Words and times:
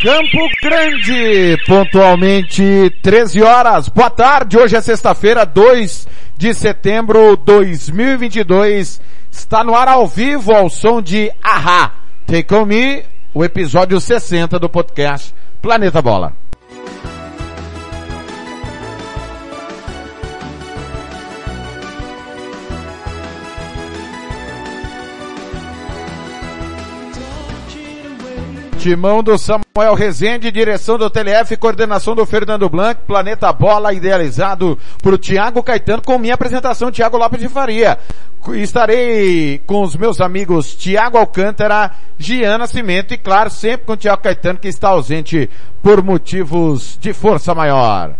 Campo 0.00 0.48
Grande, 0.62 1.56
pontualmente 1.66 2.88
13 3.02 3.42
horas. 3.42 3.88
Boa 3.88 4.08
tarde, 4.08 4.56
hoje 4.56 4.76
é 4.76 4.80
sexta-feira, 4.80 5.44
2 5.44 6.06
de 6.36 6.54
setembro 6.54 7.36
de 7.36 7.44
2022. 7.44 9.00
Está 9.28 9.64
no 9.64 9.74
ar 9.74 9.88
ao 9.88 10.06
vivo 10.06 10.54
ao 10.54 10.70
som 10.70 11.02
de 11.02 11.32
Ahá. 11.42 11.94
Take 12.28 12.54
On 12.54 12.64
Me, 12.64 13.04
o 13.34 13.44
episódio 13.44 14.00
60 14.00 14.56
do 14.60 14.68
podcast 14.68 15.34
Planeta 15.60 16.00
Bola. 16.00 16.47
Timão 28.78 29.24
do 29.24 29.36
Samuel 29.36 29.94
Rezende, 29.96 30.52
direção 30.52 30.96
do 30.96 31.10
TLF, 31.10 31.56
coordenação 31.56 32.14
do 32.14 32.24
Fernando 32.24 32.68
Blanc, 32.68 33.00
Planeta 33.04 33.52
Bola, 33.52 33.92
idealizado 33.92 34.78
por 35.02 35.18
Tiago 35.18 35.64
Caetano, 35.64 36.00
com 36.00 36.16
minha 36.16 36.34
apresentação, 36.34 36.90
Tiago 36.90 37.18
Lopes 37.18 37.40
de 37.40 37.48
Faria. 37.48 37.98
Estarei 38.54 39.60
com 39.66 39.82
os 39.82 39.96
meus 39.96 40.20
amigos 40.20 40.76
Tiago 40.76 41.18
Alcântara, 41.18 41.90
Giana 42.16 42.68
Cimento 42.68 43.12
e, 43.12 43.18
claro, 43.18 43.50
sempre 43.50 43.84
com 43.84 43.96
Tiago 43.96 44.22
Caetano, 44.22 44.60
que 44.60 44.68
está 44.68 44.90
ausente 44.90 45.50
por 45.82 46.00
motivos 46.00 46.96
de 47.00 47.12
força 47.12 47.52
maior. 47.56 48.14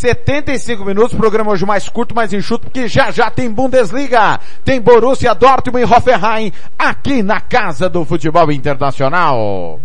75 0.00 0.82
minutos, 0.82 1.14
programa 1.14 1.50
hoje 1.50 1.66
mais 1.66 1.86
curto, 1.86 2.14
mais 2.14 2.32
enxuto, 2.32 2.64
porque 2.64 2.88
já 2.88 3.10
já 3.10 3.30
tem 3.30 3.50
Bundesliga, 3.50 4.40
tem 4.64 4.80
Borussia 4.80 5.34
Dortmund 5.34 5.82
e 5.82 5.84
Hoffenheim 5.84 6.50
aqui 6.78 7.22
na 7.22 7.38
Casa 7.38 7.86
do 7.86 8.02
Futebol 8.06 8.50
Internacional. 8.50 9.78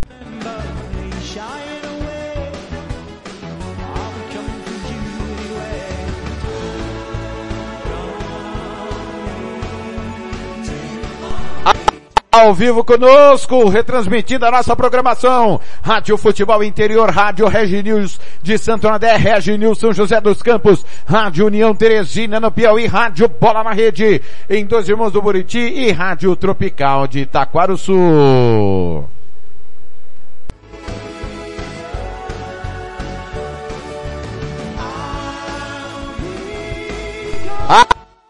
Ao 12.36 12.54
vivo 12.54 12.84
conosco, 12.84 13.70
retransmitindo 13.70 14.46
a 14.46 14.52
nossa 14.52 14.76
programação. 14.76 15.60
Rádio 15.82 16.18
Futebol 16.18 16.62
Interior, 16.64 17.10
Rádio 17.10 17.48
Regi 17.48 17.82
News 17.82 18.20
de 18.44 18.58
Santo 18.58 18.90
André, 18.90 19.16
Regi 19.16 19.58
News 19.58 19.80
São 19.80 19.94
José 19.94 20.20
dos 20.20 20.42
Campos, 20.42 20.86
Rádio 21.06 21.46
União 21.46 21.74
Teresina 21.74 22.38
no 22.40 22.52
Piauí, 22.52 22.88
Rádio 22.88 23.30
Bola 23.30 23.64
na 23.64 23.72
Rede 23.72 24.22
em 24.50 24.66
Dois 24.66 24.90
Irmãos 24.90 25.14
do 25.14 25.22
Buriti 25.22 25.60
e 25.60 25.92
Rádio 25.94 26.36
Tropical 26.36 27.08
de 27.08 27.20
Itaquaruçu. 27.22 29.06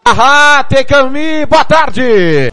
Ah, 0.08 0.64
Tecami, 0.68 1.44
boa 1.46 1.64
tarde! 1.64 2.52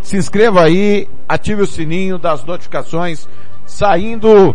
Se 0.00 0.16
inscreva 0.16 0.62
aí, 0.62 1.08
ative 1.28 1.62
o 1.62 1.66
sininho 1.66 2.18
das 2.18 2.44
notificações, 2.44 3.28
saindo 3.66 4.54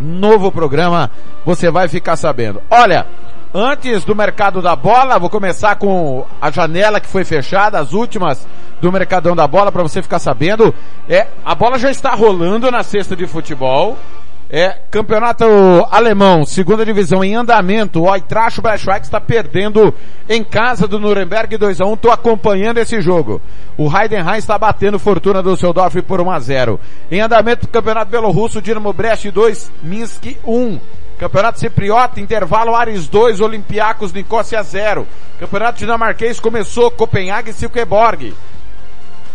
novo 0.00 0.50
programa, 0.52 1.10
você 1.44 1.70
vai 1.70 1.88
ficar 1.88 2.16
sabendo. 2.16 2.62
Olha, 2.70 3.06
antes 3.52 4.04
do 4.04 4.14
mercado 4.14 4.60
da 4.60 4.76
bola, 4.76 5.18
vou 5.18 5.30
começar 5.30 5.76
com 5.76 6.24
a 6.40 6.50
janela 6.50 7.00
que 7.00 7.08
foi 7.08 7.24
fechada, 7.24 7.78
as 7.78 7.92
últimas 7.92 8.46
do 8.80 8.92
Mercadão 8.92 9.34
da 9.34 9.46
Bola, 9.46 9.72
para 9.72 9.82
você 9.82 10.02
ficar 10.02 10.18
sabendo. 10.18 10.74
É, 11.08 11.26
a 11.44 11.54
bola 11.54 11.78
já 11.78 11.90
está 11.90 12.14
rolando 12.14 12.70
na 12.70 12.82
cesta 12.82 13.16
de 13.16 13.26
futebol. 13.26 13.96
É, 14.50 14.78
campeonato 14.90 15.44
alemão, 15.90 16.46
segunda 16.46 16.82
divisão 16.82 17.22
em 17.22 17.34
andamento. 17.34 18.02
O 18.02 18.14
Eintracht 18.14 18.62
Braunschweig 18.62 19.04
está 19.04 19.20
perdendo 19.20 19.92
em 20.26 20.42
casa 20.42 20.88
do 20.88 20.98
Nuremberg 20.98 21.58
2 21.58 21.82
a 21.82 21.84
1. 21.84 21.96
Tô 21.98 22.10
acompanhando 22.10 22.78
esse 22.78 22.98
jogo. 23.02 23.42
O 23.76 23.94
Heidenheim 23.94 24.38
está 24.38 24.56
batendo 24.58 24.98
fortuna 24.98 25.42
do 25.42 25.54
Seudorf 25.54 26.00
por 26.00 26.22
1 26.22 26.30
a 26.30 26.40
0. 26.40 26.80
Em 27.10 27.20
andamento 27.20 27.68
campeonato 27.68 28.10
belorrusso, 28.10 28.62
Dinamo 28.62 28.90
Brest 28.90 29.26
2, 29.30 29.70
Minsk 29.82 30.38
1. 30.42 30.80
Campeonato 31.18 31.60
Cipriota, 31.60 32.18
intervalo 32.18 32.74
Ares 32.74 33.06
2, 33.06 33.40
Olympiacos 33.40 34.14
Nicosia 34.14 34.62
0. 34.62 35.06
Campeonato 35.38 35.78
dinamarquês 35.78 36.40
começou 36.40 36.90
Copenhague 36.90 37.50
e 37.50 37.52
Silkeborg. 37.52 38.34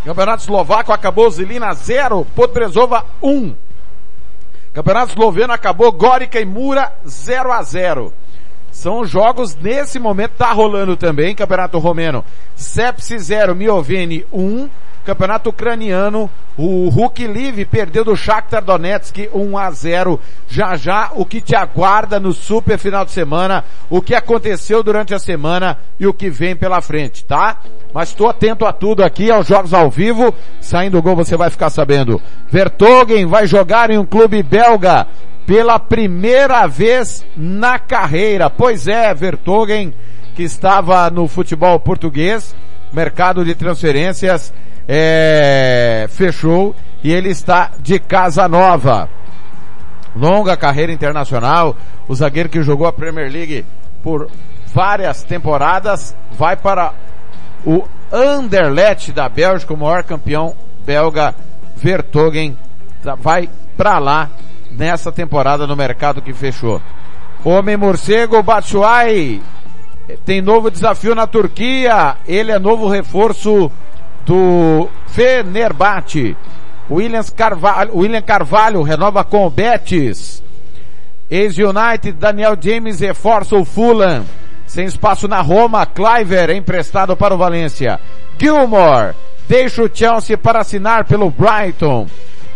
Campeonato 0.04 0.42
Eslovaco 0.42 0.92
acabou 0.92 1.30
Zilina 1.30 1.72
0, 1.74 2.26
Podbrezova 2.36 3.06
1. 3.22 3.54
Campeonato 4.74 5.12
Esloveno 5.12 5.54
acabou 5.54 5.92
Gorica 5.92 6.40
e 6.40 6.46
Mura 6.46 6.92
0 7.08 7.52
a 7.52 7.62
0. 7.62 8.12
São 8.72 9.06
jogos 9.06 9.56
nesse 9.56 10.00
momento 10.00 10.32
tá 10.36 10.52
rolando 10.52 10.98
também. 10.98 11.36
Campeonato 11.36 11.78
Romeno, 11.78 12.26
Sepsi 12.56 13.20
0, 13.20 13.56
Mioveni 13.56 14.26
1. 14.34 14.68
Campeonato 15.04 15.50
Ucraniano, 15.50 16.30
o 16.58 16.88
Hulk 16.88 17.28
Live 17.28 17.66
perdeu 17.66 18.06
do 18.06 18.16
Shakhtar 18.16 18.64
Donetsk 18.64 19.30
1 19.34 19.58
a 19.58 19.72
0. 19.72 20.20
Já 20.48 20.78
já 20.78 21.12
o 21.14 21.26
que 21.26 21.42
te 21.42 21.56
aguarda 21.56 22.20
no 22.20 22.32
super 22.32 22.78
final 22.78 23.04
de 23.04 23.12
semana, 23.12 23.66
o 23.90 24.02
que 24.02 24.16
aconteceu 24.16 24.82
durante 24.82 25.14
a 25.14 25.20
semana 25.20 25.78
e 26.00 26.08
o 26.08 26.14
que 26.14 26.30
vem 26.30 26.56
pela 26.56 26.80
frente, 26.80 27.26
tá? 27.26 27.58
Mas 27.94 28.10
estou 28.10 28.30
atento 28.30 28.66
a 28.66 28.72
tudo 28.72 29.04
aqui, 29.04 29.30
aos 29.30 29.48
jogos 29.48 29.74
ao 29.74 29.90
vivo. 29.90 30.34
Saindo 30.62 30.98
o 30.98 31.02
gol 31.02 31.16
você 31.16 31.36
vai 31.36 31.50
ficar 31.50 31.70
sabendo. 31.70 32.22
Vertogen 32.50 33.26
vai 33.26 33.46
jogar 33.46 33.90
em 33.90 33.98
um 33.98 34.06
clube 34.06 34.42
belga 34.42 35.08
pela 35.46 35.78
primeira 35.80 36.66
vez 36.68 37.26
na 37.36 37.78
carreira. 37.78 38.50
Pois 38.50 38.88
é, 38.88 39.14
Vertogen, 39.14 39.94
que 40.36 40.44
estava 40.44 41.10
no 41.10 41.28
futebol 41.28 41.80
português, 41.80 42.56
mercado 42.92 43.44
de 43.44 43.54
transferências, 43.56 44.54
é, 44.88 46.08
fechou 46.10 46.76
e 47.04 47.12
ele 47.12 47.30
está 47.30 47.72
de 47.80 48.00
casa 48.00 48.48
nova. 48.48 49.10
Longa 50.16 50.56
carreira 50.56 50.92
internacional, 50.92 51.76
o 52.08 52.16
zagueiro 52.16 52.50
que 52.50 52.62
jogou 52.62 52.86
a 52.86 52.94
Premier 52.94 53.32
League 53.32 53.66
por 54.04 54.30
várias 54.74 55.24
temporadas, 55.24 56.16
vai 56.32 56.56
para 56.56 56.94
o 57.66 57.84
Anderlecht 58.12 59.12
da 59.12 59.28
Bélgica, 59.28 59.74
o 59.74 59.78
maior 59.78 60.04
campeão 60.04 60.54
belga, 60.86 61.34
Vertogen, 61.76 62.58
vai 63.20 63.50
para 63.76 63.98
lá 64.00 64.30
nessa 64.72 65.12
temporada 65.12 65.66
no 65.66 65.76
mercado 65.76 66.22
que 66.22 66.34
fechou. 66.34 66.82
Homem 67.44 67.76
Morcego 67.76 68.42
Batshuayi 68.42 69.42
tem 70.26 70.42
novo 70.42 70.70
desafio 70.70 71.16
na 71.16 71.28
Turquia. 71.28 72.18
Ele 72.28 72.52
é 72.52 72.60
novo 72.60 72.88
reforço 72.88 73.72
do 74.26 74.90
Fenerbahçe. 75.08 76.36
Williams 76.90 77.30
Carvalho, 77.30 77.98
William 77.98 78.22
Carvalho 78.22 78.82
renova 78.82 79.24
com 79.24 79.46
o 79.46 79.50
Betis. 79.50 80.44
Ex-United, 81.30 82.14
Daniel 82.14 82.56
James 82.60 83.00
reforça 83.00 83.56
o 83.56 83.66
Fulham. 83.66 84.26
Sem 84.68 84.86
espaço 84.86 85.28
na 85.28 85.42
Roma, 85.42 85.86
Cliver 85.86 86.50
é 86.50 86.56
emprestado 86.56 87.16
para 87.16 87.34
o 87.34 87.38
Valência. 87.38 88.00
Gilmore 88.40 89.16
deixa 89.48 89.84
o 89.84 89.90
Chelsea 89.92 90.38
para 90.38 90.60
assinar 90.60 91.06
pelo 91.06 91.32
Brighton. 91.32 92.08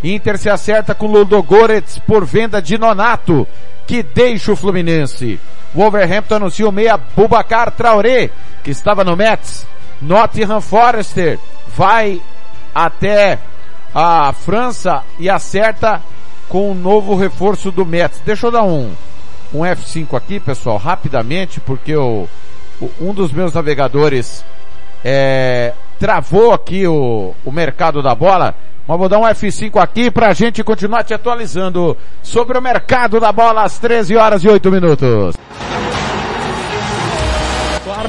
Inter 0.03 0.37
se 0.37 0.49
acerta 0.49 0.93
com 0.93 1.07
Ludogorets 1.07 1.99
por 1.99 2.25
venda 2.25 2.61
de 2.61 2.77
Nonato, 2.77 3.47
que 3.85 4.03
deixa 4.03 4.51
o 4.51 4.55
Fluminense. 4.55 5.39
Wolverhampton 5.73 6.35
anuncia 6.35 6.67
o 6.67 6.71
meia 6.71 6.97
Bubacar 6.97 7.71
Traoré, 7.71 8.29
que 8.63 8.71
estava 8.71 9.03
no 9.03 9.15
Mets. 9.15 9.65
Nottingham 10.01 10.61
Forester 10.61 11.39
vai 11.77 12.19
até 12.73 13.37
a 13.93 14.33
França 14.33 15.03
e 15.19 15.29
acerta 15.29 16.01
com 16.49 16.69
o 16.69 16.71
um 16.71 16.75
novo 16.75 17.15
reforço 17.15 17.71
do 17.71 17.85
Mets. 17.85 18.19
Deixa 18.25 18.47
eu 18.47 18.51
dar 18.51 18.63
um, 18.63 18.91
um 19.53 19.59
F5 19.59 20.17
aqui, 20.17 20.39
pessoal, 20.39 20.77
rapidamente, 20.77 21.59
porque 21.59 21.95
o, 21.95 22.27
o 22.81 22.89
um 22.99 23.13
dos 23.13 23.31
meus 23.31 23.53
navegadores 23.53 24.43
é, 25.05 25.73
travou 25.99 26.51
aqui 26.51 26.87
o, 26.87 27.35
o 27.45 27.51
mercado 27.51 28.01
da 28.01 28.15
bola. 28.15 28.55
Mas 28.87 28.97
vou 28.97 29.07
dar 29.07 29.19
um 29.19 29.23
F5 29.23 29.79
aqui 29.79 30.09
pra 30.09 30.33
gente 30.33 30.63
continuar 30.63 31.03
te 31.03 31.13
atualizando 31.13 31.95
sobre 32.23 32.57
o 32.57 32.61
mercado 32.61 33.19
da 33.19 33.31
bola 33.31 33.63
às 33.63 33.77
13 33.77 34.15
horas 34.15 34.43
e 34.43 34.47
8 34.47 34.71
minutos. 34.71 35.35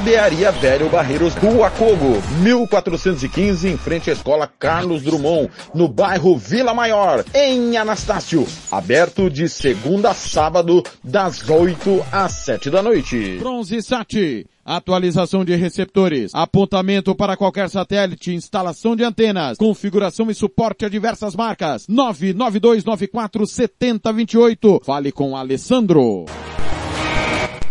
Barbearia 0.08 0.50
Velho 0.52 0.88
Barreiros 0.88 1.34
Rua 1.34 1.70
Cogo, 1.70 2.22
1415, 2.40 3.68
em 3.68 3.76
frente 3.76 4.08
à 4.08 4.14
Escola 4.14 4.50
Carlos 4.58 5.02
Drummond, 5.02 5.50
no 5.74 5.86
bairro 5.86 6.34
Vila 6.34 6.72
Maior, 6.72 7.22
em 7.34 7.76
Anastácio. 7.76 8.46
Aberto 8.70 9.28
de 9.28 9.50
segunda 9.50 10.12
a 10.12 10.14
sábado, 10.14 10.82
das 11.04 11.46
8 11.46 12.06
às 12.10 12.32
7 12.32 12.70
da 12.70 12.82
noite. 12.82 13.36
Bronze 13.38 13.82
Sat. 13.82 14.46
Atualização 14.64 15.44
de 15.44 15.54
receptores, 15.56 16.34
apontamento 16.34 17.14
para 17.14 17.36
qualquer 17.36 17.68
satélite, 17.68 18.32
instalação 18.32 18.96
de 18.96 19.04
antenas, 19.04 19.58
configuração 19.58 20.30
e 20.30 20.34
suporte 20.34 20.86
a 20.86 20.88
diversas 20.88 21.36
marcas. 21.36 21.86
992947028. 21.86 24.84
Fale 24.84 25.12
com 25.12 25.36
Alessandro. 25.36 26.24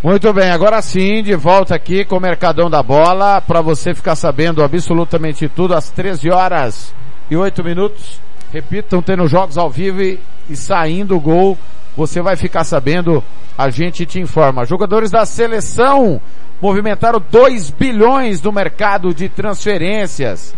Muito 0.03 0.31
bem, 0.31 0.51
agora 0.51 0.79
sim, 0.79 1.23
de 1.23 1.35
volta 1.35 1.73
aqui 1.73 2.05
com 2.05 2.17
o 2.17 2.21
Mercadão 2.21 2.69
da 2.69 2.83
Bola, 2.83 3.41
para 3.41 3.61
você 3.61 3.95
ficar 3.95 4.15
sabendo 4.15 4.63
absolutamente 4.63 5.49
tudo 5.49 5.73
às 5.73 5.89
13 5.89 6.29
horas 6.29 6.93
e 7.31 7.35
8 7.35 7.63
minutos. 7.63 8.21
Repitam, 8.53 9.01
tendo 9.01 9.27
jogos 9.27 9.57
ao 9.57 9.71
vivo 9.71 10.03
e, 10.03 10.19
e 10.47 10.55
saindo 10.55 11.17
o 11.17 11.19
gol, 11.19 11.57
você 11.95 12.21
vai 12.21 12.35
ficar 12.35 12.63
sabendo, 12.63 13.23
a 13.57 13.71
gente 13.71 14.05
te 14.05 14.19
informa. 14.19 14.65
Jogadores 14.65 15.09
da 15.09 15.25
seleção 15.25 16.21
movimentaram 16.61 17.19
2 17.31 17.71
bilhões 17.71 18.39
no 18.39 18.51
mercado 18.51 19.15
de 19.15 19.27
transferências. 19.27 20.53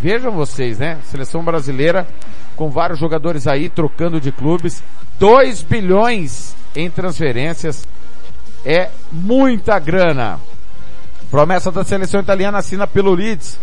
Vejam 0.00 0.30
vocês, 0.30 0.78
né? 0.78 0.98
Seleção 1.06 1.42
brasileira 1.42 2.06
com 2.54 2.70
vários 2.70 3.00
jogadores 3.00 3.48
aí 3.48 3.68
trocando 3.68 4.20
de 4.20 4.30
clubes. 4.30 4.84
2 5.18 5.62
bilhões 5.62 6.54
em 6.76 6.88
transferências 6.88 7.84
é 8.64 8.90
muita 9.12 9.78
grana. 9.78 10.40
Promessa 11.30 11.70
da 11.70 11.84
seleção 11.84 12.20
italiana 12.20 12.58
assina 12.58 12.86
pelo 12.86 13.14
Leeds. 13.14 13.58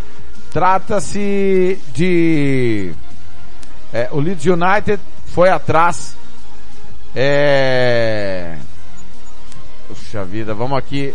Trata-se 0.52 1.78
de 1.94 2.94
é, 3.92 4.08
o 4.10 4.20
Leeds 4.20 4.46
United 4.46 5.00
foi 5.26 5.50
atrás. 5.50 6.16
É... 7.14 8.56
Puxa 9.86 10.24
vida, 10.24 10.54
vamos 10.54 10.78
aqui. 10.78 11.14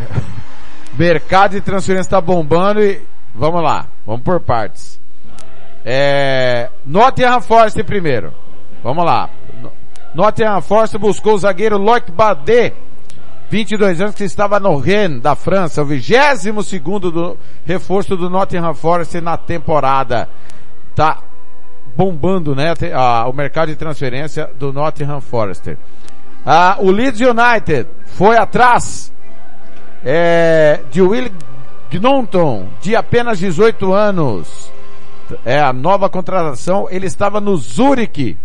Mercado 0.98 1.52
de 1.52 1.60
transferência 1.60 2.06
está 2.06 2.20
bombando 2.20 2.82
e 2.82 3.00
vamos 3.32 3.62
lá, 3.62 3.86
vamos 4.04 4.22
por 4.22 4.40
partes. 4.40 5.00
É... 5.84 6.68
Nottingham 6.84 7.40
Forest 7.40 7.82
primeiro. 7.84 8.32
Vamos 8.82 9.04
lá. 9.04 9.30
Nottingham 10.14 10.60
Forest 10.62 10.98
buscou 10.98 11.34
o 11.34 11.38
zagueiro 11.38 11.78
Loic 11.78 12.10
Badet 12.10 12.74
22 13.50 14.00
anos 14.00 14.14
que 14.14 14.24
estava 14.24 14.58
no 14.58 14.76
Rennes 14.76 15.20
da 15.20 15.34
França, 15.34 15.82
o 15.82 15.84
22 15.84 16.66
segundo 16.66 17.10
do 17.10 17.36
reforço 17.64 18.16
do 18.16 18.30
Nottingham 18.30 18.74
Forest 18.74 19.20
na 19.20 19.36
temporada. 19.36 20.28
Tá 20.94 21.18
bombando, 21.96 22.54
né, 22.54 22.74
a, 22.94 23.28
o 23.28 23.32
mercado 23.32 23.68
de 23.68 23.76
transferência 23.76 24.50
do 24.58 24.72
Nottingham 24.72 25.20
Forest. 25.20 25.76
Ah, 26.44 26.76
o 26.80 26.90
Leeds 26.90 27.20
United 27.20 27.88
foi 28.06 28.36
atrás 28.36 29.12
é, 30.04 30.80
de 30.90 31.00
Will 31.00 31.30
Gnonton, 31.90 32.68
de 32.80 32.94
apenas 32.94 33.38
18 33.38 33.92
anos. 33.92 34.72
É 35.44 35.60
a 35.60 35.72
nova 35.72 36.10
contratação. 36.10 36.86
Ele 36.90 37.06
estava 37.06 37.40
no 37.40 37.56
Zurich 37.56 38.36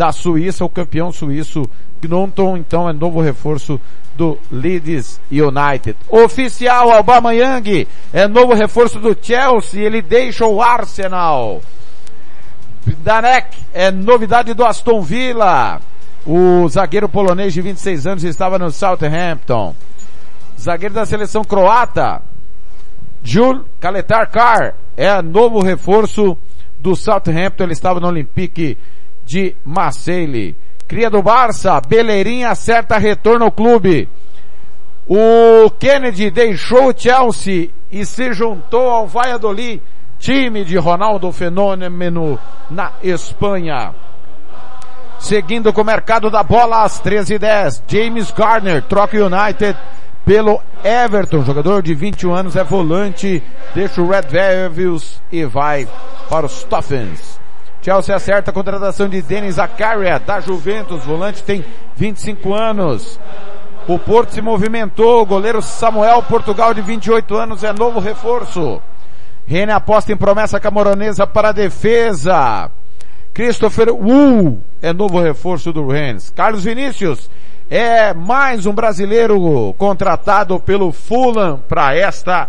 da 0.00 0.12
Suíça, 0.12 0.64
o 0.64 0.68
campeão 0.70 1.12
suíço 1.12 1.68
Gnonton, 2.00 2.56
então 2.56 2.88
é 2.88 2.92
novo 2.94 3.20
reforço 3.20 3.78
do 4.16 4.38
Leeds 4.50 5.20
United. 5.30 5.94
Oficial 6.08 6.90
Aubameyang 6.90 7.86
é 8.10 8.26
novo 8.26 8.54
reforço 8.54 8.98
do 8.98 9.14
Chelsea, 9.20 9.82
ele 9.82 10.00
deixa 10.00 10.46
o 10.46 10.62
Arsenal. 10.62 11.60
Danek 13.04 13.58
é 13.74 13.90
novidade 13.90 14.54
do 14.54 14.64
Aston 14.64 15.02
Villa. 15.02 15.82
O 16.24 16.66
zagueiro 16.70 17.06
polonês 17.06 17.52
de 17.52 17.60
26 17.60 18.06
anos 18.06 18.24
estava 18.24 18.58
no 18.58 18.70
Southampton. 18.70 19.74
Zagueiro 20.58 20.94
da 20.94 21.04
seleção 21.04 21.44
croata, 21.44 22.22
Jules 23.22 23.66
Kaletarkar, 23.78 24.76
é 24.96 25.20
novo 25.20 25.62
reforço 25.62 26.38
do 26.78 26.96
Southampton. 26.96 27.64
Ele 27.64 27.74
estava 27.74 28.00
no 28.00 28.08
Olympique 28.08 28.78
de 29.30 29.54
Marseille. 29.64 30.56
Cria 30.88 31.08
do 31.08 31.22
Barça, 31.22 31.80
Beleirinha 31.80 32.50
acerta 32.50 32.98
retorno 32.98 33.44
ao 33.44 33.52
clube. 33.52 34.08
O 35.06 35.70
Kennedy 35.78 36.32
deixou 36.32 36.88
o 36.88 36.94
Chelsea 36.96 37.70
e 37.92 38.04
se 38.04 38.32
juntou 38.32 38.90
ao 38.90 39.06
Valladolid, 39.06 39.80
time 40.18 40.64
de 40.64 40.76
Ronaldo 40.76 41.30
Fenômeno 41.30 42.40
na 42.68 42.90
Espanha. 43.04 43.94
Seguindo 45.20 45.72
com 45.72 45.82
o 45.82 45.84
mercado 45.84 46.28
da 46.28 46.42
bola 46.42 46.82
às 46.82 47.00
13h10, 47.00 47.82
James 47.86 48.32
Garner 48.32 48.82
troca 48.82 49.16
o 49.16 49.26
United 49.26 49.78
pelo 50.24 50.60
Everton, 50.82 51.44
jogador 51.44 51.82
de 51.82 51.94
21 51.94 52.34
anos, 52.34 52.56
é 52.56 52.64
volante, 52.64 53.40
deixa 53.76 54.02
o 54.02 54.08
Red 54.08 54.22
Devils 54.22 55.22
e 55.30 55.44
vai 55.44 55.86
para 56.28 56.46
os 56.46 56.64
Toffins. 56.64 57.29
Chelsea 57.82 58.14
acerta 58.14 58.50
a 58.50 58.54
contratação 58.54 59.08
de 59.08 59.22
Denis 59.22 59.54
Zakaria, 59.54 60.18
da 60.18 60.38
Juventus, 60.40 61.02
volante 61.04 61.42
tem 61.42 61.64
25 61.96 62.52
anos. 62.52 63.18
O 63.88 63.98
Porto 63.98 64.34
se 64.34 64.42
movimentou, 64.42 65.22
o 65.22 65.26
goleiro 65.26 65.62
Samuel 65.62 66.22
Portugal 66.22 66.74
de 66.74 66.82
28 66.82 67.34
anos 67.34 67.64
é 67.64 67.72
novo 67.72 67.98
reforço. 67.98 68.80
Rene 69.46 69.72
aposta 69.72 70.12
em 70.12 70.16
promessa 70.16 70.60
camoronesa 70.60 71.26
para 71.26 71.48
a 71.48 71.52
defesa. 71.52 72.70
Christopher 73.32 73.92
Wu 73.92 74.60
é 74.82 74.92
novo 74.92 75.18
reforço 75.18 75.72
do 75.72 75.88
Rennes. 75.88 76.30
Carlos 76.30 76.64
Vinícius 76.64 77.30
é 77.70 78.12
mais 78.12 78.66
um 78.66 78.72
brasileiro 78.72 79.74
contratado 79.78 80.60
pelo 80.60 80.92
Fulham 80.92 81.60
para 81.68 81.96
esta 81.96 82.48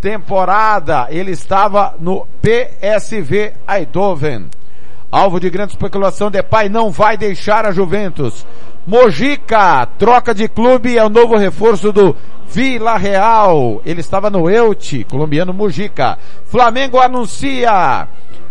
temporada. 0.00 1.06
Ele 1.10 1.30
estava 1.30 1.94
no 2.00 2.26
PSV 2.42 3.52
Eindhoven. 3.68 4.48
Alvo 5.14 5.38
de 5.38 5.48
grande 5.48 5.74
especulação, 5.74 6.28
Depay 6.28 6.68
não 6.68 6.90
vai 6.90 7.16
deixar 7.16 7.64
a 7.64 7.70
Juventus. 7.70 8.44
Mojica, 8.84 9.86
troca 9.96 10.34
de 10.34 10.48
clube, 10.48 10.98
é 10.98 11.04
o 11.04 11.08
novo 11.08 11.36
reforço 11.36 11.92
do 11.92 12.16
Vila 12.48 12.96
Real. 12.96 13.80
Ele 13.86 14.00
estava 14.00 14.28
no 14.28 14.50
Elche, 14.50 15.04
colombiano 15.04 15.54
Mojica. 15.54 16.18
Flamengo 16.46 16.98
anuncia 16.98 18.08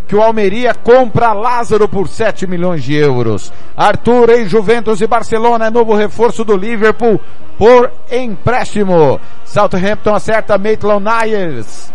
que 0.08 0.16
o 0.16 0.22
Almeria 0.22 0.72
compra 0.72 1.34
Lázaro 1.34 1.86
por 1.86 2.08
7 2.08 2.46
milhões 2.46 2.82
de 2.82 2.94
euros. 2.94 3.52
Arthur 3.76 4.30
em 4.30 4.48
Juventus 4.48 5.02
e 5.02 5.06
Barcelona 5.06 5.66
é 5.66 5.70
novo 5.70 5.94
reforço 5.94 6.46
do 6.46 6.56
Liverpool 6.56 7.20
por 7.58 7.92
empréstimo. 8.10 9.20
Southampton 9.44 10.14
acerta 10.14 10.56
Maitland 10.56 11.04
Niles 11.04 11.92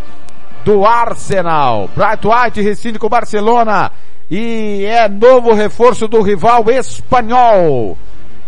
do 0.63 0.85
Arsenal. 0.85 1.89
Bright 1.95 2.27
White 2.27 2.61
rescinde 2.61 2.99
com 2.99 3.09
Barcelona 3.09 3.91
e 4.29 4.85
é 4.85 5.09
novo 5.09 5.53
reforço 5.53 6.07
do 6.07 6.21
rival 6.21 6.69
espanhol. 6.69 7.97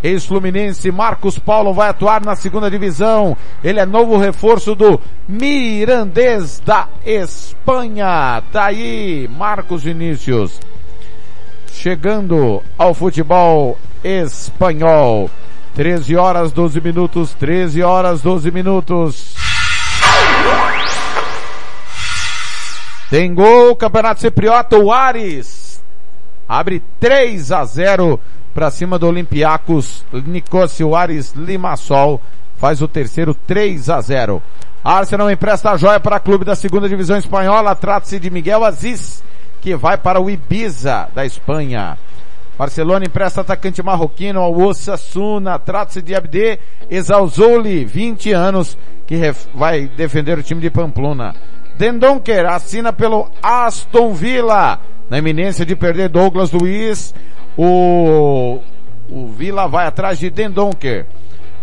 Ex-Fluminense 0.03 0.91
Marcos 0.91 1.37
Paulo 1.37 1.73
vai 1.73 1.89
atuar 1.89 2.23
na 2.23 2.35
segunda 2.35 2.69
divisão. 2.69 3.37
Ele 3.63 3.79
é 3.79 3.85
novo 3.85 4.17
reforço 4.17 4.73
do 4.75 4.99
Mirandês 5.27 6.59
da 6.59 6.87
Espanha. 7.05 8.41
Tá 8.51 8.65
aí 8.65 9.29
Marcos 9.37 9.83
Vinícius. 9.83 10.59
Chegando 11.71 12.63
ao 12.77 12.93
futebol 12.93 13.77
espanhol. 14.03 15.29
13 15.75 16.15
horas 16.15 16.51
12 16.51 16.81
minutos, 16.81 17.33
13 17.35 17.81
horas 17.81 18.21
12 18.21 18.51
minutos. 18.51 19.35
Tem 23.09 23.33
gol, 23.33 23.75
Campeonato 23.75 24.21
Cipriota, 24.21 24.77
o 24.77 24.91
Ares. 24.91 25.60
Abre 26.51 26.81
3 26.99 27.49
a 27.53 27.63
0 27.63 28.19
para 28.53 28.69
cima 28.69 28.99
do 28.99 29.07
Olympiacos. 29.07 30.03
Nicócio 30.11 30.93
Ares 30.93 31.31
Limassol 31.31 32.19
faz 32.57 32.81
o 32.81 32.89
terceiro 32.89 33.33
3 33.33 33.89
a 33.89 34.01
0. 34.01 34.43
Arsenal 34.83 35.31
empresta 35.31 35.71
a 35.71 35.77
joia 35.77 35.97
para 35.97 36.19
clube 36.19 36.43
da 36.43 36.53
segunda 36.53 36.89
divisão 36.89 37.17
espanhola. 37.17 37.73
Trata-se 37.73 38.19
de 38.19 38.29
Miguel 38.29 38.65
Aziz, 38.65 39.23
que 39.61 39.77
vai 39.77 39.97
para 39.97 40.19
o 40.19 40.29
Ibiza 40.29 41.07
da 41.15 41.25
Espanha. 41.25 41.97
Barcelona 42.57 43.05
empresta 43.05 43.39
atacante 43.39 43.81
marroquino 43.81 44.41
ao 44.41 44.53
Osasuna. 44.53 45.57
Trata-se 45.57 46.01
de 46.01 46.13
Abde 46.13 46.59
Exalzouli, 46.89 47.85
20 47.85 48.33
anos, 48.33 48.77
que 49.07 49.15
vai 49.55 49.87
defender 49.87 50.37
o 50.37 50.43
time 50.43 50.59
de 50.59 50.69
Pamplona. 50.69 51.33
Dendonker 51.81 52.45
assina 52.45 52.93
pelo 52.93 53.27
Aston 53.41 54.13
Villa. 54.13 54.79
Na 55.09 55.17
iminência 55.17 55.65
de 55.65 55.75
perder 55.75 56.09
Douglas 56.09 56.51
Luiz, 56.51 57.11
o, 57.57 58.59
o 59.09 59.27
Vila 59.29 59.67
vai 59.67 59.87
atrás 59.87 60.19
de 60.19 60.29
Dendonker. 60.29 61.07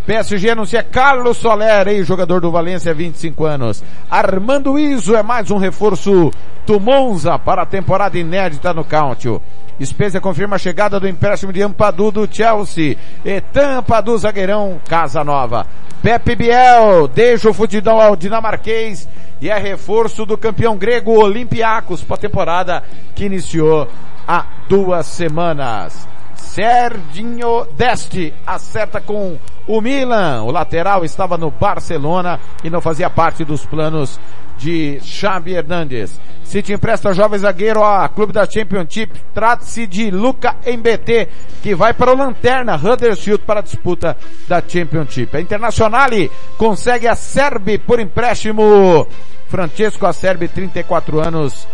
PSG 0.09 0.49
anuncia 0.49 0.83
Carlos 0.83 1.37
Soler, 1.37 1.87
ex-jogador 1.87 2.41
do 2.41 2.50
Valência, 2.50 2.95
25 2.95 3.45
anos. 3.45 3.85
Armando 4.11 4.79
Iso 4.79 5.15
é 5.15 5.23
mais 5.23 5.50
um 5.50 5.59
reforço 5.59 6.31
do 6.67 6.81
Monza 6.81 7.38
para 7.38 7.61
a 7.61 7.67
temporada 7.67 8.19
inédita 8.19 8.73
no 8.73 8.85
Countio. 8.85 9.43
Spezia 9.79 10.19
confirma 10.19 10.57
a 10.57 10.59
chegada 10.59 10.99
do 10.99 11.07
empréstimo 11.07 11.53
de 11.53 11.61
Ampadu 11.61 12.11
do 12.11 12.27
Chelsea. 12.27 12.97
E 13.23 13.38
Tampa 13.53 14.00
do 14.00 14.17
zagueirão 14.17 14.81
Casa 14.88 15.23
Nova. 15.23 15.67
Pepe 16.03 16.35
Biel 16.35 17.07
deixa 17.07 17.50
o 17.50 17.53
futebol 17.53 18.00
ao 18.00 18.17
dinamarquês 18.17 19.07
e 19.43 19.50
é 19.50 19.59
reforço 19.59 20.25
do 20.25 20.38
campeão 20.38 20.79
grego 20.79 21.23
Olympiacos 21.23 22.03
para 22.03 22.17
a 22.17 22.21
temporada 22.21 22.83
que 23.15 23.27
iniciou 23.27 23.87
há 24.27 24.47
duas 24.71 25.05
semanas. 25.05 26.09
Serginho 26.49 27.67
Deste 27.76 28.33
acerta 28.47 29.00
com 29.00 29.38
o 29.67 29.81
Milan. 29.81 30.43
O 30.43 30.50
lateral 30.50 31.05
estava 31.05 31.37
no 31.37 31.50
Barcelona 31.50 32.40
e 32.64 32.71
não 32.71 32.81
fazia 32.81 33.11
parte 33.11 33.45
dos 33.45 33.64
planos 33.64 34.19
de 34.57 34.99
Xavi 35.00 35.52
Hernandes. 35.52 36.21
City 36.43 36.73
empresta 36.73 37.12
jovem 37.12 37.38
zagueiro 37.38 37.85
a 37.85 38.09
clube 38.09 38.33
da 38.33 38.49
Championship. 38.49 39.12
Trata-se 39.35 39.87
de 39.87 40.11
Luca 40.11 40.57
MBT, 40.64 41.28
que 41.62 41.75
vai 41.75 41.93
para 41.93 42.12
o 42.12 42.17
Lanterna 42.17 42.76
Huddersfield 42.76 43.43
para 43.45 43.61
a 43.61 43.62
disputa 43.62 44.17
da 44.49 44.62
Championship. 44.67 45.37
A 45.37 45.40
Internazionale 45.40 46.31
consegue 46.57 47.07
a 47.07 47.14
Serbi 47.14 47.78
por 47.78 48.00
empréstimo. 48.00 49.07
Francesco 49.49 50.07
Acerbi, 50.07 50.49
34 50.49 51.21
anos, 51.21 51.67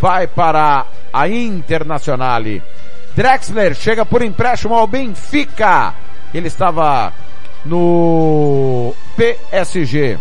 vai 0.00 0.26
para 0.26 0.86
a 1.12 1.28
Internazionale. 1.28 2.62
Drexler 3.16 3.74
chega 3.74 4.04
por 4.04 4.20
empréstimo 4.20 4.74
ao 4.74 4.86
Benfica. 4.86 5.94
Ele 6.34 6.48
estava 6.48 7.14
no 7.64 8.94
PSG. 9.16 10.18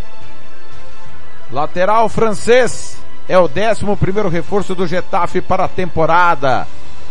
Lateral 1.51 2.07
francês 2.07 2.97
é 3.27 3.37
o 3.37 3.49
11 3.49 3.97
primeiro 3.99 4.29
reforço 4.29 4.73
do 4.73 4.87
Getafe 4.87 5.41
para 5.41 5.65
a 5.65 5.67
temporada. 5.67 6.65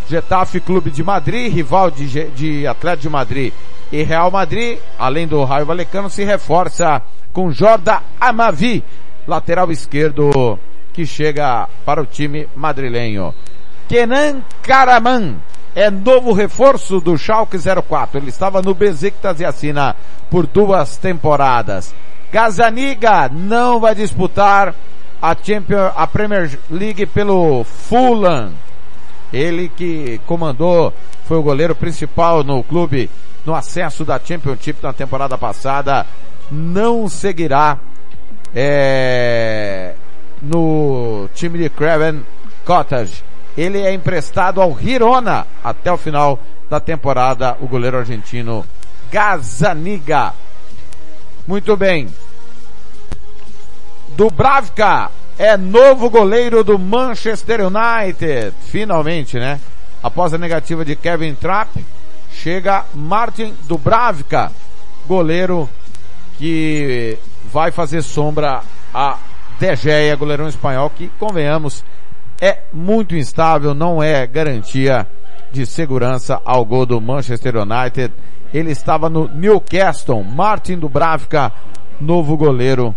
Getafe 0.09 0.59
Clube 0.59 0.91
de 0.91 1.05
Madrid, 1.05 1.53
rival 1.53 1.91
de, 1.91 2.31
de 2.31 2.67
Atlético 2.67 3.03
de 3.03 3.11
Madrid 3.11 3.53
e 3.93 4.03
Real 4.03 4.31
Madrid, 4.31 4.79
além 4.99 5.27
do 5.27 5.45
Raio 5.45 5.67
Valecano, 5.67 6.09
se 6.09 6.25
reforça 6.25 7.03
com 7.31 7.51
Jorda 7.51 8.03
Amavi, 8.19 8.83
lateral 9.27 9.71
esquerdo 9.71 10.59
que 10.95 11.05
chega 11.05 11.69
para 11.85 12.01
o 12.01 12.07
time 12.07 12.49
madrilenho. 12.57 13.35
Kenan 13.87 14.43
Karaman 14.63 15.37
é 15.75 15.91
novo 15.91 16.33
reforço 16.33 17.01
do 17.01 17.17
Schalke 17.19 17.59
04. 17.59 18.19
Ele 18.19 18.29
estava 18.29 18.63
no 18.63 18.75
Besiktas 18.75 19.41
e 19.41 19.45
assina 19.45 19.97
por 20.31 20.47
duas 20.47 20.97
temporadas. 20.97 21.95
Gazaniga 22.33 23.29
não 23.29 23.81
vai 23.81 23.95
disputar 23.95 24.75
a 25.21 25.37
Champions, 25.41 25.93
a 25.97 26.07
Premier 26.07 26.59
League 26.71 27.07
pelo 27.07 27.65
Fulham. 27.65 28.53
Ele 29.33 29.69
que 29.69 30.21
comandou, 30.27 30.93
foi 31.27 31.39
o 31.39 31.43
goleiro 31.43 31.75
principal 31.75 32.45
no 32.45 32.63
clube 32.63 33.11
no 33.45 33.55
acesso 33.55 34.05
da 34.05 34.19
Championship 34.19 34.83
na 34.83 34.93
temporada 34.93 35.37
passada, 35.37 36.07
não 36.51 37.09
seguirá 37.09 37.79
é, 38.55 39.95
no 40.41 41.29
time 41.35 41.59
de 41.59 41.69
Craven 41.69 42.23
Cottage. 42.65 43.23
Ele 43.57 43.81
é 43.81 43.93
emprestado 43.93 44.61
ao 44.61 44.77
Girona 44.79 45.47
até 45.63 45.93
o 45.93 45.97
final 45.97 46.39
da 46.69 46.81
temporada, 46.81 47.57
o 47.61 47.67
goleiro 47.67 47.99
argentino 47.99 48.65
Gazaniga. 49.11 50.33
Muito 51.47 51.77
bem. 51.77 52.09
Dubravka 54.17 55.11
é 55.39 55.57
novo 55.57 56.09
goleiro 56.09 56.65
do 56.65 56.79
Manchester 56.79 57.61
United. 57.61 58.55
Finalmente, 58.71 59.39
né? 59.39 59.61
Após 60.03 60.35
a 60.35 60.39
negativa 60.39 60.85
de 60.85 60.97
Kevin 60.97 61.35
Trapp, 61.35 61.85
chega 62.31 62.85
Martin 62.95 63.55
Dubravka, 63.63 64.53
goleiro 65.07 65.69
que 66.39 67.19
vai 67.53 67.71
fazer 67.71 68.03
sombra 68.03 68.63
a 68.93 69.19
De 69.59 69.77
Gea, 69.77 70.17
goleirão 70.17 70.49
espanhol, 70.49 70.91
que 70.91 71.09
convenhamos 71.19 71.85
é 72.41 72.59
muito 72.73 73.15
instável, 73.17 73.75
não 73.75 74.03
é 74.03 74.27
garantia 74.27 75.07
de 75.53 75.65
segurança 75.65 76.41
ao 76.45 76.65
gol 76.65 76.85
do 76.85 77.01
Manchester 77.01 77.57
United. 77.57 78.13
Ele 78.53 78.71
estava 78.71 79.09
no 79.09 79.29
Newcastle, 79.29 80.23
Martin 80.23 80.79
Dubravka, 80.79 81.53
novo 82.01 82.37
goleiro 82.37 82.95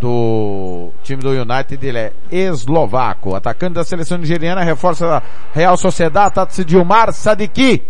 do 0.00 0.90
time 1.02 1.22
do 1.22 1.30
United, 1.30 1.86
ele 1.86 1.98
é 1.98 2.12
eslovaco. 2.30 3.34
Atacante 3.34 3.74
da 3.74 3.84
seleção 3.84 4.18
nigeriana, 4.18 4.62
reforça 4.62 5.16
a 5.16 5.22
Real 5.54 5.76
Sociedade, 5.76 6.34
trata-se 6.34 6.64
Sadiki, 7.12 7.82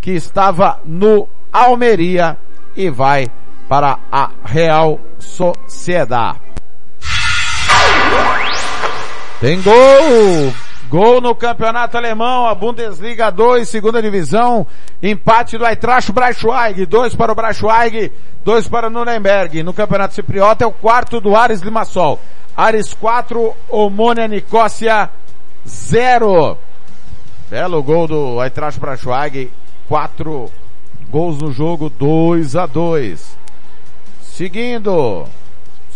que 0.00 0.10
estava 0.10 0.80
no 0.84 1.28
Almeria 1.52 2.36
e 2.76 2.90
vai 2.90 3.28
para 3.68 3.98
a 4.10 4.30
Real 4.44 4.98
Sociedade. 5.18 6.40
Tem 9.42 9.60
gol! 9.60 10.54
Gol 10.88 11.20
no 11.20 11.34
campeonato 11.34 11.96
alemão, 11.96 12.46
a 12.46 12.54
Bundesliga 12.54 13.28
2, 13.28 13.68
segunda 13.68 14.00
divisão, 14.00 14.64
empate 15.02 15.58
do 15.58 15.66
Eintracht 15.66 16.12
Braunschweig, 16.12 16.86
dois 16.86 17.12
para 17.16 17.32
o 17.32 17.34
Braunschweig, 17.34 18.12
dois 18.44 18.68
para 18.68 18.86
o 18.86 18.90
Nuremberg. 18.90 19.64
No 19.64 19.74
campeonato 19.74 20.14
cipriota 20.14 20.62
é 20.62 20.66
o 20.68 20.70
quarto 20.70 21.20
do 21.20 21.34
Ares 21.34 21.60
Limassol. 21.60 22.20
Ares 22.56 22.94
4, 22.94 23.52
Omônia 23.68 24.28
Nicócia 24.28 25.10
0. 25.66 26.56
Belo 27.50 27.82
gol 27.82 28.06
do 28.06 28.40
Eintracht 28.44 28.78
Braunschweig, 28.78 29.50
quatro 29.88 30.52
gols 31.10 31.38
no 31.38 31.50
jogo, 31.50 31.90
2 31.90 32.54
a 32.54 32.66
2. 32.66 33.36
Seguindo, 34.22 35.26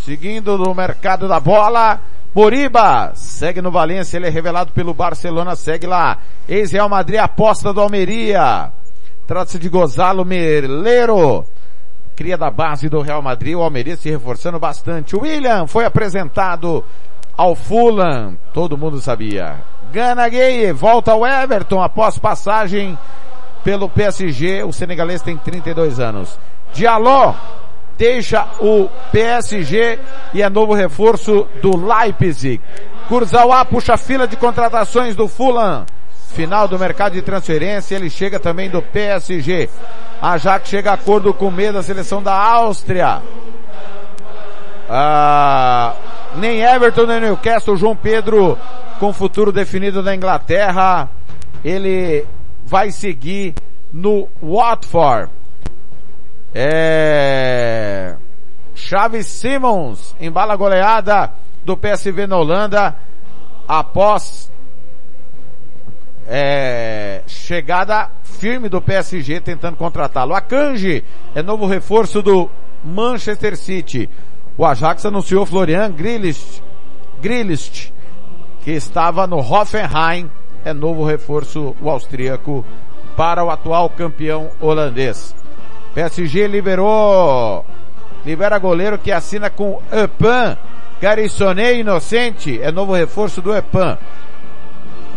seguindo 0.04 0.58
no 0.58 0.74
mercado 0.74 1.28
da 1.28 1.38
bola, 1.38 2.00
Moriba 2.36 3.12
segue 3.14 3.62
no 3.62 3.70
Valência, 3.70 4.18
ele 4.18 4.26
é 4.26 4.28
revelado 4.28 4.70
pelo 4.70 4.92
Barcelona, 4.92 5.56
segue 5.56 5.86
lá. 5.86 6.18
Ex-Real 6.46 6.86
Madrid, 6.86 7.18
aposta 7.18 7.72
do 7.72 7.80
Almeria. 7.80 8.70
Trata-se 9.26 9.58
de 9.58 9.70
Gozalo 9.70 10.22
Merleiro, 10.22 11.46
cria 12.14 12.36
da 12.36 12.50
base 12.50 12.90
do 12.90 13.00
Real 13.00 13.22
Madrid, 13.22 13.56
o 13.56 13.62
Almeria 13.62 13.96
se 13.96 14.10
reforçando 14.10 14.58
bastante. 14.58 15.16
William 15.16 15.66
foi 15.66 15.86
apresentado 15.86 16.84
ao 17.34 17.54
Fulham, 17.54 18.36
todo 18.52 18.76
mundo 18.76 19.00
sabia. 19.00 19.56
Gana 19.90 20.28
Gay 20.28 20.70
volta 20.74 21.12
ao 21.12 21.26
Everton 21.26 21.82
após 21.82 22.18
passagem 22.18 22.98
pelo 23.64 23.88
PSG, 23.88 24.62
o 24.62 24.74
senegalês 24.74 25.22
tem 25.22 25.38
32 25.38 25.98
anos. 25.98 26.38
Diallo 26.74 27.34
deixa 27.96 28.46
o 28.60 28.88
PSG 29.12 29.98
e 30.34 30.42
é 30.42 30.48
novo 30.48 30.74
reforço 30.74 31.46
do 31.62 31.76
Leipzig. 31.76 32.60
Kurzawa 33.08 33.64
puxa 33.64 33.94
a 33.94 33.96
fila 33.96 34.26
de 34.26 34.36
contratações 34.36 35.14
do 35.14 35.28
Fulham. 35.28 35.86
Final 36.28 36.68
do 36.68 36.78
mercado 36.78 37.14
de 37.14 37.22
transferência, 37.22 37.94
ele 37.94 38.10
chega 38.10 38.38
também 38.38 38.68
do 38.68 38.82
PSG. 38.82 39.70
Ajax 40.20 40.68
chega 40.68 40.90
a 40.90 40.94
acordo 40.94 41.32
com 41.32 41.48
o 41.48 41.52
meio 41.52 41.72
da 41.72 41.82
seleção 41.82 42.22
da 42.22 42.34
Áustria. 42.34 43.22
Ah, 44.88 45.94
nem 46.36 46.60
Everton 46.60 47.06
nem 47.06 47.20
Newcastle, 47.20 47.76
João 47.76 47.96
Pedro 47.96 48.58
com 48.98 49.12
futuro 49.12 49.52
definido 49.52 50.02
na 50.02 50.14
Inglaterra. 50.14 51.08
Ele 51.64 52.24
vai 52.64 52.90
seguir 52.90 53.54
no 53.92 54.28
Watford. 54.42 55.30
É... 56.58 58.14
Chaves 58.74 59.26
Simmons 59.26 60.16
embala 60.18 60.54
a 60.54 60.56
goleada 60.56 61.32
do 61.64 61.76
PSV 61.76 62.26
na 62.26 62.38
Holanda 62.38 62.96
após 63.68 64.50
é, 66.26 67.22
chegada 67.26 68.10
firme 68.22 68.70
do 68.70 68.80
PSG 68.80 69.40
tentando 69.40 69.76
contratá-lo. 69.76 70.34
A 70.34 70.40
Kanji 70.40 71.04
é 71.34 71.42
novo 71.42 71.66
reforço 71.66 72.22
do 72.22 72.50
Manchester 72.82 73.56
City. 73.56 74.08
O 74.56 74.64
Ajax 74.64 75.04
anunciou 75.04 75.44
Florian 75.44 75.92
Grillist 75.92 76.62
que 78.62 78.70
estava 78.70 79.26
no 79.26 79.38
Hoffenheim, 79.38 80.30
é 80.64 80.72
novo 80.72 81.04
reforço 81.04 81.76
o 81.82 81.90
austríaco 81.90 82.64
para 83.14 83.44
o 83.44 83.50
atual 83.50 83.90
campeão 83.90 84.50
holandês. 84.60 85.34
PSG 85.96 86.46
liberou, 86.46 87.64
libera 88.22 88.58
goleiro 88.58 88.98
que 88.98 89.10
assina 89.10 89.48
com 89.48 89.80
Epan, 89.90 90.54
Garissonei 91.00 91.80
Inocente, 91.80 92.60
é 92.60 92.70
novo 92.70 92.92
reforço 92.92 93.40
do 93.40 93.56
Epan. 93.56 93.96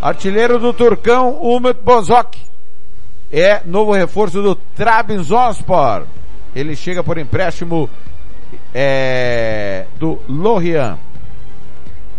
Artilheiro 0.02 0.58
do 0.58 0.72
Turcão, 0.72 1.38
Umut 1.42 1.82
Bozok, 1.84 2.40
é 3.30 3.60
novo 3.66 3.92
reforço 3.92 4.42
do 4.42 4.56
Trabzonspor. 4.56 6.06
Ele 6.56 6.78
chega 6.78 7.04
por 7.04 7.18
empréstimo 7.18 7.90
é, 8.74 9.86
do 10.00 10.18
Lorient. 10.30 10.98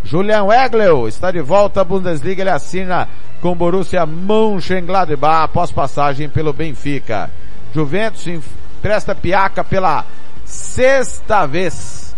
Julian 0.04 0.44
Wegleu 0.44 1.08
está 1.08 1.30
de 1.30 1.40
volta 1.40 1.80
à 1.80 1.84
Bundesliga, 1.84 2.42
ele 2.42 2.50
assina 2.50 3.08
com 3.40 3.54
Borussia 3.54 4.04
Mönchengladbach 4.04 5.44
após 5.44 5.72
passagem 5.72 6.28
pelo 6.28 6.52
Benfica. 6.52 7.30
Juventus 7.72 8.26
empresta 8.26 9.14
Piaca 9.14 9.62
pela 9.62 10.04
sexta 10.44 11.46
vez. 11.46 12.14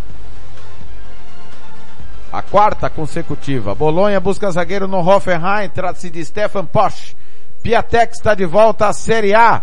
A 2.31 2.41
quarta 2.41 2.89
consecutiva. 2.89 3.75
Bolonha 3.75 4.19
busca 4.19 4.49
zagueiro 4.49 4.87
no 4.87 5.07
Hoffenheim, 5.07 5.69
trata-se 5.69 6.09
de 6.09 6.25
Stefan 6.25 6.65
Posch. 6.65 7.15
Piatek 7.61 8.13
está 8.13 8.33
de 8.33 8.45
volta 8.45 8.87
à 8.87 8.93
Série 8.93 9.35
A. 9.35 9.61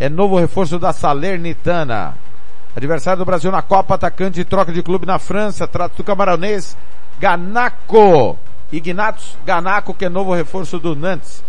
É 0.00 0.08
novo 0.08 0.38
reforço 0.38 0.78
da 0.78 0.92
Salernitana. 0.92 2.16
Adversário 2.74 3.18
do 3.18 3.24
Brasil 3.24 3.52
na 3.52 3.62
Copa, 3.62 3.94
atacante 3.94 4.36
de 4.36 4.44
troca 4.44 4.72
de 4.72 4.82
clube 4.82 5.06
na 5.06 5.18
França, 5.18 5.66
trata 5.68 5.94
do 5.96 6.02
camaronês 6.02 6.76
Ganaco. 7.20 8.36
Ignatos 8.72 9.36
Ganaco, 9.44 9.94
que 9.94 10.06
é 10.06 10.08
novo 10.08 10.34
reforço 10.34 10.78
do 10.78 10.96
Nantes. 10.96 11.44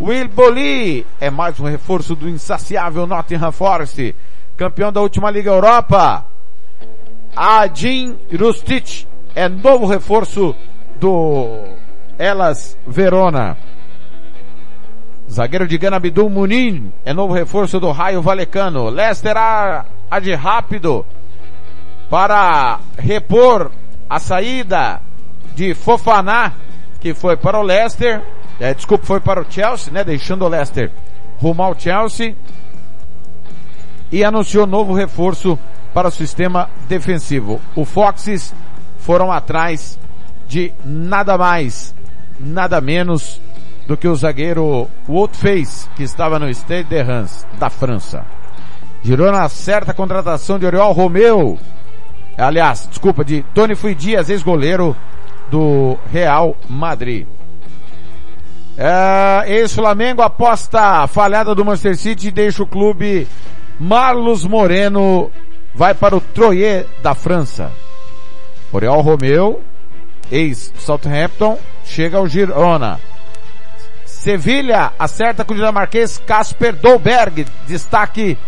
Will 0.00 0.28
Boli 0.28 1.04
é 1.20 1.28
mais 1.28 1.58
um 1.58 1.64
reforço 1.64 2.14
do 2.14 2.28
insaciável 2.28 3.04
Nottingham 3.04 3.50
Forest, 3.50 4.14
campeão 4.56 4.92
da 4.92 5.00
última 5.00 5.28
Liga 5.28 5.50
Europa. 5.50 6.24
Adin 7.34 8.16
Rustic 8.32 9.06
é 9.34 9.48
novo 9.48 9.86
reforço 9.86 10.54
do 11.00 11.64
Elas 12.16 12.78
Verona. 12.86 13.56
Zagueiro 15.28 15.66
de 15.66 15.76
Gana 15.76 16.00
Munin 16.30 16.92
é 17.04 17.12
novo 17.12 17.34
reforço 17.34 17.80
do 17.80 17.90
Raio 17.90 18.22
Valecano. 18.22 18.88
Leicester 18.88 19.36
age 20.08 20.34
rápido 20.34 21.04
para 22.08 22.78
repor 22.96 23.72
a 24.08 24.20
saída 24.20 25.00
de 25.56 25.74
Fofaná, 25.74 26.52
que 27.00 27.12
foi 27.14 27.36
para 27.36 27.58
o 27.58 27.62
Leicester 27.62 28.22
é, 28.60 28.74
desculpa, 28.74 29.06
foi 29.06 29.20
para 29.20 29.40
o 29.40 29.46
Chelsea, 29.48 29.92
né? 29.92 30.02
Deixando 30.02 30.44
o 30.44 30.48
Leicester 30.48 30.90
rumo 31.40 31.62
ao 31.62 31.78
Chelsea. 31.78 32.34
E 34.10 34.24
anunciou 34.24 34.66
novo 34.66 34.94
reforço 34.94 35.58
para 35.94 36.08
o 36.08 36.10
sistema 36.10 36.68
defensivo. 36.88 37.60
O 37.76 37.84
Foxes 37.84 38.54
foram 38.98 39.30
atrás 39.30 39.98
de 40.46 40.72
nada 40.84 41.36
mais, 41.36 41.94
nada 42.40 42.80
menos 42.80 43.40
do 43.86 43.96
que 43.96 44.08
o 44.08 44.16
zagueiro 44.16 44.88
Woutface, 45.08 45.88
que 45.94 46.02
estava 46.02 46.38
no 46.38 46.48
Stade 46.50 46.84
de 46.84 47.02
Reims, 47.02 47.46
da 47.58 47.70
França. 47.70 48.24
Girou 49.02 49.30
na 49.30 49.48
certa 49.48 49.94
contratação 49.94 50.58
de 50.58 50.66
Oriol 50.66 50.92
Romeu. 50.92 51.58
Aliás, 52.36 52.86
desculpa, 52.88 53.24
de 53.24 53.42
Tony 53.54 53.74
Fui 53.74 53.94
Dias, 53.94 54.28
ex-goleiro 54.28 54.96
do 55.50 55.96
Real 56.12 56.56
Madrid. 56.68 57.26
É, 58.80 59.42
Ex-Flamengo 59.54 60.22
aposta 60.22 61.04
falhada 61.08 61.52
do 61.52 61.64
Manchester 61.64 61.96
City 61.96 62.30
deixa 62.30 62.62
o 62.62 62.66
clube 62.66 63.26
Marlos 63.76 64.44
Moreno 64.44 65.32
vai 65.74 65.94
para 65.94 66.16
o 66.16 66.20
Troyes 66.20 66.86
da 67.02 67.12
França. 67.12 67.72
Oriol 68.70 69.00
Romeu, 69.00 69.62
ex-Southampton, 70.30 71.58
chega 71.84 72.18
ao 72.18 72.28
Girona. 72.28 73.00
Sevilha 74.04 74.92
acerta 74.96 75.44
com 75.44 75.54
o 75.54 75.56
dinamarquês 75.56 76.18
Casper 76.18 76.74
Dolberg, 76.74 77.46
destaque 77.66 78.38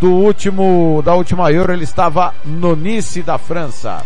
do 0.00 0.10
último, 0.12 1.02
da 1.04 1.14
última 1.14 1.50
Euro, 1.50 1.72
ele 1.72 1.84
estava 1.84 2.34
no 2.44 2.74
Nice 2.74 3.22
da 3.22 3.36
França. 3.36 4.02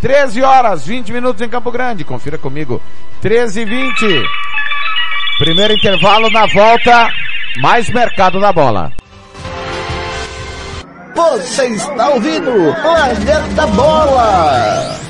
13 0.00 0.42
horas, 0.42 0.86
20 0.86 1.12
minutos 1.12 1.42
em 1.42 1.48
Campo 1.48 1.70
Grande, 1.70 2.04
confira 2.04 2.38
comigo. 2.38 2.80
13 3.20 3.60
e 3.60 3.64
20. 3.64 4.24
Primeiro 5.40 5.72
intervalo 5.72 6.28
na 6.28 6.46
volta, 6.48 7.08
mais 7.62 7.88
mercado 7.88 8.38
da 8.38 8.52
bola. 8.52 8.92
Você 11.14 11.66
está 11.68 12.10
ouvindo 12.10 12.52
Planeta 12.82 13.66
Bola! 13.68 15.00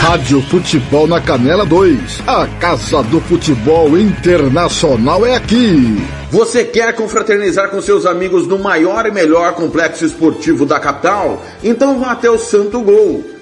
Rádio 0.00 0.40
Futebol 0.48 1.06
na 1.06 1.20
Canela 1.20 1.66
2. 1.66 2.22
A 2.26 2.46
Casa 2.58 3.02
do 3.02 3.20
Futebol 3.20 3.98
Internacional 3.98 5.26
é 5.26 5.34
aqui. 5.34 6.02
Você 6.30 6.64
quer 6.64 6.96
confraternizar 6.96 7.68
com 7.68 7.82
seus 7.82 8.06
amigos 8.06 8.46
no 8.46 8.58
maior 8.58 9.04
e 9.04 9.10
melhor 9.10 9.52
complexo 9.52 10.06
esportivo 10.06 10.64
da 10.64 10.80
capital? 10.80 11.42
Então 11.62 12.00
vá 12.00 12.12
até 12.12 12.30
o 12.30 12.38
Santo 12.38 12.80
Gol. 12.80 13.41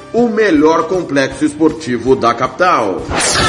o 0.13 0.27
melhor 0.27 0.87
complexo 0.87 1.45
esportivo 1.45 2.15
da 2.15 2.33
capital. 2.33 3.01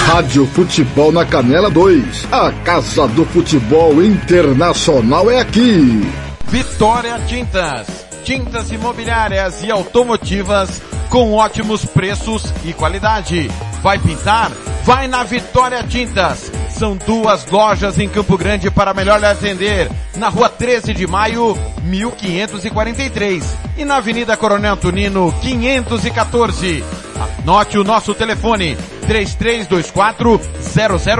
Rádio 0.06 0.46
Futebol 0.46 1.10
na 1.10 1.24
Canela 1.24 1.70
2. 1.70 2.28
A 2.30 2.52
Casa 2.64 3.08
do 3.08 3.24
Futebol 3.24 4.02
Internacional 4.02 5.30
é 5.30 5.40
aqui. 5.40 6.02
Vitória 6.46 7.18
Tintas. 7.26 7.86
Tintas 8.24 8.70
imobiliárias 8.70 9.64
e 9.64 9.70
automotivas 9.70 10.80
com 11.10 11.32
ótimos 11.32 11.84
preços 11.84 12.44
e 12.64 12.72
qualidade. 12.72 13.50
Vai 13.82 13.98
pintar? 13.98 14.52
Vai 14.84 15.08
na 15.08 15.24
Vitória 15.24 15.82
Tintas. 15.82 16.52
São 16.70 16.96
duas 16.96 17.46
lojas 17.50 17.98
em 17.98 18.08
Campo 18.08 18.38
Grande 18.38 18.70
para 18.70 18.94
melhor 18.94 19.20
lhe 19.20 19.26
atender. 19.26 19.90
Na 20.16 20.28
rua 20.28 20.48
13 20.48 20.94
de 20.94 21.06
maio, 21.06 21.56
1543. 21.82 23.61
E 23.76 23.84
na 23.84 23.96
Avenida 23.96 24.36
Coronel 24.36 24.76
Tunino, 24.76 25.34
514. 25.40 26.84
Anote 27.38 27.78
o 27.78 27.84
nosso 27.84 28.14
telefone, 28.14 28.76
3324 29.06 30.40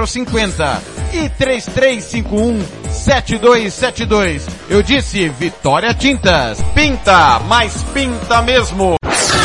0050 0.07 0.81
e 1.13 1.29
3351 1.29 2.59
7272. 2.89 4.47
Eu 4.69 4.81
disse 4.83 5.29
Vitória 5.29 5.93
Tintas. 5.93 6.61
Pinta, 6.73 7.39
mas 7.47 7.83
pinta 7.93 8.41
mesmo. 8.41 8.95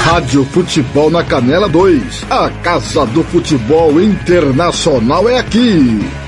Rádio 0.04 0.44
Futebol 0.46 1.10
na 1.10 1.22
Canela 1.22 1.68
2. 1.68 2.24
A 2.30 2.50
Casa 2.62 3.04
do 3.06 3.22
Futebol 3.24 4.00
Internacional 4.00 5.28
é 5.28 5.38
aqui. 5.38 6.27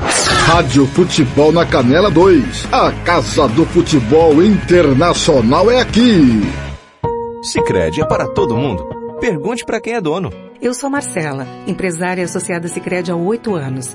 Rádio 0.00 0.86
Futebol 0.86 1.52
na 1.52 1.64
Canela 1.64 2.10
2. 2.10 2.68
A 2.72 2.92
Casa 3.04 3.48
do 3.48 3.64
Futebol 3.66 4.42
Internacional 4.42 5.70
é 5.70 5.80
aqui. 5.80 6.42
Sicredi 7.42 8.00
é 8.02 8.04
para 8.04 8.26
todo 8.28 8.56
mundo. 8.56 8.86
Pergunte 9.20 9.64
para 9.64 9.80
quem 9.80 9.94
é 9.94 10.00
dono. 10.00 10.30
Eu 10.60 10.74
sou 10.74 10.90
Marcela, 10.90 11.46
empresária 11.66 12.24
associada 12.24 12.68
Sicredi 12.68 13.10
há 13.10 13.16
oito 13.16 13.54
anos. 13.54 13.94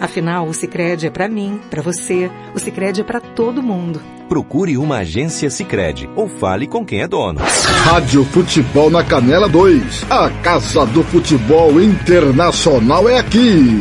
Afinal, 0.00 0.48
o 0.48 0.54
Sicredi 0.54 1.06
é 1.06 1.10
para 1.10 1.28
mim, 1.28 1.60
para 1.68 1.82
você. 1.82 2.30
O 2.54 2.58
Sicredi 2.58 3.02
é 3.02 3.04
para 3.04 3.20
todo 3.20 3.62
mundo. 3.62 4.00
Procure 4.30 4.78
uma 4.78 4.98
agência 4.98 5.50
Sicredi 5.50 6.08
ou 6.16 6.26
fale 6.26 6.66
com 6.66 6.86
quem 6.86 7.02
é 7.02 7.08
dono. 7.08 7.38
Rádio 7.84 8.24
Futebol 8.24 8.88
na 8.88 9.04
Canela 9.04 9.46
2. 9.48 10.06
A 10.08 10.30
Casa 10.42 10.86
do 10.86 11.02
Futebol 11.02 11.80
Internacional 11.80 13.08
é 13.08 13.18
aqui. 13.18 13.78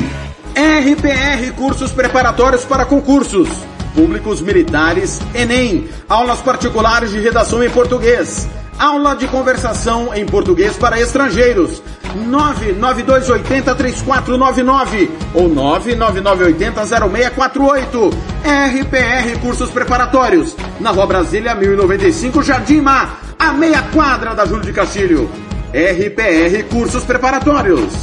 RPR 0.55 1.53
Cursos 1.55 1.93
Preparatórios 1.93 2.65
para 2.65 2.83
Concursos. 2.83 3.47
Públicos 3.95 4.41
Militares, 4.41 5.21
Enem. 5.33 5.87
Aulas 6.09 6.41
particulares 6.41 7.11
de 7.11 7.19
redação 7.19 7.63
em 7.63 7.69
português. 7.69 8.47
Aula 8.77 9.15
de 9.15 9.27
conversação 9.27 10.13
em 10.13 10.25
português 10.25 10.75
para 10.75 10.99
estrangeiros. 10.99 11.81
992803499 12.15 15.09
ou 15.33 15.49
999800648. 15.49 18.13
RPR 18.43 19.39
Cursos 19.41 19.69
Preparatórios. 19.69 20.55
Na 20.79 20.91
Rua 20.91 21.07
Brasília 21.07 21.53
1095, 21.55 22.43
Jardim 22.43 22.81
Mar, 22.81 23.19
a 23.37 23.51
meia 23.53 23.81
quadra 23.93 24.33
da 24.33 24.45
Júlio 24.45 24.63
de 24.63 24.73
Castilho. 24.73 25.29
RPR 25.71 26.63
Cursos 26.69 27.03
Preparatórios. 27.03 27.93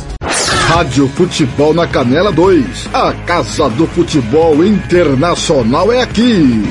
Rádio 0.68 1.08
Futebol 1.08 1.74
na 1.74 1.86
Canela 1.86 2.32
2. 2.32 2.88
A 2.92 3.12
Casa 3.24 3.68
do 3.70 3.86
Futebol 3.86 4.64
Internacional 4.64 5.92
é 5.92 6.02
aqui. 6.02 6.64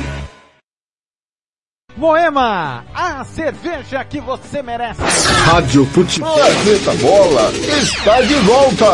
Moema, 1.97 2.83
a 2.93 3.23
cerveja 3.23 4.03
que 4.03 4.19
você 4.19 4.61
merece. 4.61 5.01
Rádio 5.45 5.85
Futebol. 5.85 6.33
Planeta 6.33 6.93
Bola 6.95 7.51
está 7.81 8.21
de 8.21 8.35
volta. 8.41 8.85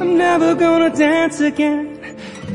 I'm 0.00 0.16
never 0.16 0.56
gonna 0.56 0.90
dance 0.90 1.40
again. 1.40 2.00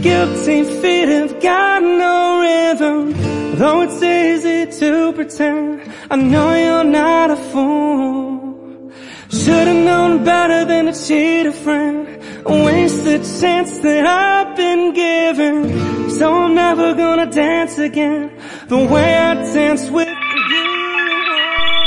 Guilty 0.01 0.65
feet 0.81 1.07
have 1.07 1.33
got 1.41 1.81
no 1.81 2.41
rhythm. 2.41 3.13
Though 3.57 3.83
it's 3.83 4.01
easy 4.03 4.65
to 4.79 5.13
pretend, 5.13 5.81
I 6.11 6.17
know 6.17 6.53
you're 6.55 6.83
not 6.83 7.31
a 7.31 7.37
fool. 7.37 8.91
Should've 9.29 9.85
known 9.85 10.25
better 10.25 10.65
than 10.65 10.87
to 10.87 10.93
cheat 10.93 11.45
a 11.45 11.51
friend. 11.53 12.18
Waste 12.45 13.03
the 13.03 13.19
chance 13.39 13.79
that 13.79 14.05
I've 14.05 14.55
been 14.55 14.93
given. 14.93 16.09
So 16.09 16.33
I'm 16.33 16.55
never 16.55 16.93
gonna 16.93 17.25
dance 17.25 17.77
again. 17.77 18.31
The 18.67 18.77
way 18.77 19.15
I 19.15 19.33
dance 19.35 19.89
with 19.89 20.07
you. 20.07 20.15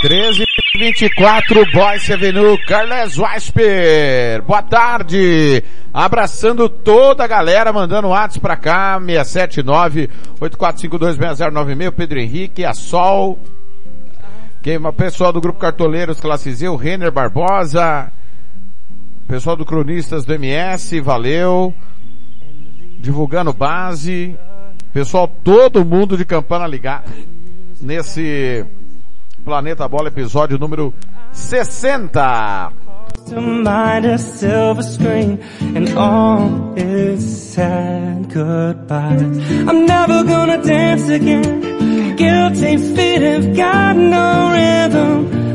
13 0.03 0.45
24, 0.79 1.67
Boyce 1.73 2.13
Avenue, 2.13 2.59
Carles 2.67 3.17
Weisper. 3.17 4.43
Boa 4.43 4.63
tarde. 4.63 5.65
Abraçando 5.93 6.69
toda 6.69 7.25
a 7.25 7.27
galera, 7.27 7.73
mandando 7.73 8.09
WhatsApp 8.09 8.41
pra 8.41 8.57
cá, 8.57 8.99
679-8452-6096, 8.99 11.93
Pedro 11.93 12.19
Henrique, 12.19 12.65
a 12.65 12.73
Sol, 12.73 13.39
quem, 14.63 14.79
o 14.79 14.93
pessoal 14.93 15.33
do 15.33 15.41
Grupo 15.41 15.59
Cartoleiros 15.59 16.21
Classe 16.21 16.53
Z, 16.53 16.69
o 16.69 16.77
Renner 16.77 17.13
Barbosa, 17.13 18.11
pessoal 19.27 19.57
do 19.57 19.65
Cronistas 19.65 20.25
do 20.25 20.35
MS, 20.35 21.01
valeu. 21.01 21.75
Divulgando 22.99 23.53
base. 23.53 24.37
Pessoal, 24.93 25.27
todo 25.27 25.85
mundo 25.85 26.17
de 26.17 26.25
Campana 26.25 26.67
ligado 26.67 27.11
nesse 27.81 28.65
Planeta 29.45 29.89
Bola, 29.89 30.09
episódio 30.09 30.59
número 30.59 30.95
60. 31.33 32.73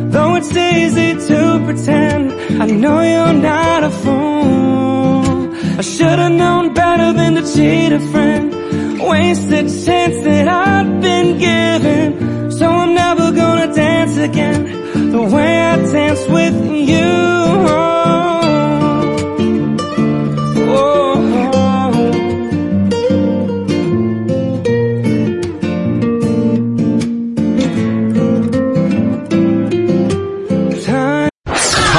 Though 0.10 0.36
it's 0.36 0.56
easy 0.56 1.14
to 1.28 1.62
pretend, 1.66 2.32
I 2.62 2.66
know 2.66 3.02
you're 3.02 3.34
not 3.34 3.84
a 3.84 3.90
fool. 3.90 5.54
I 5.80 5.82
should've 5.82 6.32
known 6.32 6.74
better 6.74 7.12
than 7.14 7.36
to 7.36 7.44
cheat 7.54 7.92
a 7.92 8.00
friend. 8.12 8.46
Wasted 9.00 9.68
chance 9.86 10.18
that 10.24 10.48
I've 10.48 11.02
been 11.02 11.38
given. 11.38 12.52
So 12.52 12.66
I'm 12.68 12.94
never 12.94 13.32
gonna 13.32 13.74
dance 13.74 14.18
again 14.18 15.12
the 15.12 15.22
way 15.22 15.62
I 15.62 15.76
danced 15.92 16.30
with 16.30 16.58
you. 16.92 17.97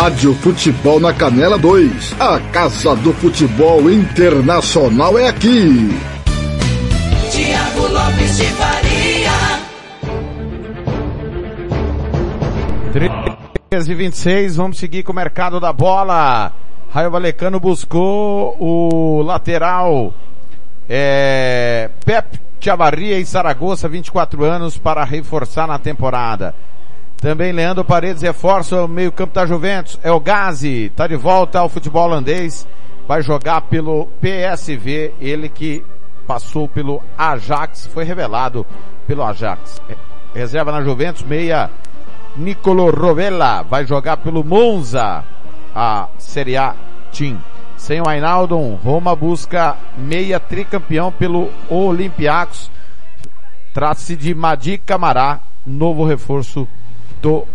Rádio 0.08 0.32
Futebol 0.36 0.98
na 0.98 1.12
Canela 1.12 1.58
2. 1.58 2.16
A 2.18 2.40
Casa 2.50 2.96
do 2.96 3.12
Futebol 3.12 3.90
Internacional 3.90 5.18
é 5.18 5.28
aqui. 5.28 5.90
Tiago 7.30 7.86
Lopes 7.88 8.38
de 8.38 8.44
Faria. 8.44 9.30
13 13.68 13.92
e 13.92 13.94
26, 13.94 14.56
vamos 14.56 14.78
seguir 14.78 15.02
com 15.02 15.12
o 15.12 15.14
mercado 15.14 15.60
da 15.60 15.74
bola. 15.74 16.54
Raio 16.90 17.10
Valecano 17.10 17.60
buscou 17.60 18.56
o 18.58 19.20
lateral 19.20 20.14
é, 20.88 21.90
Pep 22.02 22.40
Chavarria 22.58 23.20
em 23.20 23.26
Saragoça, 23.26 23.86
24 23.86 24.42
anos, 24.42 24.78
para 24.78 25.04
reforçar 25.04 25.66
na 25.66 25.78
temporada. 25.78 26.54
Também 27.20 27.50
Leandro 27.50 27.84
Paredes 27.84 28.22
reforça 28.22 28.84
o 28.84 28.88
meio 28.88 29.10
campo 29.10 29.34
da 29.34 29.44
Juventus. 29.44 29.98
É 30.04 30.12
o 30.12 30.20
Gazi, 30.20 30.84
está 30.84 31.06
de 31.08 31.16
volta 31.16 31.58
ao 31.58 31.68
futebol 31.68 32.04
holandês. 32.04 32.66
Vai 33.08 33.22
jogar 33.22 33.62
pelo 33.62 34.06
PSV, 34.20 35.14
ele 35.20 35.48
que 35.48 35.84
passou 36.28 36.68
pelo 36.68 37.02
Ajax, 37.16 37.86
foi 37.86 38.04
revelado 38.04 38.64
pelo 39.06 39.24
Ajax. 39.24 39.82
Reserva 40.32 40.70
na 40.70 40.82
Juventus, 40.82 41.22
meia 41.22 41.70
Nicolo 42.36 42.90
Rovella, 42.90 43.62
vai 43.62 43.84
jogar 43.84 44.18
pelo 44.18 44.44
Monza, 44.44 45.24
a 45.74 46.06
Serie 46.18 46.56
A 46.56 46.76
Team. 47.10 47.38
Sem 47.76 48.00
o 48.00 48.08
Ainaldon, 48.08 48.78
Roma 48.84 49.16
busca 49.16 49.76
meia 49.96 50.38
tricampeão 50.38 51.10
pelo 51.10 51.50
Olympiacos. 51.68 52.70
Trata-se 53.74 54.14
de 54.14 54.34
Madi 54.34 54.78
Camará, 54.78 55.40
novo 55.66 56.04
reforço 56.04 56.68
do 57.20 57.46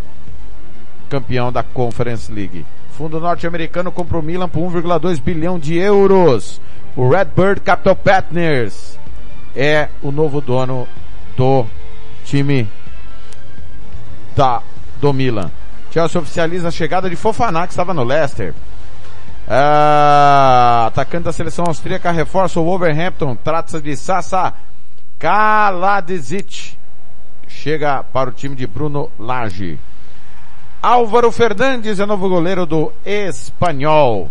campeão 1.10 1.52
da 1.52 1.64
Conference 1.64 2.32
League. 2.32 2.66
Fundo 2.98 3.20
norte-americano 3.20 3.92
comprou 3.92 4.22
o 4.22 4.26
Milan 4.26 4.48
por 4.48 4.62
1,2 4.62 5.22
bilhão 5.22 5.58
de 5.58 5.76
euros. 5.78 6.62
O 6.96 7.10
Redbird 7.10 7.62
Capital 7.62 7.96
Partners 7.96 9.00
é 9.56 9.90
o 10.02 10.12
novo 10.12 10.42
dono 10.42 10.88
do 11.36 11.66
time 12.26 12.68
da, 14.36 14.62
do 15.00 15.12
Milan. 15.14 15.52
Chelsea 15.92 16.22
oficializa 16.22 16.68
a 16.68 16.72
chegada 16.72 17.10
de 17.10 17.16
Fofaná, 17.16 17.66
que 17.68 17.74
estava 17.74 17.94
no 17.94 18.04
Leicester. 18.04 18.54
Ah, 19.48 20.86
atacante 20.88 21.26
da 21.26 21.34
seleção 21.34 21.66
austríaca 21.68 22.12
reforça 22.12 22.60
o 22.60 22.64
Wolverhampton. 22.64 23.36
Trata-se 23.36 23.82
de 23.82 23.96
Sasa 23.96 24.54
Kaladzic. 25.20 26.78
Chega 27.64 28.04
para 28.04 28.30
o 28.30 28.34
time 28.34 28.58
de 28.58 28.68
Bruno 28.68 29.10
Lage. 29.18 29.80
Álvaro 30.82 31.32
Fernandes 31.32 31.98
é 31.98 32.06
novo 32.06 32.28
goleiro 32.28 32.66
do 32.66 32.92
Espanhol. 33.06 34.30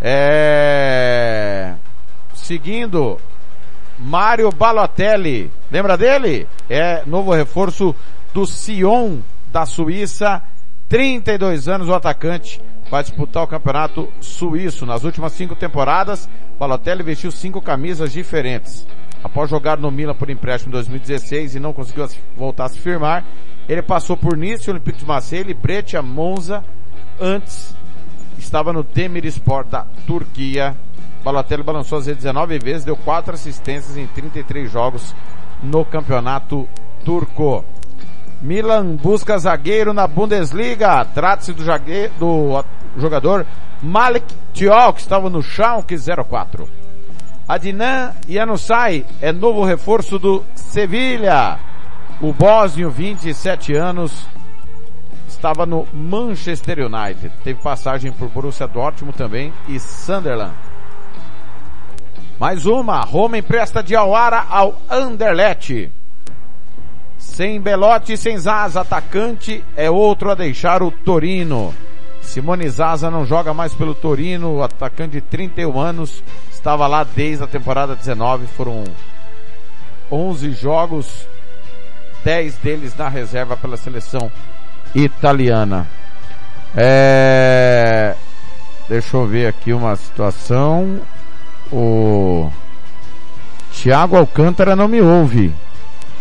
É... 0.00 1.74
Seguindo, 2.32 3.20
Mário 3.98 4.50
Balotelli. 4.50 5.52
Lembra 5.70 5.98
dele? 5.98 6.48
É 6.66 7.02
novo 7.04 7.30
reforço 7.34 7.94
do 8.32 8.46
Sion 8.46 9.18
da 9.52 9.66
Suíça. 9.66 10.40
32 10.88 11.68
anos 11.68 11.90
o 11.90 11.94
atacante 11.94 12.58
vai 12.90 13.02
disputar 13.02 13.42
o 13.42 13.46
campeonato 13.46 14.10
suíço. 14.22 14.86
Nas 14.86 15.04
últimas 15.04 15.34
cinco 15.34 15.54
temporadas, 15.54 16.26
Balotelli 16.58 17.02
vestiu 17.02 17.30
cinco 17.30 17.60
camisas 17.60 18.14
diferentes. 18.14 18.86
Após 19.24 19.48
jogar 19.48 19.78
no 19.78 19.90
Milan 19.90 20.14
por 20.14 20.28
empréstimo 20.28 20.70
em 20.70 20.74
2016 20.74 21.54
e 21.54 21.60
não 21.60 21.72
conseguiu 21.72 22.06
voltar 22.36 22.66
a 22.66 22.68
se 22.68 22.78
firmar, 22.78 23.24
ele 23.66 23.80
passou 23.80 24.18
por 24.18 24.36
Nice, 24.36 24.70
Olympique 24.70 24.98
de 24.98 25.06
Marseille, 25.06 25.54
Breccia, 25.54 26.02
Monza. 26.02 26.62
Antes 27.18 27.74
estava 28.38 28.70
no 28.70 28.82
Demirspor 28.82 29.64
da 29.64 29.86
Turquia. 30.06 30.76
Balotelli 31.24 31.62
balançou 31.62 31.98
as 31.98 32.04
19 32.04 32.58
vezes, 32.58 32.84
deu 32.84 32.98
quatro 32.98 33.32
assistências 33.32 33.96
em 33.96 34.06
33 34.06 34.70
jogos 34.70 35.14
no 35.62 35.86
campeonato 35.86 36.68
turco. 37.02 37.64
Milan 38.42 38.96
busca 38.96 39.38
zagueiro 39.38 39.94
na 39.94 40.06
Bundesliga. 40.06 41.02
Trata-se 41.06 41.54
do, 41.54 41.64
do 42.18 42.64
jogador 42.98 43.46
Malik 43.82 44.26
Tiol, 44.52 44.92
que 44.92 45.00
estava 45.00 45.30
no 45.30 45.42
Schalke 45.42 45.96
04. 45.96 46.83
Adnan 47.46 48.14
Janusai 48.26 49.04
é 49.20 49.30
novo 49.30 49.64
reforço 49.64 50.18
do 50.18 50.42
Sevilha. 50.54 51.58
O 52.20 52.32
bósnio, 52.32 52.90
27 52.90 53.74
anos, 53.74 54.26
estava 55.28 55.66
no 55.66 55.86
Manchester 55.92 56.78
United. 56.78 57.30
Teve 57.42 57.60
passagem 57.60 58.12
por 58.12 58.28
Borussia 58.28 58.66
Dortmund 58.66 59.16
também 59.16 59.52
e 59.68 59.78
Sunderland. 59.78 60.54
Mais 62.38 62.64
uma, 62.64 63.00
Roma 63.00 63.36
empresta 63.36 63.82
de 63.82 63.94
Awara 63.94 64.46
ao 64.48 64.80
Anderlecht. 64.88 65.92
Sem 67.18 67.60
Belotti 67.60 68.14
e 68.14 68.16
sem 68.16 68.38
Zaza, 68.38 68.80
atacante 68.80 69.62
é 69.76 69.90
outro 69.90 70.30
a 70.30 70.34
deixar 70.34 70.82
o 70.82 70.90
Torino. 70.90 71.74
Simone 72.22 72.68
Zaza 72.68 73.10
não 73.10 73.26
joga 73.26 73.52
mais 73.52 73.74
pelo 73.74 73.94
Torino, 73.94 74.62
atacante 74.62 75.12
de 75.12 75.20
31 75.20 75.78
anos, 75.78 76.24
estava 76.64 76.86
lá 76.86 77.04
desde 77.04 77.44
a 77.44 77.46
temporada 77.46 77.94
19, 77.94 78.46
foram 78.46 78.84
11 80.10 80.52
jogos, 80.52 81.28
10 82.24 82.56
deles 82.56 82.96
na 82.96 83.06
reserva 83.06 83.54
pela 83.54 83.76
seleção 83.76 84.32
italiana. 84.94 85.86
É... 86.74 88.16
Deixa 88.88 89.14
eu 89.14 89.26
ver 89.26 89.48
aqui 89.48 89.74
uma 89.74 89.94
situação. 89.94 91.00
O 91.70 92.50
Thiago 93.70 94.16
Alcântara 94.16 94.74
não 94.74 94.88
me 94.88 95.02
ouve. 95.02 95.52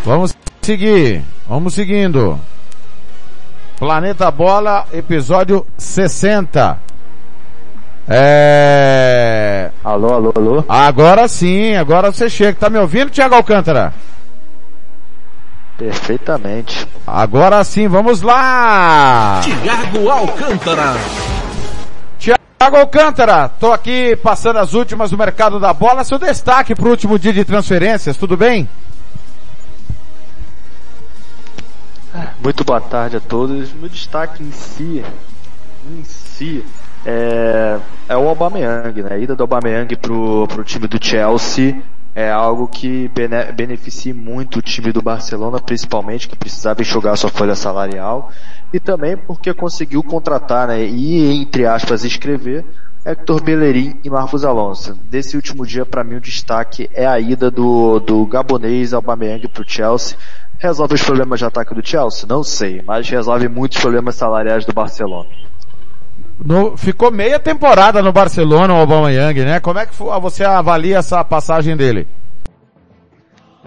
Vamos 0.03 0.31
seguir. 0.65 1.24
Vamos 1.47 1.74
seguindo. 1.74 2.39
Planeta 3.78 4.30
Bola, 4.30 4.86
episódio 4.93 5.65
60. 5.78 6.78
É... 8.08 9.71
Alô, 9.84 10.13
alô, 10.13 10.34
alô. 10.36 10.63
Agora 10.69 11.28
sim, 11.28 11.76
agora 11.76 12.12
você 12.12 12.30
chega. 12.30 12.58
Tá 12.60 12.69
me 12.69 12.78
ouvindo, 12.78 13.10
Thiago 13.10 13.36
Alcântara? 13.36 13.93
Perfeitamente. 15.78 16.88
Agora 17.08 17.63
sim, 17.63 17.88
vamos 17.88 18.21
lá! 18.21 19.41
Thiago 19.43 20.10
Alcântara. 20.10 20.93
Thiago 22.19 22.78
Alcântara, 22.78 23.50
tô 23.50 23.71
aqui 23.71 24.15
passando 24.17 24.60
as 24.60 24.76
últimas 24.76 25.10
do 25.10 25.17
mercado 25.17 25.60
da 25.60 25.74
bola. 25.74 26.04
Seu 26.04 26.19
destaque 26.19 26.76
pro 26.76 26.91
último 26.91 27.17
dia 27.17 27.34
de 27.34 27.43
transferências, 27.43 28.15
tudo 28.15 28.38
bem? 28.38 28.69
Muito 32.43 32.63
boa 32.65 32.82
tarde 32.82 33.17
a 33.17 33.19
todos. 33.19 33.71
Meu 33.74 33.88
destaque 33.88 34.43
em 34.43 34.52
si, 34.52 35.04
em 35.89 36.04
si, 36.04 36.65
é, 37.06 37.80
é 38.10 38.17
o 38.17 38.28
Aubameyang, 38.28 39.02
né? 39.02 39.13
A 39.13 39.17
ida 39.17 39.36
do 39.36 39.43
Aubameyang 39.43 39.95
pro, 39.95 40.45
pro 40.47 40.63
time 40.63 40.88
do 40.88 41.04
Chelsea 41.04 41.82
é 42.13 42.30
algo 42.30 42.67
que 42.67 43.08
bene, 43.10 43.52
beneficia 43.54 44.13
muito 44.13 44.60
o 44.60 44.62
time 44.62 44.91
do 44.91 45.02
Barcelona, 45.02 45.60
principalmente, 45.60 46.28
que 46.28 46.36
precisava 46.36 46.82
enxugar 46.82 47.15
sua 47.17 47.30
folha 47.30 47.56
salarial, 47.56 48.30
e 48.74 48.80
também 48.80 49.15
porque 49.15 49.54
conseguiu 49.54 50.04
contratar, 50.04 50.67
né, 50.67 50.84
e 50.84 51.41
entre 51.41 51.65
aspas 51.65 52.04
escrever 52.04 52.65
Hector 53.04 53.41
Bellerin 53.41 54.00
e 54.04 54.10
Marcos 54.10 54.45
Alonso. 54.45 54.93
Desse 55.10 55.36
último 55.36 55.65
dia, 55.65 55.86
para 55.86 56.04
mim, 56.04 56.15
o 56.15 56.21
destaque 56.21 56.89
é 56.93 57.08
a 57.08 57.19
ida 57.19 57.50
do, 57.50 58.00
do 58.00 58.26
gabonês 58.28 58.93
Aubameyang 58.93 59.47
pro 59.47 59.67
Chelsea. 59.67 60.17
Resolve 60.62 60.93
os 60.93 61.02
problemas 61.02 61.39
de 61.39 61.45
ataque 61.45 61.74
do 61.74 61.84
Chelsea? 61.84 62.28
Não 62.30 62.43
sei, 62.43 62.84
mas 62.86 63.10
resolve 63.10 63.47
muitos 63.47 63.82
problemas 63.82 64.13
salariais 64.13 64.63
do 64.63 64.71
Barcelona. 64.71 65.28
No, 66.38 66.78
ficou 66.78 67.10
meia 67.10 67.39
temporada 67.39 68.00
no 68.00 68.12
Barcelona 68.12 68.71
o 68.71 68.78
Aubameyang, 68.78 69.43
né? 69.43 69.60
Como 69.60 69.80
é 69.80 69.88
que 69.88 69.95
você 69.95 70.43
avalia 70.43 71.00
essa 71.00 71.24
passagem 71.24 71.76
dele? 71.76 72.08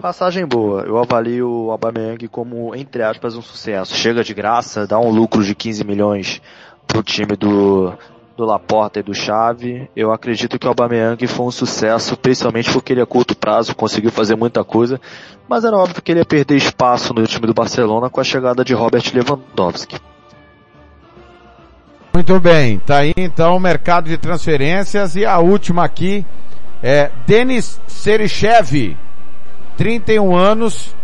Passagem 0.01 0.45
boa. 0.45 0.83
Eu 0.83 0.97
avalio 0.97 1.49
o 1.49 1.71
Aubameyang 1.71 2.29
como, 2.29 2.73
entre 2.73 3.03
aspas, 3.03 3.35
um 3.35 3.41
sucesso. 3.41 3.93
Chega 3.93 4.23
de 4.23 4.33
graça, 4.33 4.87
dá 4.87 4.97
um 4.97 5.09
lucro 5.09 5.43
de 5.43 5.53
15 5.53 5.83
milhões 5.83 6.41
pro 6.87 7.03
time 7.03 7.35
do, 7.35 7.93
do 8.35 8.45
Laporta 8.45 8.99
e 8.99 9.03
do 9.03 9.13
Xavi. 9.13 9.89
Eu 9.95 10.11
acredito 10.11 10.59
que 10.59 10.65
o 10.65 10.69
Aubameyang 10.69 11.25
foi 11.27 11.45
um 11.45 11.51
sucesso, 11.51 12.17
principalmente 12.17 12.71
porque 12.71 12.93
ele 12.93 13.01
a 13.01 13.05
curto 13.05 13.35
prazo 13.35 13.75
conseguiu 13.75 14.11
fazer 14.11 14.35
muita 14.35 14.63
coisa, 14.63 14.99
mas 15.47 15.63
era 15.63 15.77
óbvio 15.77 16.01
que 16.01 16.11
ele 16.11 16.19
ia 16.19 16.25
perder 16.25 16.55
espaço 16.55 17.13
no 17.13 17.25
time 17.25 17.47
do 17.47 17.53
Barcelona 17.53 18.09
com 18.09 18.19
a 18.19 18.23
chegada 18.23 18.63
de 18.63 18.73
Robert 18.73 19.03
Lewandowski. 19.13 19.97
Muito 22.13 22.39
bem, 22.39 22.79
tá 22.79 22.97
aí 22.99 23.13
então 23.17 23.55
o 23.55 23.59
mercado 23.59 24.07
de 24.07 24.17
transferências 24.17 25.15
e 25.15 25.25
a 25.25 25.37
última 25.39 25.83
aqui 25.83 26.25
é 26.81 27.11
Denis 27.25 27.79
Serichev, 27.87 28.97
31 29.77 30.35
anos, 30.35 30.95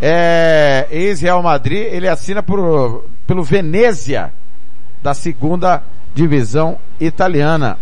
é 0.00 0.86
ex-Real 0.90 1.42
Madrid, 1.42 1.86
ele 1.92 2.08
assina 2.08 2.42
por, 2.42 3.04
pelo 3.26 3.42
Venezia 3.42 4.32
da 5.00 5.14
segunda 5.14 5.82
divisão 6.18 6.78
italiana. 6.98 7.78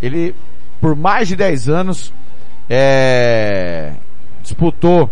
Ele, 0.00 0.32
por 0.80 0.94
mais 0.94 1.26
de 1.26 1.34
10 1.34 1.68
anos, 1.68 2.12
é, 2.70 3.94
disputou 4.42 5.10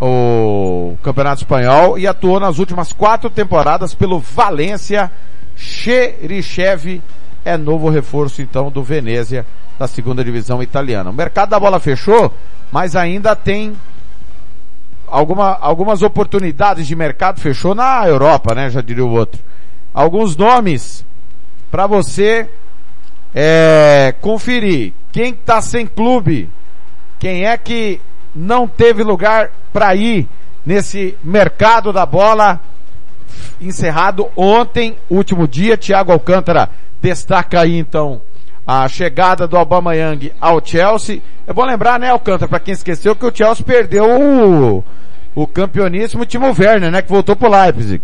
o 0.00 0.96
Campeonato 1.04 1.42
Espanhol 1.42 1.96
e 1.96 2.08
atuou 2.08 2.40
nas 2.40 2.58
últimas 2.58 2.92
quatro 2.92 3.30
temporadas 3.30 3.94
pelo 3.94 4.18
Valência. 4.18 5.10
Cherichev 5.54 7.00
é 7.44 7.56
novo 7.56 7.88
reforço 7.90 8.42
então 8.42 8.70
do 8.70 8.82
Venezia 8.82 9.46
da 9.78 9.86
segunda 9.86 10.24
divisão 10.24 10.60
italiana. 10.60 11.10
O 11.10 11.14
mercado 11.14 11.50
da 11.50 11.60
bola 11.60 11.78
fechou, 11.78 12.34
mas 12.72 12.96
ainda 12.96 13.36
tem 13.36 13.76
alguma, 15.06 15.56
algumas 15.60 16.02
oportunidades 16.02 16.88
de 16.88 16.96
mercado 16.96 17.40
fechou 17.40 17.72
na 17.74 18.06
Europa, 18.08 18.54
né? 18.54 18.68
Já 18.68 18.80
diria 18.80 19.04
o 19.04 19.10
outro. 19.10 19.40
Alguns 19.94 20.36
nomes 20.36 21.04
para 21.70 21.86
você 21.86 22.48
é, 23.34 24.14
conferir 24.20 24.92
quem 25.12 25.32
está 25.32 25.60
sem 25.60 25.86
clube, 25.86 26.48
quem 27.18 27.46
é 27.46 27.56
que 27.56 28.00
não 28.34 28.66
teve 28.66 29.02
lugar 29.02 29.50
para 29.72 29.94
ir 29.94 30.28
nesse 30.64 31.16
mercado 31.22 31.92
da 31.92 32.04
bola 32.04 32.60
encerrado 33.60 34.28
ontem, 34.36 34.96
último 35.08 35.46
dia. 35.46 35.76
Thiago 35.76 36.12
Alcântara 36.12 36.70
destaca 37.00 37.60
aí 37.60 37.78
então 37.78 38.20
a 38.66 38.86
chegada 38.88 39.46
do 39.46 39.56
Aubameyang 39.56 40.32
ao 40.40 40.64
Chelsea. 40.64 41.20
É 41.46 41.52
bom 41.52 41.64
lembrar, 41.64 41.98
né, 41.98 42.10
Alcântara, 42.10 42.48
para 42.48 42.60
quem 42.60 42.72
esqueceu 42.72 43.16
que 43.16 43.26
o 43.26 43.34
Chelsea 43.34 43.64
perdeu 43.64 44.04
o, 44.04 44.84
o 45.34 46.26
Timo 46.26 46.54
Werner, 46.56 46.90
né, 46.90 47.02
que 47.02 47.10
voltou 47.10 47.34
pro 47.34 47.50
Leipzig. 47.50 48.00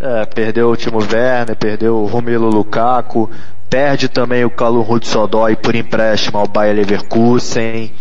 É, 0.00 0.24
perdeu 0.24 0.70
o 0.70 0.76
Timo 0.76 0.98
Werner, 0.98 1.54
perdeu 1.54 1.96
o 1.96 2.06
Romelu 2.06 2.48
Lukaku, 2.48 3.30
perde 3.68 4.08
também 4.08 4.44
o 4.46 4.50
Calum 4.50 4.80
Hudson-Odoi 4.80 5.56
por 5.56 5.74
empréstimo 5.74 6.38
ao 6.38 6.48
Bayer 6.48 6.74
Leverkusen. 6.74 7.92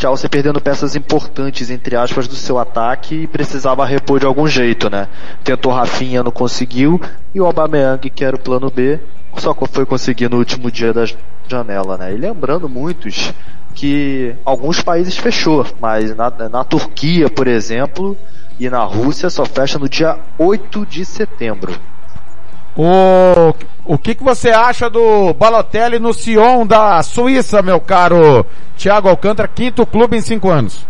Chelsea 0.00 0.30
perdendo 0.30 0.60
peças 0.60 0.94
importantes, 0.94 1.68
entre 1.70 1.96
aspas, 1.96 2.28
do 2.28 2.36
seu 2.36 2.56
ataque 2.56 3.22
e 3.22 3.26
precisava 3.26 3.84
repor 3.84 4.20
de 4.20 4.26
algum 4.26 4.46
jeito, 4.46 4.88
né? 4.88 5.08
Tentou 5.42 5.72
Rafinha, 5.72 6.22
não 6.22 6.30
conseguiu, 6.30 7.00
e 7.34 7.40
o 7.40 7.46
Aubameyang, 7.46 8.08
que 8.08 8.24
era 8.24 8.36
o 8.36 8.38
plano 8.38 8.70
B, 8.70 9.00
só 9.36 9.52
foi 9.52 9.84
conseguir 9.84 10.30
no 10.30 10.38
último 10.38 10.70
dia 10.70 10.92
da 10.92 11.04
janela, 11.48 11.96
né? 11.96 12.14
E 12.14 12.16
lembrando 12.16 12.68
muitos 12.68 13.34
que 13.74 14.36
alguns 14.44 14.80
países 14.80 15.16
fechou, 15.16 15.66
mas 15.80 16.14
na, 16.14 16.30
na 16.48 16.62
Turquia, 16.62 17.28
por 17.28 17.48
exemplo, 17.48 18.16
e 18.58 18.68
na 18.68 18.84
Rússia 18.84 19.30
só 19.30 19.44
fecha 19.44 19.78
no 19.78 19.88
dia 19.88 20.18
8 20.38 20.84
de 20.86 21.04
setembro. 21.04 21.72
O, 22.76 23.54
o 23.84 23.98
que, 23.98 24.14
que 24.14 24.22
você 24.22 24.50
acha 24.50 24.88
do 24.88 25.34
Balotelli 25.34 25.98
no 25.98 26.14
Sion 26.14 26.64
da 26.66 27.02
Suíça, 27.02 27.60
meu 27.60 27.80
caro 27.80 28.46
Thiago 28.76 29.08
Alcântara, 29.08 29.48
quinto 29.48 29.84
clube 29.84 30.16
em 30.16 30.20
cinco 30.20 30.48
anos? 30.48 30.86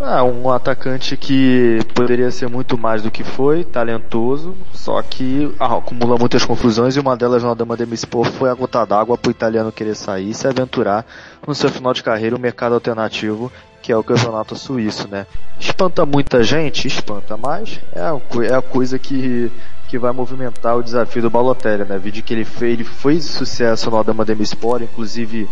É 0.00 0.22
um 0.22 0.48
atacante 0.48 1.16
que 1.16 1.80
poderia 1.92 2.30
ser 2.30 2.48
muito 2.48 2.78
mais 2.78 3.02
do 3.02 3.10
que 3.10 3.24
foi, 3.24 3.64
talentoso, 3.64 4.54
só 4.72 5.02
que 5.02 5.52
ah, 5.58 5.76
acumula 5.76 6.16
muitas 6.16 6.44
confusões 6.44 6.94
e 6.94 7.00
uma 7.00 7.16
delas 7.16 7.42
na 7.42 7.52
Dama 7.52 7.76
de 7.76 7.84
Mispor 7.84 8.24
foi 8.26 8.48
a 8.48 8.54
gota 8.54 8.86
d'água 8.86 9.18
para 9.18 9.28
o 9.28 9.32
italiano 9.32 9.72
querer 9.72 9.96
sair 9.96 10.30
e 10.30 10.34
se 10.34 10.46
aventurar 10.46 11.04
no 11.44 11.52
seu 11.52 11.68
final 11.68 11.92
de 11.92 12.04
carreira 12.04 12.36
o 12.36 12.38
um 12.38 12.40
mercado 12.40 12.74
alternativo 12.74 13.50
que 13.88 13.92
é 13.92 13.96
o 13.96 14.04
campeonato 14.04 14.54
suíço, 14.54 15.08
né? 15.08 15.26
Espanta 15.58 16.04
muita 16.04 16.42
gente, 16.42 16.86
espanta, 16.86 17.38
mas 17.38 17.80
é 17.90 18.00
a, 18.00 18.20
é 18.42 18.54
a 18.54 18.60
coisa 18.60 18.98
que, 18.98 19.50
que 19.88 19.98
vai 19.98 20.12
movimentar 20.12 20.76
o 20.76 20.82
desafio 20.82 21.22
do 21.22 21.30
Balotelli, 21.30 21.86
né? 21.86 21.96
Vídeo 21.98 22.22
que 22.22 22.34
ele 22.34 22.44
fez, 22.44 22.74
ele 22.74 22.84
foi 22.84 23.18
sucesso 23.18 23.90
no 23.90 23.96
Adama 23.96 24.26
Demispor, 24.26 24.82
inclusive 24.82 25.48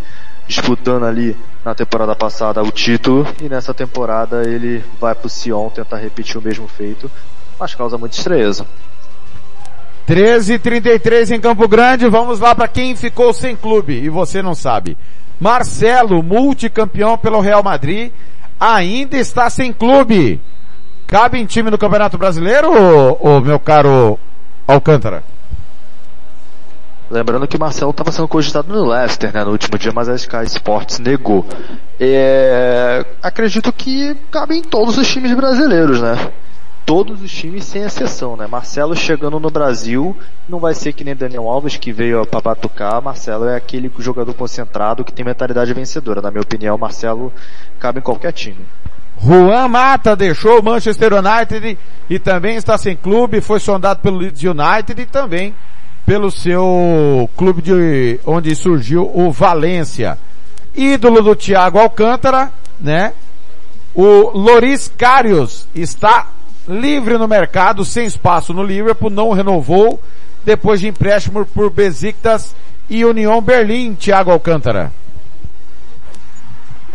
disputando 0.46 1.04
ali 1.04 1.34
na 1.64 1.74
temporada 1.74 2.14
passada 2.14 2.62
o 2.62 2.70
título 2.70 3.26
e 3.40 3.48
nessa 3.48 3.72
temporada 3.72 4.46
ele 4.46 4.84
vai 5.00 5.14
pro 5.14 5.30
Sion 5.30 5.70
tentar 5.70 5.96
repetir 5.96 6.36
o 6.36 6.42
mesmo 6.42 6.68
feito, 6.68 7.10
mas 7.58 7.74
causa 7.74 7.96
muita 7.96 8.18
estranheza. 8.18 8.66
13:33 10.06 11.32
em 11.32 11.40
Campo 11.40 11.66
Grande, 11.66 12.08
vamos 12.08 12.38
lá 12.38 12.54
para 12.54 12.68
quem 12.68 12.94
ficou 12.94 13.32
sem 13.32 13.56
clube 13.56 13.92
e 13.92 14.08
você 14.08 14.40
não 14.40 14.54
sabe. 14.54 14.96
Marcelo, 15.40 16.22
multicampeão 16.22 17.18
pelo 17.18 17.40
Real 17.40 17.62
Madrid, 17.62 18.12
ainda 18.58 19.16
está 19.16 19.50
sem 19.50 19.72
clube. 19.72 20.40
Cabe 21.06 21.38
em 21.38 21.46
time 21.46 21.70
do 21.70 21.78
Campeonato 21.78 22.16
Brasileiro, 22.16 22.70
ou, 23.20 23.40
meu 23.40 23.58
caro 23.58 24.18
Alcântara? 24.66 25.22
Lembrando 27.08 27.46
que 27.46 27.56
Marcelo 27.56 27.92
estava 27.92 28.10
sendo 28.10 28.26
cogitado 28.26 28.72
no 28.72 28.88
Leicester, 28.88 29.32
né, 29.32 29.44
no 29.44 29.52
último 29.52 29.78
dia, 29.78 29.92
mas 29.94 30.08
a 30.08 30.16
Sky 30.16 30.44
Sports 30.46 30.98
negou. 30.98 31.46
É, 32.00 33.04
acredito 33.22 33.72
que 33.72 34.16
cabe 34.30 34.56
em 34.56 34.62
todos 34.62 34.98
os 34.98 35.06
times 35.06 35.32
brasileiros, 35.32 36.00
né? 36.00 36.32
Todos 36.86 37.20
os 37.20 37.32
times 37.32 37.64
sem 37.64 37.82
exceção, 37.82 38.36
né? 38.36 38.46
Marcelo 38.46 38.94
chegando 38.94 39.40
no 39.40 39.50
Brasil 39.50 40.16
não 40.48 40.60
vai 40.60 40.72
ser 40.72 40.92
que 40.92 41.02
nem 41.02 41.16
Daniel 41.16 41.48
Alves 41.48 41.76
que 41.76 41.92
veio 41.92 42.24
para 42.24 42.40
batucar. 42.40 43.02
Marcelo 43.02 43.46
é 43.46 43.56
aquele 43.56 43.90
jogador 43.98 44.32
concentrado 44.34 45.04
que 45.04 45.12
tem 45.12 45.24
mentalidade 45.24 45.74
vencedora. 45.74 46.22
Na 46.22 46.30
minha 46.30 46.42
opinião, 46.42 46.78
Marcelo 46.78 47.32
cabe 47.80 47.98
em 47.98 48.02
qualquer 48.02 48.30
time. 48.30 48.64
Juan 49.20 49.66
Mata 49.66 50.14
deixou 50.14 50.60
o 50.60 50.62
Manchester 50.62 51.14
United 51.14 51.76
e 52.08 52.18
também 52.20 52.54
está 52.54 52.78
sem 52.78 52.94
clube, 52.94 53.40
foi 53.40 53.58
sondado 53.58 53.98
pelo 54.00 54.18
Leeds 54.18 54.42
United 54.44 55.02
e 55.02 55.06
também 55.06 55.52
pelo 56.06 56.30
seu 56.30 57.28
clube 57.36 57.62
de 57.62 58.20
onde 58.24 58.54
surgiu 58.54 59.10
o 59.12 59.32
Valência. 59.32 60.16
Ídolo 60.72 61.20
do 61.20 61.34
Thiago 61.34 61.80
Alcântara, 61.80 62.52
né? 62.80 63.12
O 63.92 64.38
Loris 64.38 64.92
Karius 64.96 65.66
está 65.74 66.28
livre 66.68 67.18
no 67.18 67.28
mercado, 67.28 67.84
sem 67.84 68.06
espaço 68.06 68.52
no 68.52 68.64
Liverpool, 68.64 69.10
não 69.10 69.32
renovou 69.32 70.00
depois 70.44 70.80
de 70.80 70.88
empréstimo 70.88 71.44
por 71.46 71.70
Besiktas 71.70 72.54
e 72.88 73.04
União 73.04 73.40
Berlim, 73.40 73.94
Thiago 73.94 74.30
Alcântara. 74.30 74.92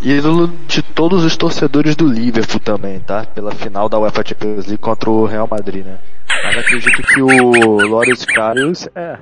Ídolo 0.02 0.52
de 0.68 0.82
todos 0.82 1.24
os 1.24 1.38
torcedores 1.38 1.96
do 1.96 2.08
Liverpool 2.08 2.60
também, 2.60 3.00
tá? 3.00 3.24
Pela 3.24 3.52
final 3.52 3.88
da 3.88 4.00
UEFA 4.00 4.24
Champions 4.26 4.66
League 4.66 4.78
contra 4.80 5.12
o 5.12 5.26
Real 5.26 5.48
Madrid, 5.50 5.86
né? 5.86 6.00
Mas 6.44 6.58
acredito 6.58 7.04
que 7.04 7.22
o 7.22 7.28
Loris 7.86 8.26
Karius, 8.26 8.90
é, 8.96 9.20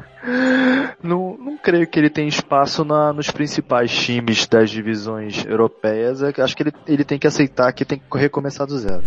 não, 1.04 1.38
não 1.38 1.58
creio 1.58 1.86
que 1.86 2.00
ele 2.00 2.10
tenha 2.10 2.30
espaço 2.30 2.86
na, 2.86 3.12
nos 3.12 3.30
principais 3.30 3.92
times 3.92 4.48
das 4.48 4.70
divisões 4.70 5.46
europeias. 5.46 6.22
É 6.24 6.32
acho 6.42 6.56
que 6.56 6.64
ele, 6.64 6.74
ele 6.88 7.04
tem 7.04 7.20
que 7.20 7.28
aceitar 7.28 7.74
que 7.74 7.84
tem 7.84 8.00
que 8.00 8.18
recomeçar 8.18 8.66
do 8.66 8.78
zero. 8.78 9.04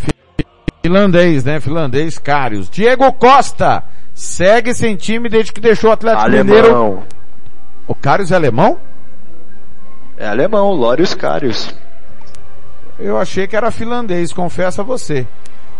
Finlandês, 0.82 1.44
né? 1.44 1.60
Finlandês, 1.60 2.18
Karius. 2.18 2.68
Diego 2.68 3.12
Costa 3.12 3.84
segue 4.12 4.74
sem 4.74 4.96
time 4.96 5.28
desde 5.28 5.52
que 5.52 5.60
deixou 5.60 5.90
o 5.90 5.92
Atlético 5.92 6.24
alemão. 6.24 6.56
Mineiro. 6.56 7.02
O 7.86 7.94
Karius 7.94 8.32
é 8.32 8.34
alemão? 8.34 8.78
É 10.16 10.26
alemão, 10.26 10.72
Lorius 10.72 11.14
Karius. 11.14 11.72
Eu 12.98 13.16
achei 13.16 13.46
que 13.46 13.56
era 13.56 13.70
finlandês, 13.70 14.32
confesso 14.32 14.80
a 14.80 14.84
você. 14.84 15.26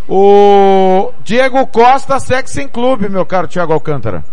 O 0.09 1.13
Diego 1.23 1.67
Costa 1.67 2.19
segue 2.19 2.51
sem 2.51 2.69
clube, 2.69 3.09
meu 3.09 3.27
caro 3.27 3.49
Thiago 3.49 3.73
Alcântara. 3.73 4.25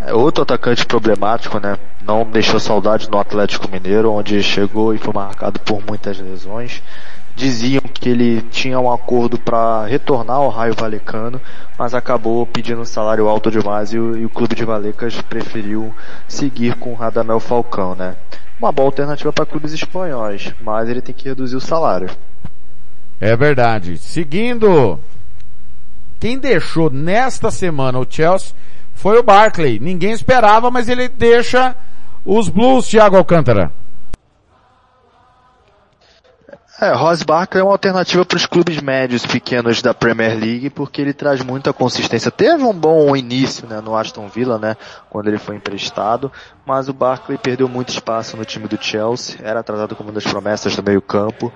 É 0.00 0.14
outro 0.14 0.42
atacante 0.42 0.86
problemático, 0.86 1.60
né? 1.60 1.76
Não 2.02 2.24
deixou 2.24 2.58
saudade 2.58 3.10
no 3.10 3.18
Atlético 3.18 3.70
Mineiro, 3.70 4.12
onde 4.12 4.42
chegou 4.42 4.94
e 4.94 4.98
foi 4.98 5.12
marcado 5.12 5.60
por 5.60 5.84
muitas 5.86 6.18
lesões. 6.18 6.82
Diziam 7.40 7.80
que 7.80 8.06
ele 8.06 8.42
tinha 8.50 8.78
um 8.78 8.92
acordo 8.92 9.38
para 9.38 9.86
retornar 9.86 10.36
ao 10.36 10.50
Raio 10.50 10.74
Valecano, 10.74 11.40
mas 11.78 11.94
acabou 11.94 12.44
pedindo 12.44 12.82
um 12.82 12.84
salário 12.84 13.26
alto 13.28 13.50
demais 13.50 13.94
e 13.94 13.98
o, 13.98 14.14
e 14.14 14.26
o 14.26 14.28
clube 14.28 14.54
de 14.54 14.62
Valecas 14.62 15.22
preferiu 15.22 15.90
seguir 16.28 16.74
com 16.74 16.92
o 16.92 16.94
Radamel 16.94 17.40
Falcão, 17.40 17.94
né? 17.94 18.14
Uma 18.58 18.70
boa 18.70 18.88
alternativa 18.88 19.32
para 19.32 19.46
clubes 19.46 19.72
espanhóis, 19.72 20.52
mas 20.60 20.86
ele 20.90 21.00
tem 21.00 21.14
que 21.14 21.30
reduzir 21.30 21.56
o 21.56 21.62
salário. 21.62 22.10
É 23.18 23.34
verdade. 23.34 23.96
Seguindo, 23.96 25.00
quem 26.18 26.38
deixou 26.38 26.90
nesta 26.90 27.50
semana 27.50 27.98
o 27.98 28.06
Chelsea 28.06 28.54
foi 28.92 29.18
o 29.18 29.22
Barkley. 29.22 29.80
Ninguém 29.80 30.12
esperava, 30.12 30.70
mas 30.70 30.90
ele 30.90 31.08
deixa 31.08 31.74
os 32.22 32.50
Blues, 32.50 32.86
Thiago 32.86 33.16
Alcântara. 33.16 33.72
É, 36.80 36.94
Ross 36.94 37.22
Barkley 37.22 37.60
é 37.60 37.62
uma 37.62 37.72
alternativa 37.72 38.24
para 38.24 38.38
os 38.38 38.46
clubes 38.46 38.80
médios 38.80 39.26
pequenos 39.26 39.82
da 39.82 39.92
Premier 39.92 40.30
League, 40.30 40.70
porque 40.70 41.02
ele 41.02 41.12
traz 41.12 41.42
muita 41.42 41.74
consistência. 41.74 42.30
Teve 42.30 42.64
um 42.64 42.72
bom 42.72 43.14
início 43.14 43.66
né, 43.66 43.82
no 43.82 43.94
Aston 43.94 44.28
Villa, 44.28 44.58
né, 44.58 44.74
quando 45.10 45.28
ele 45.28 45.36
foi 45.36 45.56
emprestado, 45.56 46.32
mas 46.64 46.88
o 46.88 46.94
Barkley 46.94 47.36
perdeu 47.36 47.68
muito 47.68 47.90
espaço 47.90 48.34
no 48.34 48.46
time 48.46 48.66
do 48.66 48.82
Chelsea, 48.82 49.36
era 49.42 49.62
tratado 49.62 49.94
como 49.94 50.08
uma 50.08 50.14
das 50.14 50.24
promessas 50.24 50.74
do 50.74 50.82
meio 50.82 51.02
campo. 51.02 51.52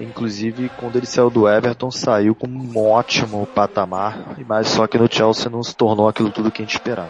Inclusive, 0.00 0.68
quando 0.76 0.96
ele 0.96 1.06
saiu 1.06 1.30
do 1.30 1.48
Everton, 1.48 1.92
saiu 1.92 2.34
com 2.34 2.48
um 2.48 2.76
ótimo 2.76 3.46
patamar, 3.54 4.18
mas 4.48 4.66
só 4.66 4.88
que 4.88 4.98
no 4.98 5.08
Chelsea 5.08 5.48
não 5.48 5.62
se 5.62 5.76
tornou 5.76 6.08
aquilo 6.08 6.32
tudo 6.32 6.50
que 6.50 6.62
a 6.62 6.64
gente 6.64 6.74
esperava. 6.74 7.08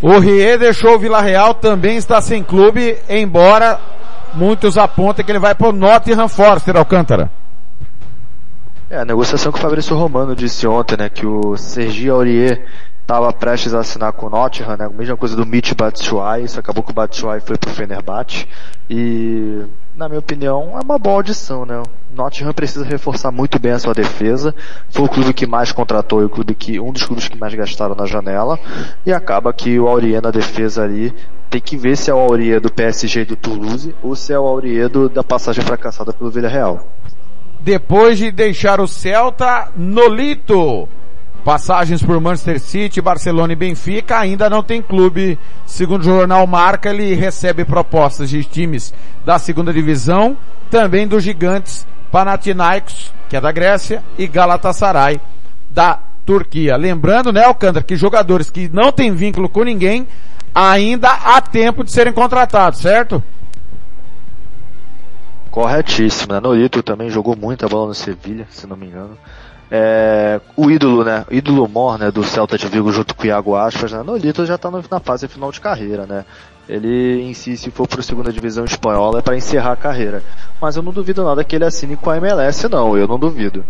O 0.00 0.18
Rie 0.18 0.56
deixou 0.58 0.94
o 0.94 0.98
Vila 0.98 1.20
Real, 1.20 1.54
também 1.54 1.96
está 1.96 2.20
sem 2.20 2.42
clube, 2.44 2.98
embora 3.08 3.80
muitos 4.36 4.76
apontam 4.78 5.24
que 5.24 5.30
ele 5.30 5.38
vai 5.38 5.54
para 5.54 5.68
o 5.68 5.72
Nottingham 5.72 6.28
Forster, 6.28 6.76
Alcântara. 6.76 7.30
É, 8.90 8.98
a 8.98 9.04
negociação 9.04 9.50
que 9.50 9.58
o 9.58 9.62
Fabrício 9.62 9.96
Romano 9.96 10.36
disse 10.36 10.66
ontem, 10.66 10.96
né, 10.96 11.08
que 11.08 11.26
o 11.26 11.56
Sergi 11.56 12.08
Aurier 12.08 12.66
estava 13.00 13.32
prestes 13.32 13.74
a 13.74 13.80
assinar 13.80 14.12
com 14.12 14.26
o 14.26 14.30
Nottingham, 14.30 14.76
né, 14.76 14.86
a 14.86 14.90
mesma 14.90 15.16
coisa 15.16 15.34
do 15.34 15.46
Mitch 15.46 15.74
Batshuayi, 15.74 16.44
isso 16.44 16.60
acabou 16.60 16.82
que 16.82 16.90
o 16.90 16.94
Batshuayi 16.94 17.40
foi 17.40 17.56
pro 17.56 17.70
Fenerbahçe, 17.70 18.46
e 18.88 19.64
na 19.96 20.08
minha 20.08 20.18
opinião 20.18 20.76
é 20.76 20.82
uma 20.82 20.98
boa 20.98 21.16
audição, 21.16 21.64
né, 21.64 21.80
o 21.80 22.16
Nottingham 22.16 22.52
precisa 22.52 22.84
reforçar 22.84 23.30
muito 23.30 23.58
bem 23.58 23.72
a 23.72 23.78
sua 23.78 23.94
defesa, 23.94 24.54
foi 24.90 25.04
o 25.04 25.08
clube 25.08 25.32
que 25.32 25.46
mais 25.46 25.72
contratou 25.72 26.20
e 26.20 26.24
o 26.24 26.28
clube 26.28 26.54
que, 26.54 26.80
um 26.80 26.92
dos 26.92 27.04
clubes 27.04 27.28
que 27.28 27.38
mais 27.38 27.54
gastaram 27.54 27.94
na 27.94 28.06
janela, 28.06 28.58
e 29.06 29.12
acaba 29.12 29.52
que 29.52 29.78
o 29.78 29.86
Aurier 29.86 30.20
na 30.20 30.30
defesa 30.30 30.82
ali 30.82 31.14
tem 31.48 31.60
que 31.60 31.76
ver 31.76 31.96
se 31.96 32.10
é 32.10 32.14
o 32.14 32.18
Aurier 32.18 32.60
do 32.60 32.72
PSG 32.72 33.24
do 33.24 33.36
Toulouse 33.36 33.94
ou 34.02 34.16
se 34.16 34.32
é 34.32 34.38
o 34.38 34.46
Aurier 34.46 34.88
do, 34.88 35.08
da 35.08 35.22
passagem 35.22 35.64
fracassada 35.64 36.12
pelo 36.12 36.30
Villarreal. 36.30 36.88
Depois 37.60 38.18
de 38.18 38.30
deixar 38.30 38.80
o 38.80 38.86
Celta, 38.86 39.68
Nolito. 39.76 40.88
Passagens 41.44 42.02
por 42.02 42.18
Manchester 42.20 42.58
City, 42.58 43.02
Barcelona 43.02 43.52
e 43.52 43.56
Benfica, 43.56 44.18
ainda 44.18 44.48
não 44.48 44.62
tem 44.62 44.80
clube. 44.80 45.38
Segundo 45.66 46.00
o 46.00 46.04
jornal 46.04 46.46
Marca, 46.46 46.88
ele 46.88 47.14
recebe 47.14 47.66
propostas 47.66 48.30
de 48.30 48.42
times 48.44 48.94
da 49.26 49.38
segunda 49.38 49.70
divisão, 49.70 50.38
também 50.70 51.06
dos 51.06 51.22
gigantes 51.22 51.86
Panathinaikos, 52.10 53.12
que 53.28 53.36
é 53.36 53.40
da 53.40 53.52
Grécia, 53.52 54.02
e 54.16 54.26
Galatasaray, 54.26 55.20
da 55.68 55.98
Turquia. 56.24 56.76
Lembrando, 56.76 57.30
né, 57.30 57.44
Alcântara, 57.44 57.84
que 57.84 57.94
jogadores 57.94 58.48
que 58.48 58.70
não 58.72 58.90
têm 58.90 59.14
vínculo 59.14 59.48
com 59.48 59.64
ninguém 59.64 60.06
ainda 60.54 61.10
há 61.10 61.42
tempo 61.42 61.84
de 61.84 61.92
serem 61.92 62.12
contratados, 62.12 62.80
certo? 62.80 63.22
Corretíssimo, 65.50 66.32
né? 66.32 66.40
Norito 66.40 66.82
também 66.82 67.10
jogou 67.10 67.36
muita 67.36 67.68
bola 67.68 67.88
no 67.88 67.94
Sevilha, 67.94 68.46
se 68.50 68.66
não 68.66 68.76
me 68.76 68.86
engano. 68.86 69.18
É, 69.70 70.40
o 70.56 70.70
ídolo, 70.70 71.04
né? 71.04 71.24
O 71.30 71.34
ídolo 71.34 71.68
mor, 71.68 71.98
né? 71.98 72.10
Do 72.10 72.22
Celta 72.22 72.56
de 72.56 72.66
Vigo 72.68 72.92
junto 72.92 73.14
com 73.14 73.24
o 73.24 73.26
Iago 73.26 73.56
Aspas, 73.56 73.92
né? 73.92 74.02
Nolito 74.02 74.44
já 74.46 74.58
tá 74.58 74.70
no, 74.70 74.82
na 74.90 75.00
fase 75.00 75.26
final 75.26 75.50
de 75.50 75.60
carreira, 75.60 76.06
né? 76.06 76.24
Ele 76.68 77.22
em 77.22 77.34
si, 77.34 77.56
se 77.56 77.70
for 77.70 77.86
para 77.86 78.00
a 78.00 78.02
segunda 78.02 78.32
divisão 78.32 78.64
espanhola, 78.64 79.18
é 79.18 79.22
para 79.22 79.36
encerrar 79.36 79.72
a 79.72 79.76
carreira. 79.76 80.22
Mas 80.60 80.76
eu 80.76 80.82
não 80.82 80.92
duvido 80.92 81.24
nada 81.24 81.44
que 81.44 81.54
ele 81.56 81.64
assine 81.64 81.96
com 81.96 82.10
a 82.10 82.16
MLS, 82.16 82.68
não. 82.68 82.96
Eu 82.96 83.06
não 83.06 83.18
duvido. 83.18 83.64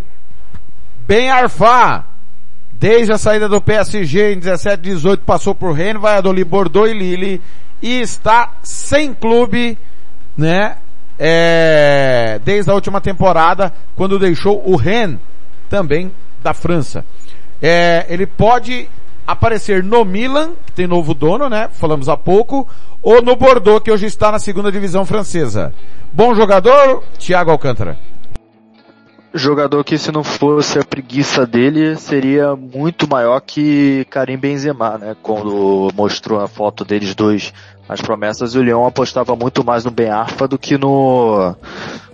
Bem 1.07 1.29
Arfá, 1.29 2.05
desde 2.73 3.11
a 3.11 3.17
saída 3.17 3.49
do 3.49 3.61
PSG 3.61 4.33
em 4.33 4.39
17 4.39 4.81
18 4.81 5.23
passou 5.23 5.53
por 5.53 5.73
Rennes, 5.73 6.01
Valladolid, 6.01 6.45
Bordeaux 6.45 6.89
e 6.89 6.93
Lille 6.93 7.41
e 7.81 7.99
está 7.99 8.53
sem 8.63 9.13
clube, 9.13 9.77
né? 10.37 10.77
É, 11.17 12.39
desde 12.43 12.69
a 12.71 12.73
última 12.73 12.99
temporada, 12.99 13.73
quando 13.95 14.19
deixou 14.19 14.61
o 14.65 14.75
Rennes, 14.75 15.19
também 15.69 16.11
da 16.43 16.53
França. 16.53 17.05
É, 17.61 18.05
ele 18.09 18.25
pode 18.25 18.89
aparecer 19.25 19.83
no 19.83 20.05
Milan, 20.05 20.51
que 20.65 20.71
tem 20.73 20.87
novo 20.87 21.13
dono, 21.13 21.49
né? 21.49 21.69
Falamos 21.71 22.07
há 22.07 22.15
pouco, 22.15 22.67
ou 23.01 23.21
no 23.21 23.35
Bordeaux, 23.35 23.83
que 23.83 23.91
hoje 23.91 24.05
está 24.05 24.31
na 24.31 24.39
segunda 24.39 24.71
divisão 24.71 25.05
francesa. 25.05 25.73
Bom 26.13 26.33
jogador, 26.35 27.03
Thiago 27.17 27.51
Alcântara. 27.51 27.97
Jogador 29.33 29.83
que 29.83 29.97
se 29.97 30.13
não 30.13 30.23
fosse 30.23 30.79
a 30.79 30.83
preguiça 30.83 31.45
dele, 31.45 31.97
seria 31.97 32.55
muito 32.55 33.05
maior 33.05 33.41
que 33.41 34.05
Karim 34.09 34.37
Benzema, 34.37 34.97
né? 34.97 35.15
Quando 35.21 35.89
mostrou 35.93 36.39
a 36.39 36.47
foto 36.47 36.85
deles 36.85 37.13
dois 37.13 37.53
as 37.87 38.01
promessas, 38.01 38.55
o 38.55 38.61
Leão 38.61 38.87
apostava 38.87 39.35
muito 39.35 39.63
mais 39.63 39.83
no 39.83 39.91
Ben 39.91 40.09
Arfa 40.09 40.47
do 40.47 40.57
que 40.57 40.77
no, 40.77 41.53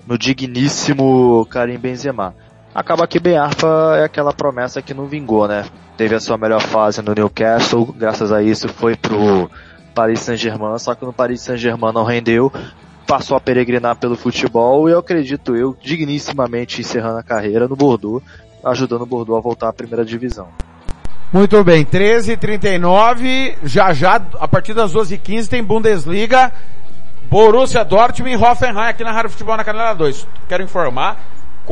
no 0.08 0.18
digníssimo 0.18 1.46
Karim 1.50 1.78
Benzema. 1.78 2.34
Acaba 2.74 3.06
que 3.06 3.20
Ben 3.20 3.38
Arfa 3.38 3.98
é 3.98 4.04
aquela 4.06 4.34
promessa 4.34 4.82
que 4.82 4.94
não 4.94 5.06
vingou, 5.06 5.48
né? 5.48 5.66
Teve 5.98 6.16
a 6.16 6.20
sua 6.20 6.38
melhor 6.38 6.62
fase 6.62 7.02
no 7.02 7.14
Newcastle, 7.14 7.94
graças 7.98 8.32
a 8.32 8.42
isso 8.42 8.70
foi 8.70 8.96
pro 8.96 9.50
Paris 9.94 10.22
Saint-Germain, 10.22 10.80
só 10.80 10.96
que 10.96 11.06
no 11.06 11.12
Paris 11.12 11.42
Saint-Germain 11.42 11.94
não 11.94 12.06
rendeu, 12.06 12.52
passou 13.06 13.36
a 13.36 13.42
peregrinar 13.42 13.98
pelo 13.98 14.16
futebol 14.16 14.88
e 14.88 14.94
eu 14.94 15.00
acredito 15.00 15.54
eu, 15.54 15.76
dignissimamente 15.82 16.80
encerrando 16.80 17.18
a 17.18 17.24
carreira 17.24 17.68
no 17.68 17.76
Bordeaux, 17.76 18.24
ajudando 18.64 19.02
o 19.02 19.06
Bordeaux 19.06 19.38
a 19.38 19.42
voltar 19.42 19.68
à 19.68 19.74
primeira 19.74 20.06
divisão. 20.06 20.48
Muito 21.34 21.62
bem, 21.64 21.84
13 21.84 22.38
39 22.38 23.58
já 23.64 23.94
já, 23.94 24.16
a 24.40 24.48
partir 24.48 24.74
das 24.74 24.94
12 24.94 25.16
h 25.16 25.24
15 25.24 25.50
tem 25.50 25.64
Bundesliga, 25.64 26.52
Borussia 27.30 27.84
Dortmund 27.84 28.34
e 28.34 28.38
Hoffenheim 28.38 28.90
aqui 28.90 29.04
na 29.04 29.12
Rádio 29.12 29.30
Futebol 29.30 29.56
na 29.56 29.64
Canela 29.64 29.94
2. 29.94 30.28
Quero 30.50 30.64
informar, 30.64 31.18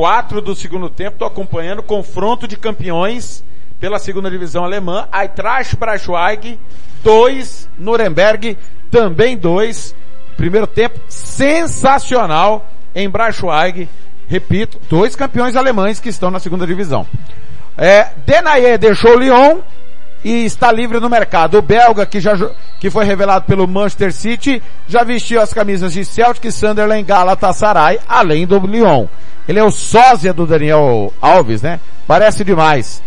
4 0.00 0.40
do 0.40 0.54
segundo 0.54 0.88
tempo, 0.88 1.16
estou 1.16 1.28
acompanhando 1.28 1.82
confronto 1.82 2.48
de 2.48 2.56
campeões 2.56 3.44
pela 3.78 3.98
segunda 3.98 4.30
divisão 4.30 4.64
alemã, 4.64 5.06
Eintracht 5.12 5.76
Braunschweig 5.76 6.58
2, 7.04 7.68
Nuremberg 7.78 8.56
também 8.90 9.36
2. 9.36 9.94
Primeiro 10.38 10.66
tempo 10.66 10.98
sensacional 11.06 12.66
em 12.94 13.10
Braunschweig. 13.10 13.90
Repito, 14.26 14.80
dois 14.88 15.14
campeões 15.14 15.54
alemães 15.54 16.00
que 16.00 16.08
estão 16.08 16.30
na 16.30 16.40
segunda 16.40 16.66
divisão. 16.66 17.06
É, 17.76 18.08
Denayer 18.24 18.78
deixou 18.78 19.16
o 19.16 19.18
Lyon 19.18 19.58
e 20.24 20.44
está 20.44 20.70
livre 20.70 21.00
no 21.00 21.08
mercado. 21.08 21.58
O 21.58 21.62
belga, 21.62 22.06
que 22.06 22.20
já 22.20 22.36
que 22.78 22.90
foi 22.90 23.04
revelado 23.04 23.44
pelo 23.46 23.66
Manchester 23.66 24.12
City, 24.12 24.62
já 24.88 25.02
vestiu 25.02 25.40
as 25.40 25.52
camisas 25.52 25.92
de 25.92 26.04
Celtic, 26.04 26.50
Sunderland, 26.50 27.02
Galatasaray, 27.04 27.98
além 28.08 28.46
do 28.46 28.58
Lyon. 28.58 29.06
Ele 29.48 29.58
é 29.58 29.64
o 29.64 29.70
sósia 29.70 30.32
do 30.32 30.46
Daniel 30.46 31.12
Alves, 31.20 31.62
né? 31.62 31.80
Parece 32.06 32.44
demais. 32.44 33.02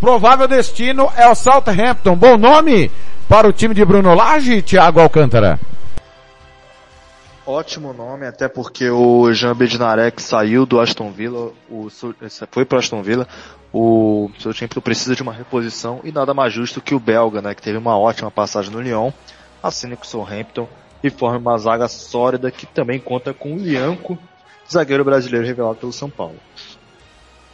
Provável 0.00 0.46
destino 0.46 1.10
é 1.16 1.28
o 1.28 1.34
Southampton. 1.34 2.14
Bom 2.14 2.36
nome 2.36 2.90
para 3.28 3.48
o 3.48 3.52
time 3.52 3.74
de 3.74 3.84
Bruno 3.84 4.14
Lage, 4.14 4.62
Thiago 4.62 5.00
Alcântara. 5.00 5.58
Ótimo 7.44 7.94
nome, 7.94 8.26
até 8.26 8.46
porque 8.46 8.90
o 8.90 9.32
Jean 9.32 9.54
Bednarek 9.54 10.20
saiu 10.20 10.66
do 10.66 10.78
Aston 10.78 11.10
Villa, 11.10 11.50
o, 11.70 11.88
foi 12.50 12.66
para 12.66 12.78
Aston 12.78 13.02
Villa, 13.02 13.26
o 13.72 14.30
seu 14.38 14.52
time 14.52 14.68
precisa 14.82 15.14
de 15.14 15.22
uma 15.22 15.32
reposição 15.32 16.00
e 16.04 16.10
nada 16.10 16.32
mais 16.32 16.52
justo 16.52 16.80
que 16.80 16.94
o 16.94 17.00
belga, 17.00 17.42
né, 17.42 17.54
que 17.54 17.62
teve 17.62 17.78
uma 17.78 17.98
ótima 17.98 18.30
passagem 18.30 18.72
no 18.72 18.80
Lyon, 18.80 19.10
assine 19.62 19.96
com 19.96 20.04
o 20.04 20.06
Southampton 20.06 20.68
e 21.02 21.10
forma 21.10 21.38
uma 21.38 21.58
zaga 21.58 21.88
sólida 21.88 22.50
que 22.50 22.66
também 22.66 22.98
conta 22.98 23.32
com 23.34 23.54
o 23.54 23.58
Lianco, 23.58 24.18
zagueiro 24.70 25.04
brasileiro 25.04 25.46
revelado 25.46 25.76
pelo 25.76 25.92
São 25.92 26.10
Paulo. 26.10 26.36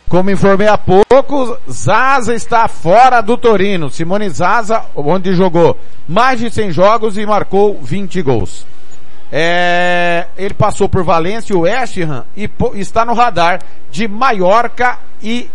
Como 0.08 0.30
informei 0.30 0.68
há 0.68 0.78
pouco, 0.78 1.58
Zaza 1.68 2.34
está 2.34 2.68
fora 2.68 3.20
do 3.20 3.36
Torino. 3.36 3.90
Simone 3.90 4.28
Zaza, 4.28 4.84
onde 4.94 5.34
jogou 5.34 5.78
mais 6.06 6.38
de 6.38 6.50
100 6.50 6.70
jogos 6.70 7.18
e 7.18 7.26
marcou 7.26 7.80
20 7.82 8.22
gols. 8.22 8.66
É, 9.32 10.28
ele 10.36 10.54
passou 10.54 10.88
por 10.88 11.02
Valência 11.02 11.52
e 11.52 11.56
West 11.56 11.98
Ham 11.98 12.24
e 12.36 12.48
está 12.74 13.04
no 13.04 13.14
radar 13.14 13.60
de 13.90 14.06
Mallorca 14.06 14.98
e 15.20 15.50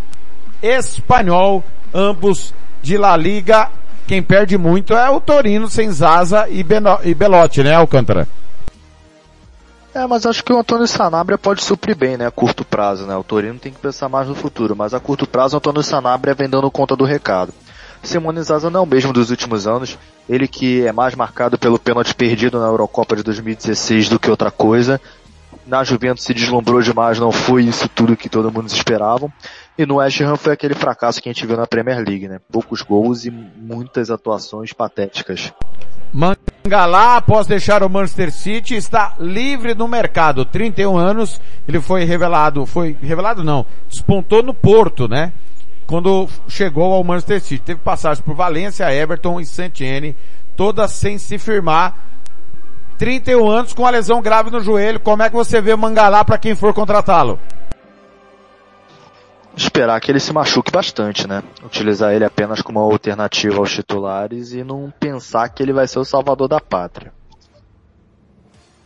Espanhol, 0.61 1.63
ambos 1.93 2.53
de 2.81 2.97
La 2.97 3.15
Liga. 3.15 3.69
Quem 4.07 4.23
perde 4.23 4.57
muito 4.57 4.93
é 4.93 5.09
o 5.09 5.21
Torino 5.21 5.69
sem 5.69 5.91
Zaza 5.91 6.47
e, 6.49 6.65
e 7.03 7.13
Belotti, 7.13 7.63
né, 7.63 7.75
Alcântara? 7.75 8.27
É, 9.93 10.05
mas 10.05 10.25
acho 10.25 10.43
que 10.43 10.53
o 10.53 10.59
Antônio 10.59 10.87
Sanabria 10.87 11.37
pode 11.37 11.63
suprir 11.63 11.95
bem, 11.95 12.15
né, 12.17 12.27
a 12.27 12.31
curto 12.31 12.63
prazo, 12.63 13.05
né? 13.05 13.15
O 13.15 13.23
Torino 13.23 13.59
tem 13.59 13.71
que 13.71 13.79
pensar 13.79 14.07
mais 14.07 14.27
no 14.27 14.35
futuro, 14.35 14.75
mas 14.75 14.93
a 14.93 14.99
curto 14.99 15.27
prazo 15.27 15.55
o 15.55 15.57
Antônio 15.57 15.83
Sanabria 15.83 16.35
vem 16.35 16.49
dando 16.49 16.69
conta 16.69 16.95
do 16.95 17.03
recado. 17.03 17.53
Simone 18.01 18.41
Zaza 18.41 18.69
não 18.69 18.79
é 18.79 18.83
o 18.83 18.87
mesmo 18.87 19.11
dos 19.11 19.29
últimos 19.29 19.67
anos, 19.67 19.97
ele 20.27 20.47
que 20.47 20.85
é 20.85 20.91
mais 20.91 21.15
marcado 21.15 21.57
pelo 21.57 21.77
pênalti 21.77 22.15
perdido 22.15 22.59
na 22.59 22.67
Eurocopa 22.67 23.15
de 23.15 23.23
2016 23.23 24.09
do 24.09 24.19
que 24.19 24.29
outra 24.29 24.51
coisa. 24.51 25.01
Na 25.69 25.83
Juventus 25.83 26.23
se 26.23 26.33
deslumbrou 26.33 26.81
demais, 26.81 27.19
não 27.19 27.31
foi 27.31 27.63
isso 27.63 27.87
tudo 27.89 28.17
que 28.17 28.27
todo 28.27 28.51
mundo 28.51 28.67
esperava. 28.67 29.31
E 29.77 29.85
no 29.85 29.97
West 29.97 30.19
Ham 30.19 30.35
foi 30.35 30.53
aquele 30.53 30.73
fracasso 30.73 31.21
que 31.21 31.29
a 31.29 31.31
gente 31.31 31.45
viu 31.45 31.55
na 31.55 31.67
Premier 31.67 31.97
League, 31.97 32.27
né? 32.27 32.39
Poucos 32.51 32.81
gols 32.81 33.23
e 33.23 33.29
muitas 33.29 34.09
atuações 34.09 34.73
patéticas. 34.73 35.53
Mangalá, 36.11 37.17
após 37.17 37.45
deixar 37.45 37.83
o 37.83 37.89
Manchester 37.89 38.31
City, 38.31 38.75
está 38.75 39.13
livre 39.19 39.75
no 39.75 39.87
mercado. 39.87 40.43
31 40.43 40.97
anos, 40.97 41.39
ele 41.67 41.79
foi 41.79 42.03
revelado, 42.03 42.65
foi 42.65 42.97
revelado 42.99 43.43
não, 43.43 43.63
despontou 43.87 44.41
no 44.41 44.55
Porto, 44.55 45.07
né? 45.07 45.31
Quando 45.85 46.27
chegou 46.47 46.93
ao 46.93 47.03
Manchester 47.03 47.41
City. 47.41 47.63
Teve 47.63 47.79
passagens 47.81 48.25
por 48.25 48.33
Valência, 48.33 48.91
Everton 48.91 49.39
e 49.39 49.45
Santiene, 49.45 50.15
todas 50.55 50.93
sem 50.93 51.19
se 51.19 51.37
firmar. 51.37 51.95
31 52.99 53.49
anos 53.49 53.73
com 53.73 53.85
a 53.85 53.89
lesão 53.89 54.21
grave 54.21 54.51
no 54.51 54.59
joelho. 54.59 54.99
Como 54.99 55.23
é 55.23 55.29
que 55.29 55.35
você 55.35 55.59
vê 55.61 55.73
o 55.73 55.77
Mangalá 55.77 56.23
para 56.23 56.37
quem 56.37 56.53
for 56.53 56.73
contratá-lo? 56.73 57.39
esperar 59.55 59.99
que 59.99 60.11
ele 60.11 60.19
se 60.19 60.31
machuque 60.31 60.71
bastante, 60.71 61.27
né? 61.27 61.43
Utilizar 61.63 62.13
ele 62.13 62.23
apenas 62.23 62.61
como 62.61 62.79
uma 62.79 62.91
alternativa 62.91 63.57
aos 63.57 63.71
titulares 63.71 64.53
e 64.53 64.63
não 64.63 64.93
pensar 64.99 65.49
que 65.49 65.61
ele 65.61 65.73
vai 65.73 65.87
ser 65.87 65.99
o 65.99 66.05
salvador 66.05 66.47
da 66.47 66.59
pátria. 66.59 67.11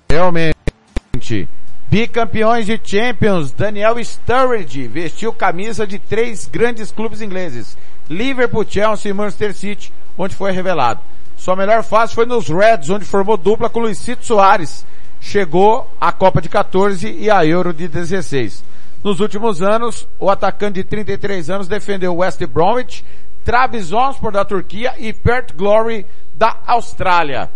Realmente. 0.09 1.47
Bicampeões 1.89 2.65
de 2.65 2.79
Champions, 2.83 3.51
Daniel 3.51 4.03
Sturridge 4.03 4.87
vestiu 4.87 5.31
camisa 5.31 5.85
de 5.85 5.99
três 5.99 6.47
grandes 6.47 6.91
clubes 6.91 7.21
ingleses. 7.21 7.77
Liverpool, 8.09 8.65
Chelsea 8.67 9.11
e 9.11 9.13
Manchester 9.13 9.53
City, 9.53 9.93
onde 10.17 10.35
foi 10.35 10.51
revelado. 10.51 11.01
Sua 11.43 11.57
melhor 11.57 11.83
fase 11.83 12.15
foi 12.15 12.25
nos 12.25 12.47
Reds, 12.47 12.89
onde 12.89 13.03
formou 13.03 13.35
dupla 13.35 13.69
com 13.69 13.81
Luizito 13.81 14.25
Soares. 14.25 14.85
Chegou 15.19 15.93
à 15.99 16.09
Copa 16.09 16.41
de 16.41 16.47
14 16.47 17.05
e 17.05 17.29
a 17.29 17.45
Euro 17.45 17.73
de 17.73 17.85
16. 17.85 18.63
Nos 19.03 19.19
últimos 19.19 19.61
anos, 19.61 20.07
o 20.17 20.29
atacante 20.29 20.75
de 20.75 20.85
33 20.85 21.49
anos 21.49 21.67
defendeu 21.67 22.15
West 22.15 22.41
Bromwich, 22.45 23.03
Trabzonspor 23.43 24.31
da 24.31 24.45
Turquia 24.45 24.93
e 24.97 25.11
Perth 25.11 25.53
Glory 25.53 26.05
da 26.33 26.55
Austrália. 26.65 27.49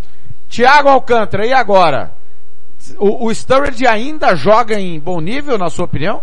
Thiago 0.50 0.90
Alcântara, 0.90 1.46
e 1.46 1.54
agora? 1.54 2.12
O, 2.98 3.28
o 3.28 3.34
Sturridge 3.34 3.88
ainda 3.88 4.36
joga 4.36 4.78
em 4.78 5.00
bom 5.00 5.22
nível, 5.22 5.58
na 5.58 5.70
sua 5.70 5.86
opinião? 5.86 6.22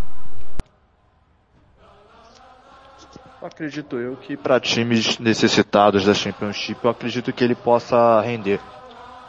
Acredito 3.45 3.99
eu 3.99 4.16
que 4.16 4.38
para 4.38 4.59
times 4.59 5.18
necessitados 5.18 6.07
da 6.07 6.14
Championship, 6.14 6.82
eu 6.82 6.90
acredito 6.90 7.30
que 7.30 7.45
ele 7.45 7.55
possa 7.55 8.18
render. 8.22 8.59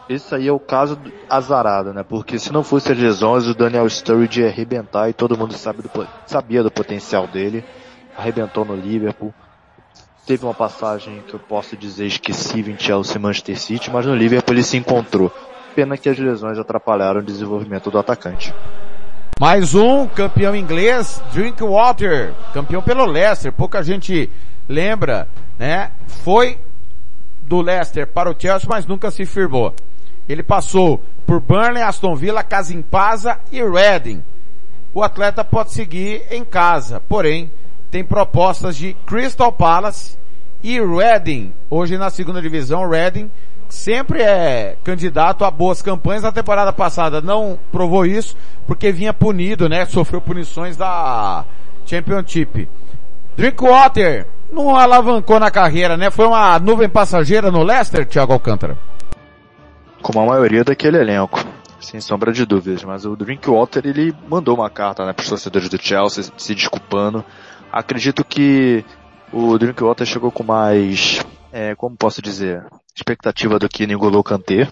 Esse 0.07 0.33
aí 0.33 0.47
é 0.47 0.53
o 0.53 0.59
caso 0.59 0.97
azarado, 1.29 1.93
né? 1.93 2.01
Porque 2.01 2.39
se 2.39 2.53
não 2.53 2.63
fosse 2.63 2.93
as 2.93 2.97
lesões, 2.97 3.45
o 3.45 3.53
Daniel 3.53 3.89
Sturridge 3.89 4.39
ia 4.39 4.47
arrebentar 4.47 5.09
e 5.09 5.13
todo 5.13 5.37
mundo 5.37 5.53
sabe 5.53 5.81
do, 5.81 5.89
sabia 6.25 6.63
do 6.63 6.71
potencial 6.71 7.27
dele. 7.27 7.65
Arrebentou 8.17 8.63
no 8.63 8.73
Liverpool. 8.73 9.33
Teve 10.25 10.45
uma 10.45 10.53
passagem 10.53 11.21
que 11.27 11.33
eu 11.33 11.39
posso 11.41 11.75
dizer 11.75 12.05
esquecível 12.05 12.73
em 12.73 12.79
Chelsea 12.79 13.19
Manchester 13.19 13.59
City, 13.59 13.91
mas 13.91 14.05
no 14.05 14.15
Liverpool 14.15 14.55
ele 14.55 14.63
se 14.63 14.77
encontrou. 14.77 15.29
Pena 15.75 15.97
que 15.97 16.07
as 16.07 16.17
lesões 16.17 16.57
atrapalharam 16.57 17.19
o 17.19 17.23
desenvolvimento 17.23 17.91
do 17.91 17.99
atacante. 17.99 18.53
Mais 19.37 19.75
um 19.75 20.07
campeão 20.07 20.55
inglês, 20.55 21.21
Drinkwater, 21.33 22.33
campeão 22.53 22.81
pelo 22.81 23.05
Leicester. 23.05 23.51
Pouca 23.51 23.83
gente 23.83 24.29
lembra, 24.65 25.27
né? 25.59 25.91
Foi 26.07 26.57
do 27.41 27.59
Leicester 27.59 28.07
para 28.07 28.31
o 28.31 28.35
Chelsea, 28.39 28.65
mas 28.69 28.85
nunca 28.85 29.11
se 29.11 29.25
firmou. 29.25 29.75
Ele 30.29 30.41
passou 30.41 31.03
por 31.27 31.41
Burnley, 31.41 31.83
Aston 31.83 32.15
Villa, 32.15 32.43
Casa 32.43 32.73
e 33.51 33.61
Reading. 33.61 34.23
O 34.93 35.03
atleta 35.03 35.43
pode 35.43 35.73
seguir 35.73 36.23
em 36.31 36.45
casa, 36.45 37.01
porém 37.01 37.51
tem 37.91 38.05
propostas 38.05 38.77
de 38.77 38.93
Crystal 39.05 39.51
Palace 39.51 40.17
e 40.63 40.79
Reading. 40.79 41.51
Hoje 41.69 41.97
na 41.97 42.09
segunda 42.09 42.41
divisão, 42.41 42.89
Reading 42.89 43.29
sempre 43.69 44.21
é 44.21 44.77
candidato 44.83 45.45
a 45.45 45.51
boas 45.51 45.81
campanhas. 45.81 46.23
Na 46.23 46.31
temporada 46.31 46.71
passada 46.71 47.21
não 47.21 47.57
provou 47.71 48.05
isso, 48.05 48.35
porque 48.67 48.91
vinha 48.91 49.13
punido, 49.13 49.69
né? 49.69 49.85
Sofreu 49.85 50.21
punições 50.21 50.77
da 50.77 51.45
Championship. 51.85 52.67
Drinkwater 53.35 54.27
não 54.51 54.75
alavancou 54.75 55.39
na 55.39 55.51
carreira, 55.51 55.97
né? 55.97 56.09
Foi 56.09 56.25
uma 56.25 56.57
nuvem 56.59 56.89
passageira 56.89 57.51
no 57.51 57.63
Leicester, 57.63 58.05
Thiago 58.05 58.33
Alcântara 58.33 58.77
como 60.05 60.21
a 60.21 60.25
maioria 60.27 60.63
daquele 60.63 60.99
elenco, 60.99 61.43
sem 61.79 61.99
sombra 61.99 62.31
de 62.31 62.45
dúvidas. 62.45 62.83
Mas 62.83 63.07
o 63.07 63.15
Drinkwater 63.15 63.87
ele 63.87 64.13
mandou 64.29 64.53
uma 64.53 64.69
carta 64.69 65.03
né, 65.03 65.11
para 65.13 65.23
os 65.23 65.29
torcedores 65.29 65.67
do 65.67 65.81
Chelsea 65.81 66.25
se 66.37 66.53
desculpando. 66.53 67.25
Acredito 67.71 68.23
que 68.23 68.85
o 69.33 69.57
Drinkwater 69.57 70.05
chegou 70.05 70.31
com 70.31 70.43
mais, 70.43 71.25
é, 71.51 71.73
como 71.73 71.97
posso 71.97 72.21
dizer, 72.21 72.63
expectativa 72.95 73.59
do 73.59 73.67
que 73.67 73.85
Nigolo 73.85 74.23
Kanté. 74.23 74.71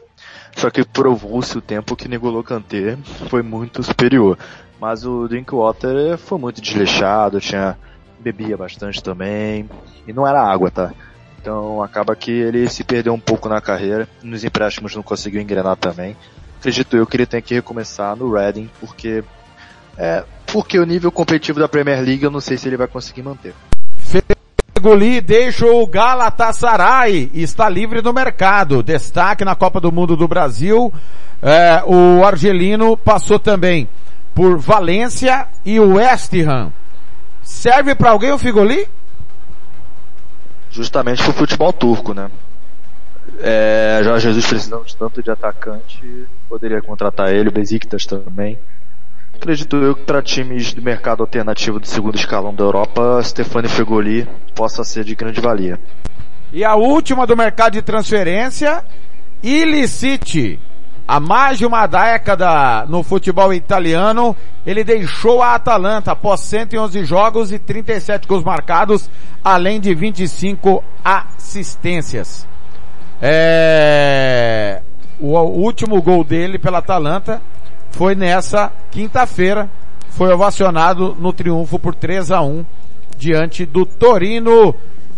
Só 0.55 0.69
que 0.69 0.85
provou-se 0.85 1.57
o 1.57 1.61
tempo 1.61 1.95
que 1.95 2.07
Nigolo 2.07 2.43
Kanté 2.43 2.97
foi 3.29 3.41
muito 3.41 3.83
superior. 3.83 4.37
Mas 4.79 5.05
o 5.05 5.27
Drinkwater 5.27 6.17
foi 6.17 6.37
muito 6.37 6.61
desleixado, 6.61 7.39
tinha 7.39 7.77
bebia 8.19 8.55
bastante 8.55 9.03
também 9.03 9.69
e 10.07 10.13
não 10.13 10.25
era 10.25 10.41
água, 10.41 10.71
tá? 10.71 10.93
Então 11.41 11.83
acaba 11.83 12.15
que 12.15 12.31
ele 12.31 12.69
se 12.69 12.83
perdeu 12.83 13.13
um 13.13 13.19
pouco 13.19 13.49
na 13.49 13.59
carreira, 13.59 14.07
nos 14.21 14.45
empréstimos 14.45 14.95
não 14.95 15.03
conseguiu 15.03 15.41
engrenar 15.41 15.75
também. 15.75 16.15
Acredito 16.57 16.95
eu 16.95 17.05
que 17.05 17.17
ele 17.17 17.25
tem 17.25 17.41
que 17.41 17.53
recomeçar 17.53 18.15
no 18.15 18.31
Reading, 18.31 18.69
porque 18.79 19.23
é, 19.97 20.23
porque 20.47 20.79
o 20.79 20.85
nível 20.85 21.11
competitivo 21.11 21.59
da 21.59 21.67
Premier 21.67 22.01
League 22.01 22.23
eu 22.23 22.31
não 22.31 22.39
sei 22.39 22.57
se 22.57 22.67
ele 22.69 22.77
vai 22.77 22.87
conseguir 22.87 23.23
manter. 23.23 23.53
Feguli 24.75 25.21
deixa 25.21 25.65
o 25.65 25.85
Galatasaray 25.85 27.29
e 27.33 27.43
está 27.43 27.69
livre 27.69 28.01
no 28.01 28.11
mercado. 28.11 28.81
Destaque 28.81 29.45
na 29.45 29.55
Copa 29.55 29.79
do 29.79 29.91
Mundo 29.91 30.17
do 30.17 30.27
Brasil. 30.27 30.91
É, 31.41 31.83
o 31.85 32.25
argelino 32.25 32.97
passou 32.97 33.37
também 33.37 33.87
por 34.33 34.57
Valência 34.57 35.47
e 35.65 35.79
o 35.79 35.95
West 35.95 36.33
Ham. 36.33 36.71
Serve 37.43 37.93
para 37.93 38.11
alguém 38.11 38.31
o 38.31 38.37
Figoli? 38.37 38.87
Justamente 40.71 41.21
pro 41.23 41.33
futebol 41.33 41.71
turco, 41.71 42.13
né? 42.13 42.31
É, 43.39 44.01
Jorge 44.03 44.27
Jesus 44.27 44.47
precisando 44.47 44.85
de 44.85 44.95
tanto 44.95 45.21
de 45.21 45.29
atacante, 45.29 46.27
poderia 46.49 46.81
contratar 46.81 47.33
ele, 47.33 47.49
o 47.49 47.51
Besiktas 47.51 48.05
também. 48.05 48.57
Acredito 49.35 49.75
eu 49.77 49.95
que 49.95 50.03
para 50.03 50.21
times 50.21 50.73
do 50.73 50.81
mercado 50.81 51.21
alternativo 51.21 51.79
do 51.79 51.87
segundo 51.87 52.15
escalão 52.15 52.53
da 52.53 52.63
Europa, 52.63 53.21
Stefani 53.23 53.67
Fegoli 53.67 54.27
possa 54.55 54.83
ser 54.83 55.03
de 55.03 55.15
grande 55.15 55.41
valia. 55.41 55.79
E 56.51 56.63
a 56.63 56.75
última 56.75 57.25
do 57.25 57.35
mercado 57.35 57.73
de 57.73 57.81
transferência, 57.81 58.83
Illicite. 59.41 60.59
Há 61.05 61.19
mais 61.19 61.57
de 61.57 61.65
uma 61.65 61.85
década 61.85 62.85
no 62.87 63.03
futebol 63.03 63.53
italiano, 63.53 64.33
ele 64.65 64.85
deixou 64.85 65.41
a 65.41 65.55
Atalanta 65.55 66.13
após 66.13 66.39
111 66.39 67.03
jogos 67.03 67.51
e 67.51 67.59
37 67.59 68.25
gols 68.25 68.43
marcados, 68.43 69.09
além 69.43 69.81
de 69.81 69.93
25 69.93 70.81
assistências. 71.03 72.47
É... 73.21 74.81
O 75.19 75.37
último 75.39 76.01
gol 76.01 76.23
dele 76.23 76.57
pela 76.57 76.77
Atalanta 76.77 77.41
foi 77.93 78.15
nessa 78.15 78.71
quinta-feira, 78.91 79.69
foi 80.09 80.33
ovacionado 80.33 81.15
no 81.17 81.31
triunfo 81.31 81.79
por 81.79 81.95
3 81.95 82.31
a 82.31 82.41
1 82.41 82.65
diante 83.17 83.65
do 83.65 83.85
Torino. 83.85 84.75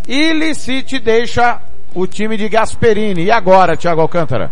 Illicite 0.07 0.99
deixa 0.99 1.59
o 1.93 2.05
time 2.05 2.38
de 2.38 2.47
Gasperini. 2.47 3.23
E 3.23 3.32
agora, 3.32 3.78
Thiago 3.78 4.01
Alcântara? 4.01 4.51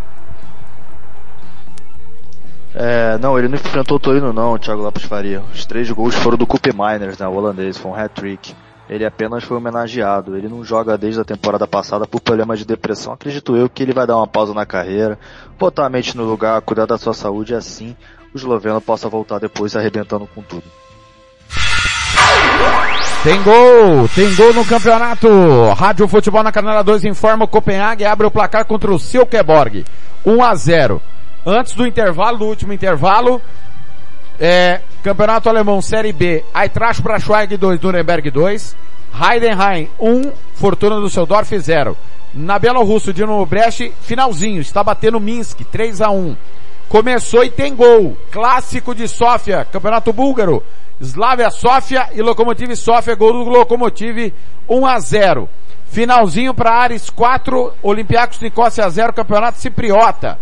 É, 2.73 3.17
não, 3.19 3.37
ele 3.37 3.49
não 3.49 3.55
enfrentou 3.55 3.97
o 3.97 3.99
Torino 3.99 4.33
não, 4.33 4.57
Thiago 4.57 4.81
Lopes 4.81 5.03
Faria. 5.03 5.43
Os 5.53 5.65
três 5.65 5.91
gols 5.91 6.15
foram 6.15 6.37
do 6.37 6.47
Coupe 6.47 6.71
Miners, 6.73 7.19
né, 7.19 7.27
o 7.27 7.33
holandês, 7.33 7.77
foi 7.77 7.91
um 7.91 7.95
hat-trick. 7.95 8.55
Ele 8.89 9.05
apenas 9.05 9.43
foi 9.43 9.57
homenageado. 9.57 10.35
Ele 10.35 10.47
não 10.47 10.63
joga 10.63 10.97
desde 10.97 11.21
a 11.21 11.25
temporada 11.25 11.67
passada 11.67 12.05
por 12.05 12.21
problemas 12.21 12.59
de 12.59 12.65
depressão. 12.65 13.13
Acredito 13.13 13.55
eu 13.55 13.69
que 13.69 13.81
ele 13.81 13.93
vai 13.93 14.05
dar 14.05 14.17
uma 14.17 14.27
pausa 14.27 14.53
na 14.53 14.65
carreira, 14.65 15.17
botar 15.57 15.85
a 15.85 15.89
mente 15.89 16.15
no 16.17 16.23
lugar, 16.23 16.61
cuidar 16.61 16.85
da 16.85 16.97
sua 16.97 17.13
saúde 17.13 17.53
e 17.53 17.55
assim 17.55 17.95
o 18.33 18.37
esloveno 18.37 18.81
possa 18.81 19.07
voltar 19.07 19.39
depois 19.39 19.75
arrebentando 19.75 20.27
com 20.33 20.41
tudo. 20.41 20.63
Tem 23.23 23.41
gol, 23.41 24.09
tem 24.13 24.35
gol 24.35 24.53
no 24.53 24.65
campeonato. 24.65 25.27
Rádio 25.77 26.07
Futebol 26.09 26.43
na 26.43 26.51
Canela 26.51 26.83
2 26.83 27.05
informa 27.05 27.45
o 27.45 27.47
Copenhague 27.47 28.03
abre 28.03 28.27
o 28.27 28.31
placar 28.31 28.65
contra 28.65 28.91
o 28.91 28.99
Silkeborg. 28.99 29.85
1 30.25 30.43
a 30.43 30.55
0. 30.55 31.01
Antes 31.45 31.73
do 31.73 31.87
intervalo, 31.87 32.39
do 32.39 32.45
último 32.45 32.73
intervalo, 32.73 33.41
é, 34.39 34.81
Campeonato 35.03 35.49
Alemão 35.49 35.81
Série 35.81 36.13
B, 36.13 36.43
Eintracht 36.53 37.01
Braunschweig 37.01 37.57
2, 37.57 37.79
Nuremberg 37.81 38.31
2, 38.31 38.75
Heidenheim 39.13 39.89
1, 39.99 40.31
Fortuna 40.55 40.95
do 40.95 41.03
Düsseldorf 41.03 41.49
0. 41.51 41.97
Na 42.33 42.57
Bielorrusso, 42.57 43.13
Dinamo 43.13 43.45
Brest, 43.45 43.91
finalzinho, 44.01 44.59
está 44.59 44.83
batendo 44.83 45.19
Minsk 45.19 45.59
3 45.71 46.01
a 46.01 46.09
1. 46.09 46.35
Começou 46.89 47.43
e 47.43 47.49
tem 47.49 47.75
gol. 47.75 48.17
Clássico 48.31 48.95
de 48.95 49.07
Sófia, 49.07 49.65
Campeonato 49.71 50.11
Búlgaro. 50.11 50.63
Slavia 50.99 51.49
Sofia 51.49 52.09
e 52.13 52.21
Lokomotiv 52.21 52.75
Sofia, 52.75 53.15
gol 53.15 53.33
do 53.33 53.49
Lokomotiv 53.49 54.33
1 54.67 54.85
a 54.85 54.99
0. 54.99 55.49
Finalzinho 55.87 56.53
para 56.53 56.73
Ares 56.73 57.09
4, 57.09 57.73
Olympiacos 57.83 58.39
Nicosia 58.39 58.89
0, 58.89 59.13
Campeonato 59.13 59.59
Cipriota. 59.59 60.39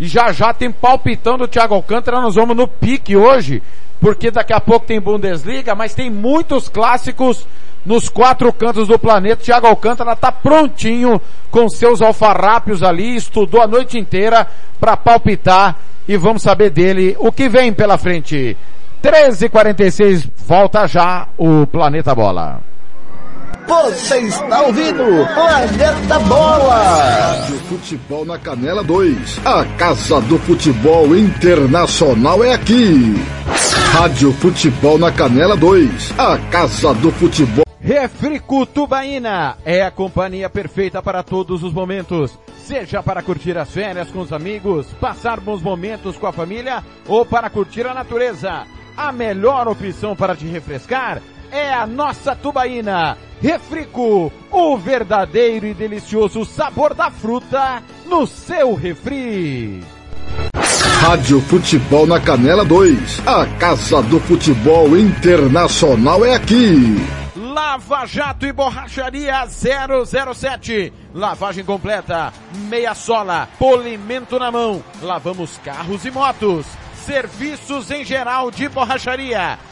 E 0.00 0.06
já 0.08 0.32
já 0.32 0.54
tem 0.54 0.72
palpitão 0.72 1.36
do 1.36 1.46
Thiago 1.46 1.74
Alcântara, 1.74 2.22
nós 2.22 2.34
vamos 2.34 2.56
no 2.56 2.66
pique 2.66 3.14
hoje, 3.14 3.62
porque 4.00 4.30
daqui 4.30 4.50
a 4.50 4.58
pouco 4.58 4.86
tem 4.86 4.98
Bundesliga, 4.98 5.74
mas 5.74 5.92
tem 5.92 6.08
muitos 6.08 6.70
clássicos 6.70 7.46
nos 7.84 8.08
quatro 8.08 8.50
cantos 8.50 8.88
do 8.88 8.98
planeta. 8.98 9.44
Thiago 9.44 9.66
Alcântara 9.66 10.14
está 10.14 10.32
prontinho 10.32 11.20
com 11.50 11.68
seus 11.68 12.00
alfarrápios 12.00 12.82
ali, 12.82 13.14
estudou 13.14 13.60
a 13.60 13.66
noite 13.66 13.98
inteira 13.98 14.46
para 14.80 14.96
palpitar 14.96 15.76
e 16.08 16.16
vamos 16.16 16.40
saber 16.40 16.70
dele 16.70 17.14
o 17.18 17.30
que 17.30 17.46
vem 17.46 17.70
pela 17.70 17.98
frente. 17.98 18.56
13h46, 19.02 20.30
volta 20.46 20.86
já 20.86 21.28
o 21.36 21.66
Planeta 21.66 22.14
Bola. 22.14 22.69
Você 23.70 24.18
está 24.22 24.62
ouvindo 24.62 25.04
Planeta 25.32 26.18
Bola. 26.26 26.74
Rádio 26.74 27.56
Futebol 27.60 28.24
na 28.24 28.36
Canela 28.36 28.82
2. 28.82 29.46
A 29.46 29.64
Casa 29.78 30.20
do 30.22 30.40
Futebol 30.40 31.16
Internacional 31.16 32.42
é 32.42 32.52
aqui. 32.52 33.14
Rádio 33.92 34.32
Futebol 34.32 34.98
na 34.98 35.12
Canela 35.12 35.56
2. 35.56 36.18
A 36.18 36.36
Casa 36.50 36.92
do 36.94 37.12
Futebol. 37.12 37.64
Refrico 37.80 38.66
Tubaína 38.66 39.56
é 39.64 39.82
a 39.82 39.90
companhia 39.92 40.50
perfeita 40.50 41.00
para 41.00 41.22
todos 41.22 41.62
os 41.62 41.72
momentos. 41.72 42.36
Seja 42.64 43.04
para 43.04 43.22
curtir 43.22 43.56
as 43.56 43.70
férias 43.70 44.10
com 44.10 44.18
os 44.18 44.32
amigos, 44.32 44.88
passar 45.00 45.38
bons 45.38 45.62
momentos 45.62 46.16
com 46.16 46.26
a 46.26 46.32
família 46.32 46.82
ou 47.06 47.24
para 47.24 47.48
curtir 47.48 47.86
a 47.86 47.94
natureza. 47.94 48.66
A 48.96 49.12
melhor 49.12 49.68
opção 49.68 50.16
para 50.16 50.34
te 50.34 50.44
refrescar 50.44 51.22
é 51.50 51.72
a 51.72 51.86
nossa 51.86 52.34
tubaína. 52.34 53.16
Refrico, 53.40 54.32
o 54.50 54.76
verdadeiro 54.76 55.66
e 55.66 55.74
delicioso 55.74 56.44
sabor 56.44 56.94
da 56.94 57.10
fruta 57.10 57.82
no 58.06 58.26
seu 58.26 58.74
refri. 58.74 59.82
Rádio 61.00 61.40
Futebol 61.40 62.06
na 62.06 62.20
Canela 62.20 62.64
2. 62.64 63.26
A 63.26 63.46
Casa 63.58 64.02
do 64.02 64.20
Futebol 64.20 64.94
Internacional 64.96 66.24
é 66.24 66.34
aqui. 66.34 66.96
Lava 67.34 68.04
Jato 68.04 68.44
e 68.44 68.52
Borracharia 68.52 69.46
007. 69.46 70.92
Lavagem 71.14 71.64
completa, 71.64 72.32
meia 72.68 72.94
sola, 72.94 73.48
polimento 73.58 74.38
na 74.38 74.50
mão. 74.50 74.84
Lavamos 75.00 75.58
carros 75.64 76.04
e 76.04 76.10
motos. 76.10 76.66
Serviços 77.06 77.90
em 77.90 78.04
geral 78.04 78.50
de 78.50 78.68
borracharia. 78.68 79.58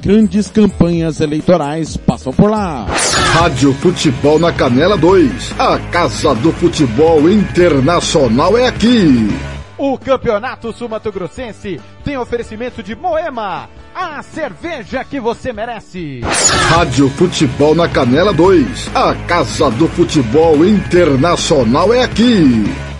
grandes 0.00 0.50
campanhas 0.50 1.20
eleitorais 1.20 1.96
passam 1.96 2.32
por 2.32 2.50
lá. 2.50 2.86
Rádio 3.34 3.72
Futebol 3.74 4.38
na 4.38 4.52
Canela 4.52 4.96
2. 4.96 5.54
A 5.58 5.78
Casa 5.90 6.34
do 6.34 6.52
Futebol 6.52 7.28
Internacional 7.30 8.56
é 8.56 8.66
aqui. 8.66 9.28
O 9.76 9.96
Campeonato 9.96 10.72
Sumato 10.72 11.12
Grossense 11.12 11.80
tem 12.04 12.16
oferecimento 12.16 12.82
de 12.82 12.96
Moema, 12.96 13.68
a 13.94 14.20
cerveja 14.22 15.04
que 15.04 15.20
você 15.20 15.52
merece. 15.52 16.20
Rádio 16.68 17.08
Futebol 17.10 17.74
na 17.74 17.88
Canela 17.88 18.32
2. 18.32 18.90
A 18.94 19.14
Casa 19.26 19.70
do 19.70 19.86
Futebol 19.88 20.64
Internacional 20.64 21.92
é 21.94 22.02
aqui. 22.02 22.64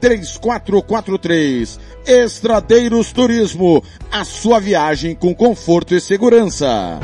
3443. 0.00 1.78
Estradeiros 2.06 3.12
Turismo, 3.12 3.82
a 4.10 4.24
sua 4.24 4.58
viagem 4.58 5.14
com 5.14 5.34
conforto 5.34 5.94
e 5.94 6.00
segurança. 6.00 6.98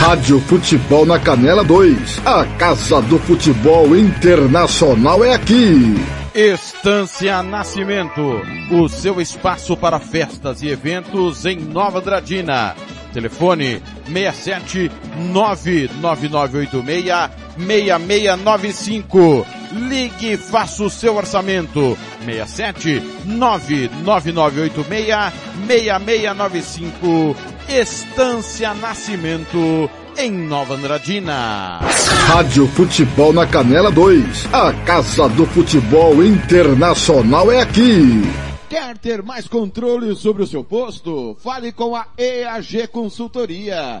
Rádio 0.00 0.40
Futebol 0.40 1.04
na 1.04 1.18
Canela 1.18 1.64
2. 1.64 2.20
A 2.24 2.44
Casa 2.58 3.00
do 3.02 3.18
Futebol 3.18 3.96
Internacional 3.96 5.24
é 5.24 5.34
aqui. 5.34 5.96
Estância 6.34 7.42
Nascimento, 7.42 8.40
o 8.70 8.88
seu 8.88 9.20
espaço 9.20 9.76
para 9.76 9.98
festas 9.98 10.62
e 10.62 10.68
eventos 10.68 11.44
em 11.44 11.58
Nova 11.58 12.00
Dradina. 12.00 12.76
Telefone 13.12 13.82
67 14.06 14.90
99986 15.32 17.30
6695. 17.56 19.46
Ligue 19.72 20.32
e 20.32 20.36
faça 20.36 20.82
o 20.82 20.90
seu 20.90 21.16
orçamento. 21.16 21.96
67 22.24 23.02
99986 23.24 25.32
6695. 25.66 27.36
Estância 27.68 28.74
Nascimento 28.74 29.88
em 30.18 30.32
Nova 30.32 30.74
Andradina. 30.74 31.78
Rádio 32.26 32.66
Futebol 32.68 33.32
na 33.32 33.46
Canela 33.46 33.90
2. 33.90 34.48
A 34.52 34.72
Casa 34.84 35.28
do 35.28 35.46
Futebol 35.46 36.22
Internacional 36.24 37.50
é 37.50 37.60
aqui. 37.60 38.49
Quer 38.70 38.96
ter 38.98 39.20
mais 39.20 39.48
controle 39.48 40.14
sobre 40.14 40.44
o 40.44 40.46
seu 40.46 40.62
posto? 40.62 41.36
Fale 41.40 41.72
com 41.72 41.96
a 41.96 42.06
EAG 42.16 42.86
Consultoria. 42.86 44.00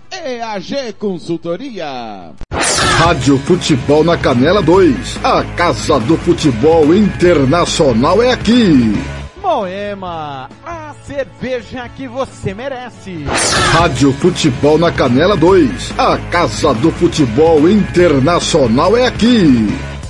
EAG 0.11 0.93
Consultoria. 0.99 2.31
Rádio 2.51 3.37
Futebol 3.39 4.03
na 4.03 4.17
Canela 4.17 4.61
2. 4.61 5.19
A 5.23 5.41
Casa 5.55 5.99
do 6.01 6.17
Futebol 6.17 6.93
Internacional 6.93 8.21
é 8.21 8.33
aqui. 8.33 8.93
Moema, 9.41 10.49
a 10.65 10.93
cerveja 11.05 11.87
que 11.95 12.09
você 12.09 12.53
merece. 12.53 13.23
Rádio 13.71 14.11
Futebol 14.11 14.77
na 14.77 14.91
Canela 14.91 15.37
2. 15.37 15.93
A 15.97 16.17
Casa 16.29 16.73
do 16.73 16.91
Futebol 16.91 17.69
Internacional 17.69 18.97
é 18.97 19.07
aqui. 19.07 19.69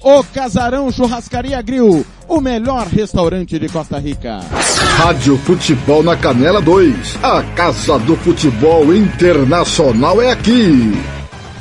O 0.00 0.22
Casarão 0.22 0.92
Churrascaria 0.92 1.60
Grill, 1.60 2.06
o 2.28 2.40
melhor 2.40 2.86
restaurante 2.86 3.58
de 3.58 3.68
Costa 3.68 3.98
Rica. 3.98 4.38
Rádio 4.96 5.36
Futebol 5.38 6.04
na 6.04 6.16
Canela 6.16 6.60
2. 6.60 7.18
A 7.20 7.42
Casa 7.54 7.98
do 7.98 8.16
Futebol 8.16 8.94
Internacional 8.94 10.22
é 10.22 10.30
aqui. 10.30 10.92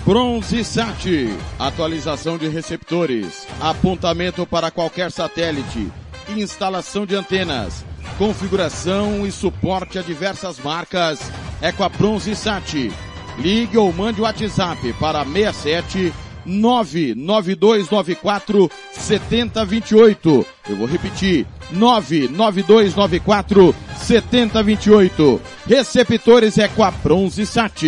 Bronze 0.06 0.64
Sat, 0.64 1.36
atualização 1.58 2.38
de 2.38 2.48
receptores, 2.48 3.48
apontamento 3.60 4.46
para 4.46 4.70
qualquer 4.70 5.12
satélite, 5.12 5.92
instalação 6.30 7.08
de 7.08 7.16
antenas, 7.16 7.84
configuração 8.20 9.26
e 9.26 9.32
suporte 9.32 9.98
a 9.98 10.04
diversas 10.04 10.60
marcas. 10.60 11.20
É 11.60 11.72
com 11.72 11.84
a 11.84 11.90
Bronze 11.90 12.36
Sat. 12.36 12.92
Ligue 13.40 13.78
ou 13.78 13.92
mande 13.92 14.22
o 14.22 14.24
WhatsApp 14.24 14.94
para 14.94 15.26
67 15.26 16.14
99294 16.48 18.72
7028. 18.92 20.46
Eu 20.70 20.76
vou 20.78 20.88
repetir. 20.88 21.46
99294 21.72 23.76
7028. 23.98 25.42
Receptores 25.68 26.58
é 26.58 26.68
com 26.68 26.84
a 26.84 26.92
Bronze 26.92 27.46
Sat. 27.46 27.84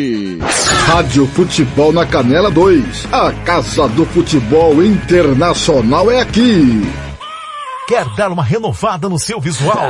Rádio 0.86 1.26
Futebol 1.28 1.94
na 1.94 2.06
Canela 2.06 2.52
2. 2.52 3.08
A 3.12 3.32
Casa 3.46 3.88
do 3.88 4.06
Futebol 4.06 4.84
Internacional 4.84 6.12
é 6.12 6.22
aqui. 6.22 6.82
Quer 7.88 8.06
dar 8.16 8.32
uma 8.32 8.44
renovada 8.44 9.10
no 9.10 9.18
seu 9.18 9.40
visual? 9.40 9.90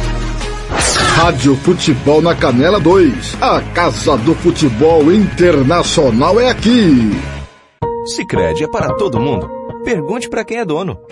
Rádio 0.71 1.55
Futebol 1.57 2.21
na 2.21 2.33
Canela 2.33 2.79
2. 2.79 3.37
A 3.41 3.61
Casa 3.73 4.17
do 4.17 4.33
Futebol 4.35 5.11
Internacional 5.11 6.39
é 6.39 6.49
aqui. 6.49 7.11
Sicredi 8.05 8.63
é 8.63 8.67
para 8.67 8.93
todo 8.93 9.19
mundo. 9.19 9.49
Pergunte 9.83 10.29
para 10.29 10.43
quem 10.45 10.57
é 10.57 10.65
dono. 10.65 10.97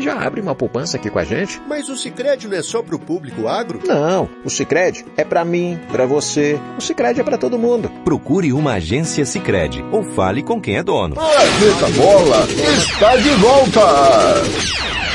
já 0.00 0.14
abre 0.14 0.40
uma 0.40 0.54
poupança 0.54 0.96
aqui 0.96 1.10
com 1.10 1.18
a 1.18 1.24
gente. 1.24 1.60
Mas 1.68 1.88
o 1.88 1.96
Sicredi 1.96 2.48
não 2.48 2.56
é 2.56 2.62
só 2.62 2.82
para 2.82 2.96
o 2.96 2.98
público 2.98 3.48
agro? 3.48 3.80
Não, 3.86 4.28
o 4.44 4.50
Sicredi 4.50 5.04
é 5.16 5.24
para 5.24 5.44
mim, 5.44 5.78
para 5.90 6.06
você. 6.06 6.58
O 6.78 6.80
Sicredi 6.80 7.20
é 7.20 7.24
para 7.24 7.38
todo 7.38 7.58
mundo. 7.58 7.90
Procure 8.04 8.52
uma 8.52 8.74
agência 8.74 9.24
Sicredi 9.24 9.84
ou 9.90 10.02
fale 10.02 10.42
com 10.42 10.60
quem 10.60 10.76
é 10.76 10.82
dono. 10.82 11.14
Planeta 11.14 11.88
Bola 11.96 12.46
está 12.78 13.16
de 13.16 13.30
volta. 13.30 15.11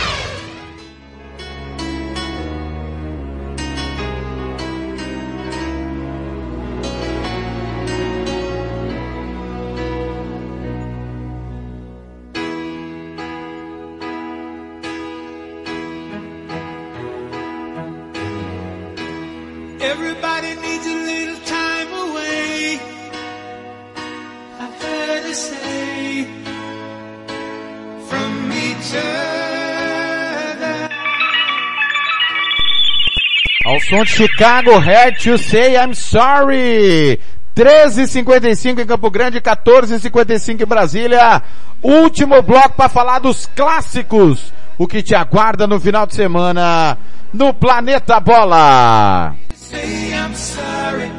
De 33.97 34.05
Chicago, 34.05 34.77
Hurt 34.77 35.23
to 35.23 35.39
Say 35.39 35.75
I'm 35.75 35.95
Sorry. 35.95 37.19
13h55 37.55 38.79
em 38.79 38.85
Campo 38.85 39.09
Grande, 39.09 39.41
14h55 39.41 40.61
em 40.61 40.65
Brasília. 40.67 41.41
Último 41.81 42.43
bloco 42.43 42.75
para 42.75 42.89
falar 42.89 43.17
dos 43.17 43.47
clássicos. 43.47 44.53
O 44.77 44.85
que 44.85 45.01
te 45.01 45.15
aguarda 45.15 45.65
no 45.65 45.79
final 45.79 46.05
de 46.05 46.13
semana 46.13 46.95
no 47.33 47.55
Planeta 47.55 48.19
Bola. 48.19 49.35
Say 49.55 50.11
I'm 50.11 50.35
sorry. 50.35 51.11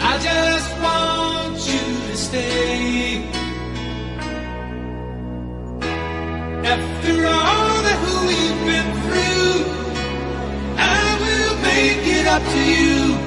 I 0.00 0.18
just 0.18 0.72
want 0.82 1.68
you 1.68 2.10
to 2.10 2.16
stay. 2.16 3.24
After 6.64 7.26
all 7.26 7.82
that 7.82 8.26
we've 8.26 8.64
been 8.66 8.99
up 12.30 12.42
to 12.44 12.58
you. 12.58 13.18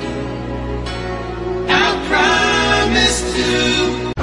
I 1.68 1.88
promise 2.08 3.20
to. 3.36 4.14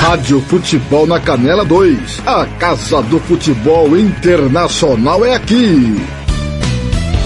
Rádio 0.00 0.40
Futebol 0.40 1.06
na 1.06 1.20
Canela 1.20 1.64
2. 1.64 2.22
A 2.26 2.46
Casa 2.58 3.02
do 3.02 3.20
Futebol 3.20 3.96
Internacional 3.96 5.24
é 5.24 5.34
aqui. 5.34 5.96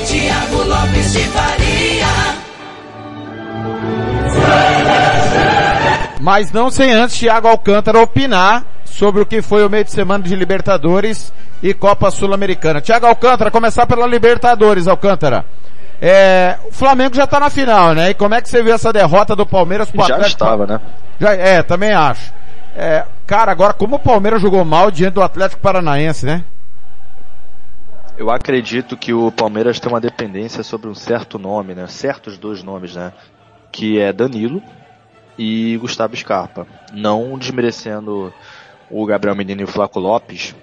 Tiago 0.06 0.62
Lopes 0.64 1.12
de 1.12 1.24
Faria. 1.28 2.34
Mas 6.20 6.50
não 6.50 6.70
sem 6.70 6.92
antes 6.92 7.18
Thiago 7.18 7.48
Alcântara 7.48 8.00
opinar 8.00 8.64
sobre 8.84 9.22
o 9.22 9.26
que 9.26 9.42
foi 9.42 9.64
o 9.64 9.70
meio 9.70 9.84
de 9.84 9.92
semana 9.92 10.24
de 10.24 10.34
Libertadores 10.34 11.32
e 11.62 11.74
Copa 11.74 12.10
Sul-Americana. 12.10 12.80
Thiago 12.80 13.06
Alcântara, 13.06 13.50
começar 13.50 13.86
pela 13.86 14.06
Libertadores, 14.06 14.88
Alcântara. 14.88 15.44
É, 16.06 16.58
o 16.66 16.70
Flamengo 16.70 17.16
já 17.16 17.26
tá 17.26 17.40
na 17.40 17.48
final, 17.48 17.94
né? 17.94 18.10
E 18.10 18.14
como 18.14 18.34
é 18.34 18.42
que 18.42 18.50
você 18.50 18.62
viu 18.62 18.74
essa 18.74 18.92
derrota 18.92 19.34
do 19.34 19.46
Palmeiras 19.46 19.90
pro 19.90 20.06
Já 20.06 20.16
Atlético? 20.16 20.44
estava, 20.44 20.66
né? 20.66 20.78
Já, 21.18 21.32
é, 21.32 21.62
também 21.62 21.94
acho. 21.94 22.30
É, 22.76 23.06
cara, 23.26 23.50
agora 23.50 23.72
como 23.72 23.96
o 23.96 23.98
Palmeiras 23.98 24.42
jogou 24.42 24.62
mal 24.66 24.90
diante 24.90 25.14
do 25.14 25.22
Atlético 25.22 25.62
Paranaense, 25.62 26.26
né? 26.26 26.44
Eu 28.18 28.30
acredito 28.30 28.98
que 28.98 29.14
o 29.14 29.32
Palmeiras 29.32 29.80
tem 29.80 29.90
uma 29.90 30.00
dependência 30.00 30.62
sobre 30.62 30.90
um 30.90 30.94
certo 30.94 31.38
nome, 31.38 31.74
né? 31.74 31.86
Certos 31.86 32.36
dois 32.36 32.62
nomes, 32.62 32.94
né? 32.94 33.10
Que 33.72 33.98
é 33.98 34.12
Danilo 34.12 34.62
e 35.38 35.78
Gustavo 35.78 36.14
Scarpa. 36.14 36.66
Não 36.92 37.38
desmerecendo 37.38 38.30
o 38.90 39.06
Gabriel 39.06 39.34
Menino 39.34 39.62
e 39.62 39.64
o 39.64 39.68
Flaco 39.68 39.98
Lopes, 39.98 40.54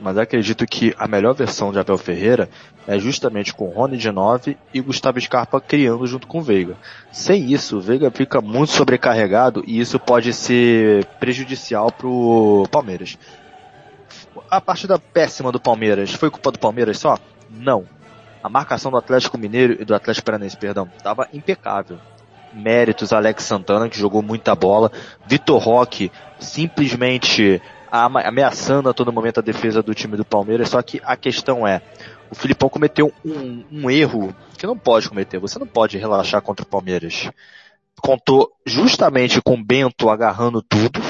mas 0.00 0.16
acredito 0.16 0.66
que 0.66 0.94
a 0.98 1.08
melhor 1.08 1.34
versão 1.34 1.72
de 1.72 1.78
Abel 1.78 1.98
Ferreira 1.98 2.48
é 2.86 2.98
justamente 2.98 3.52
com 3.52 3.68
Rony 3.68 3.96
de 3.96 4.10
9 4.10 4.56
e 4.72 4.80
Gustavo 4.80 5.20
Scarpa 5.20 5.60
criando 5.60 6.06
junto 6.06 6.26
com 6.26 6.40
Veiga. 6.40 6.76
Sem 7.12 7.52
isso, 7.52 7.78
o 7.78 7.80
Veiga 7.80 8.10
fica 8.10 8.40
muito 8.40 8.72
sobrecarregado 8.72 9.62
e 9.66 9.78
isso 9.78 9.98
pode 9.98 10.32
ser 10.32 11.04
prejudicial 11.20 11.90
pro 11.90 12.66
Palmeiras. 12.70 13.18
A 14.50 14.60
partida 14.60 14.98
péssima 14.98 15.52
do 15.52 15.60
Palmeiras 15.60 16.12
foi 16.12 16.30
culpa 16.30 16.52
do 16.52 16.58
Palmeiras 16.58 16.98
só? 16.98 17.18
Não. 17.50 17.84
A 18.42 18.48
marcação 18.48 18.90
do 18.90 18.96
Atlético 18.96 19.36
Mineiro 19.36 19.76
e 19.80 19.84
do 19.84 19.94
Atlético 19.94 20.26
Paranaense, 20.26 20.56
perdão, 20.56 20.88
estava 20.96 21.28
impecável. 21.32 21.98
Méritos 22.52 23.12
Alex 23.12 23.44
Santana, 23.44 23.88
que 23.88 23.98
jogou 23.98 24.22
muita 24.22 24.54
bola. 24.54 24.90
Vitor 25.26 25.60
Roque, 25.60 26.10
simplesmente 26.38 27.60
ameaçando 27.90 28.88
a 28.88 28.94
todo 28.94 29.12
momento 29.12 29.40
a 29.40 29.42
defesa 29.42 29.82
do 29.82 29.94
time 29.94 30.16
do 30.16 30.24
Palmeiras. 30.24 30.68
Só 30.68 30.82
que 30.82 31.00
a 31.04 31.16
questão 31.16 31.66
é, 31.66 31.82
o 32.30 32.34
Filipão 32.34 32.68
cometeu 32.68 33.12
um, 33.24 33.64
um 33.70 33.90
erro 33.90 34.34
que 34.56 34.66
não 34.66 34.76
pode 34.76 35.08
cometer. 35.08 35.38
Você 35.38 35.58
não 35.58 35.66
pode 35.66 35.98
relaxar 35.98 36.42
contra 36.42 36.64
o 36.64 36.68
Palmeiras. 36.68 37.30
Contou 38.00 38.52
justamente 38.64 39.40
com 39.42 39.54
o 39.54 39.64
Bento 39.64 40.08
agarrando 40.08 40.62
tudo, 40.62 41.00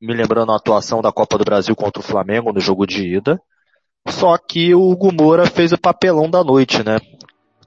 me 0.00 0.14
lembrando 0.14 0.52
a 0.52 0.56
atuação 0.56 1.02
da 1.02 1.12
Copa 1.12 1.36
do 1.36 1.44
Brasil 1.44 1.74
contra 1.76 2.00
o 2.00 2.04
Flamengo 2.04 2.52
no 2.52 2.60
jogo 2.60 2.86
de 2.86 3.16
ida. 3.16 3.40
Só 4.08 4.38
que 4.38 4.74
o 4.74 4.90
Hugo 4.90 5.12
Moura 5.12 5.46
fez 5.46 5.72
o 5.72 5.78
papelão 5.78 6.30
da 6.30 6.42
noite, 6.42 6.82
né? 6.82 6.98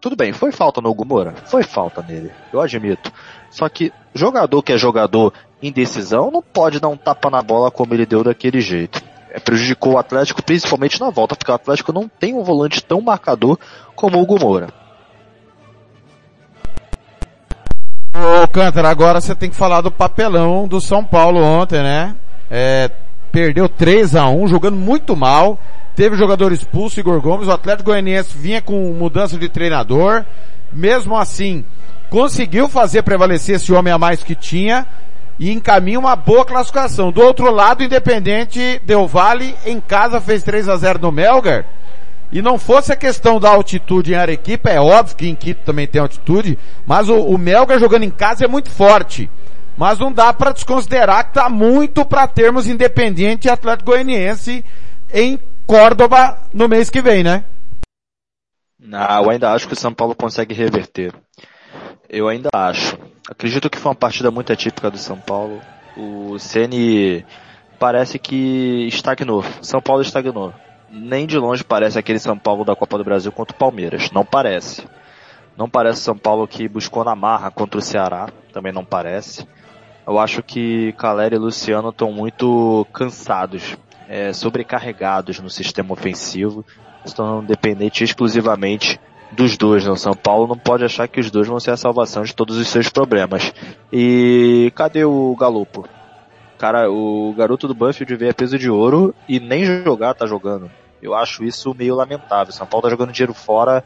Tudo 0.01 0.15
bem, 0.15 0.33
foi 0.33 0.51
falta 0.51 0.81
no 0.81 0.89
Hugo 0.89 1.05
Moura? 1.05 1.33
Foi 1.45 1.63
falta 1.63 2.01
nele, 2.01 2.31
eu 2.51 2.59
admito. 2.59 3.11
Só 3.53 3.69
que 3.69 3.93
jogador 4.15 4.63
que 4.63 4.73
é 4.73 4.77
jogador 4.79 5.31
em 5.61 5.71
decisão 5.71 6.31
não 6.31 6.41
pode 6.41 6.79
dar 6.79 6.89
um 6.89 6.97
tapa 6.97 7.29
na 7.29 7.39
bola 7.39 7.69
como 7.69 7.93
ele 7.93 8.03
deu 8.03 8.23
daquele 8.23 8.59
jeito. 8.59 8.99
É, 9.29 9.39
prejudicou 9.39 9.93
o 9.93 9.97
Atlético 9.99 10.41
principalmente 10.41 10.99
na 10.99 11.11
volta, 11.11 11.35
porque 11.35 11.51
o 11.51 11.55
Atlético 11.55 11.93
não 11.93 12.09
tem 12.09 12.33
um 12.33 12.43
volante 12.43 12.83
tão 12.83 12.99
marcador 12.99 13.59
como 13.95 14.17
o 14.17 14.21
Hugo 14.23 14.39
Moura. 14.39 14.69
Ô 18.43 18.47
Cântara, 18.47 18.89
agora 18.89 19.21
você 19.21 19.35
tem 19.35 19.51
que 19.51 19.55
falar 19.55 19.81
do 19.81 19.91
papelão 19.91 20.67
do 20.67 20.81
São 20.81 21.05
Paulo 21.05 21.39
ontem, 21.39 21.83
né? 21.83 22.15
É, 22.49 22.89
perdeu 23.31 23.69
3 23.69 24.15
a 24.15 24.29
1 24.29 24.47
jogando 24.47 24.77
muito 24.77 25.15
mal. 25.15 25.59
Teve 25.95 26.15
jogador 26.15 26.51
expulso, 26.51 26.99
Igor 26.99 27.21
Gomes. 27.21 27.47
O 27.47 27.51
Atlético 27.51 27.91
Goianiense 27.91 28.35
vinha 28.35 28.63
com 28.63 28.93
mudança 28.93 29.37
de 29.37 29.47
treinador. 29.47 30.25
Mesmo 30.73 31.15
assim, 31.15 31.63
conseguiu 32.09 32.67
fazer 32.67 33.03
prevalecer 33.03 33.55
esse 33.55 33.71
homem 33.73 33.93
a 33.93 33.97
mais 33.97 34.23
que 34.23 34.35
tinha 34.35 34.85
e 35.39 35.51
encaminha 35.51 35.99
uma 35.99 36.15
boa 36.15 36.45
classificação. 36.45 37.11
Do 37.11 37.21
outro 37.21 37.51
lado, 37.51 37.83
Independente 37.83 38.81
Del 38.85 39.07
Vale 39.07 39.55
em 39.65 39.79
casa 39.79 40.21
fez 40.21 40.43
3 40.43 40.69
a 40.69 40.77
0 40.77 40.99
no 40.99 41.11
Melgar. 41.11 41.65
E 42.31 42.41
não 42.41 42.57
fosse 42.57 42.91
a 42.91 42.95
questão 42.95 43.39
da 43.39 43.49
altitude 43.49 44.13
em 44.13 44.15
Arequipa, 44.15 44.69
é 44.69 44.79
óbvio 44.79 45.15
que 45.15 45.27
em 45.27 45.35
Quito 45.35 45.63
também 45.63 45.85
tem 45.85 46.01
altitude, 46.01 46.57
mas 46.85 47.07
o, 47.07 47.15
o 47.15 47.37
Melgar 47.37 47.79
jogando 47.79 48.03
em 48.03 48.09
casa 48.09 48.45
é 48.45 48.47
muito 48.47 48.71
forte. 48.71 49.29
Mas 49.77 49.99
não 49.99 50.11
dá 50.11 50.33
para 50.33 50.51
desconsiderar 50.51 51.27
que 51.27 51.33
tá 51.33 51.49
muito 51.49 52.05
para 52.05 52.27
termos 52.27 52.67
Independente 52.67 53.47
e 53.47 53.51
Atlético 53.51 53.91
Goianiense 53.91 54.63
em 55.13 55.39
Córdoba 55.65 56.39
no 56.53 56.67
mês 56.67 56.89
que 56.89 57.01
vem, 57.01 57.23
né? 57.23 57.43
Não, 58.83 59.23
eu 59.23 59.29
ainda 59.29 59.51
acho 59.53 59.65
que 59.65 59.73
o 59.73 59.77
São 59.77 59.93
Paulo 59.93 60.13
consegue 60.13 60.53
reverter. 60.53 61.13
Eu 62.09 62.27
ainda 62.27 62.49
acho. 62.53 62.97
Acredito 63.29 63.69
que 63.69 63.79
foi 63.79 63.89
uma 63.89 63.95
partida 63.95 64.29
muito 64.29 64.51
atípica 64.51 64.91
do 64.91 64.97
São 64.97 65.17
Paulo. 65.17 65.61
O 65.95 66.37
Ceni 66.37 67.25
parece 67.79 68.19
que 68.19 68.85
estagnou. 68.87 69.43
São 69.61 69.81
Paulo 69.81 70.01
estagnou. 70.01 70.53
Nem 70.91 71.25
de 71.25 71.37
longe 71.37 71.63
parece 71.63 71.97
aquele 71.97 72.19
São 72.19 72.37
Paulo 72.37 72.65
da 72.65 72.75
Copa 72.75 72.97
do 72.97 73.03
Brasil 73.03 73.31
contra 73.31 73.55
o 73.55 73.57
Palmeiras. 73.57 74.11
Não 74.11 74.25
parece. 74.25 74.85
Não 75.57 75.69
parece 75.69 76.01
São 76.01 76.17
Paulo 76.17 76.47
que 76.47 76.67
buscou 76.67 77.03
na 77.03 77.15
marra 77.15 77.49
contra 77.49 77.79
o 77.79 77.81
Ceará. 77.81 78.27
Também 78.51 78.73
não 78.73 78.83
parece. 78.83 79.47
Eu 80.05 80.19
acho 80.19 80.43
que 80.43 80.91
Caleri 80.93 81.35
e 81.35 81.39
Luciano 81.39 81.89
estão 81.89 82.11
muito 82.11 82.85
cansados. 82.93 83.77
é, 84.07 84.33
sobrecarregados 84.33 85.39
no 85.39 85.49
sistema 85.49 85.93
ofensivo, 85.93 86.65
se 87.05 87.15
tornando 87.15 87.47
dependente 87.47 88.03
exclusivamente 88.03 88.99
dos 89.31 89.57
dois, 89.57 89.85
né? 89.85 89.91
O 89.91 89.95
São 89.95 90.13
Paulo 90.13 90.47
não 90.47 90.57
pode 90.57 90.83
achar 90.83 91.07
que 91.07 91.19
os 91.19 91.31
dois 91.31 91.47
vão 91.47 91.59
ser 91.59 91.71
a 91.71 91.77
salvação 91.77 92.23
de 92.23 92.33
todos 92.33 92.57
os 92.57 92.67
seus 92.67 92.89
problemas. 92.89 93.53
E 93.91 94.71
cadê 94.75 95.03
o 95.03 95.35
Galopo? 95.35 95.87
Cara, 96.57 96.89
o 96.89 97.33
garoto 97.37 97.67
do 97.67 97.73
Banfield 97.73 98.15
veio 98.15 98.31
a 98.31 98.33
peso 98.33 98.57
de 98.57 98.69
ouro 98.69 99.13
e 99.27 99.39
nem 99.39 99.65
jogar 99.65 100.13
tá 100.13 100.25
jogando. 100.25 100.71
Eu 101.01 101.13
acho 101.13 101.43
isso 101.43 101.75
meio 101.77 101.95
lamentável. 101.95 102.53
São 102.53 102.65
Paulo 102.65 102.83
tá 102.83 102.89
jogando 102.89 103.11
dinheiro 103.11 103.33
fora 103.33 103.83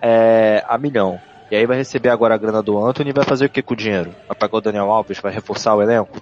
é, 0.00 0.64
a 0.66 0.78
milhão. 0.78 1.20
E 1.50 1.56
aí 1.56 1.66
vai 1.66 1.76
receber 1.76 2.08
agora 2.08 2.34
a 2.34 2.38
grana 2.38 2.62
do 2.62 2.82
Anthony 2.82 3.10
e 3.10 3.12
vai 3.12 3.24
fazer 3.24 3.44
o 3.46 3.50
que 3.50 3.62
com 3.62 3.74
o 3.74 3.76
dinheiro? 3.76 4.14
Vai 4.26 4.36
pagar 4.36 4.56
o 4.56 4.60
Daniel 4.60 4.90
Alves? 4.90 5.20
Vai 5.20 5.32
reforçar 5.32 5.74
o 5.74 5.82
elenco? 5.82 6.18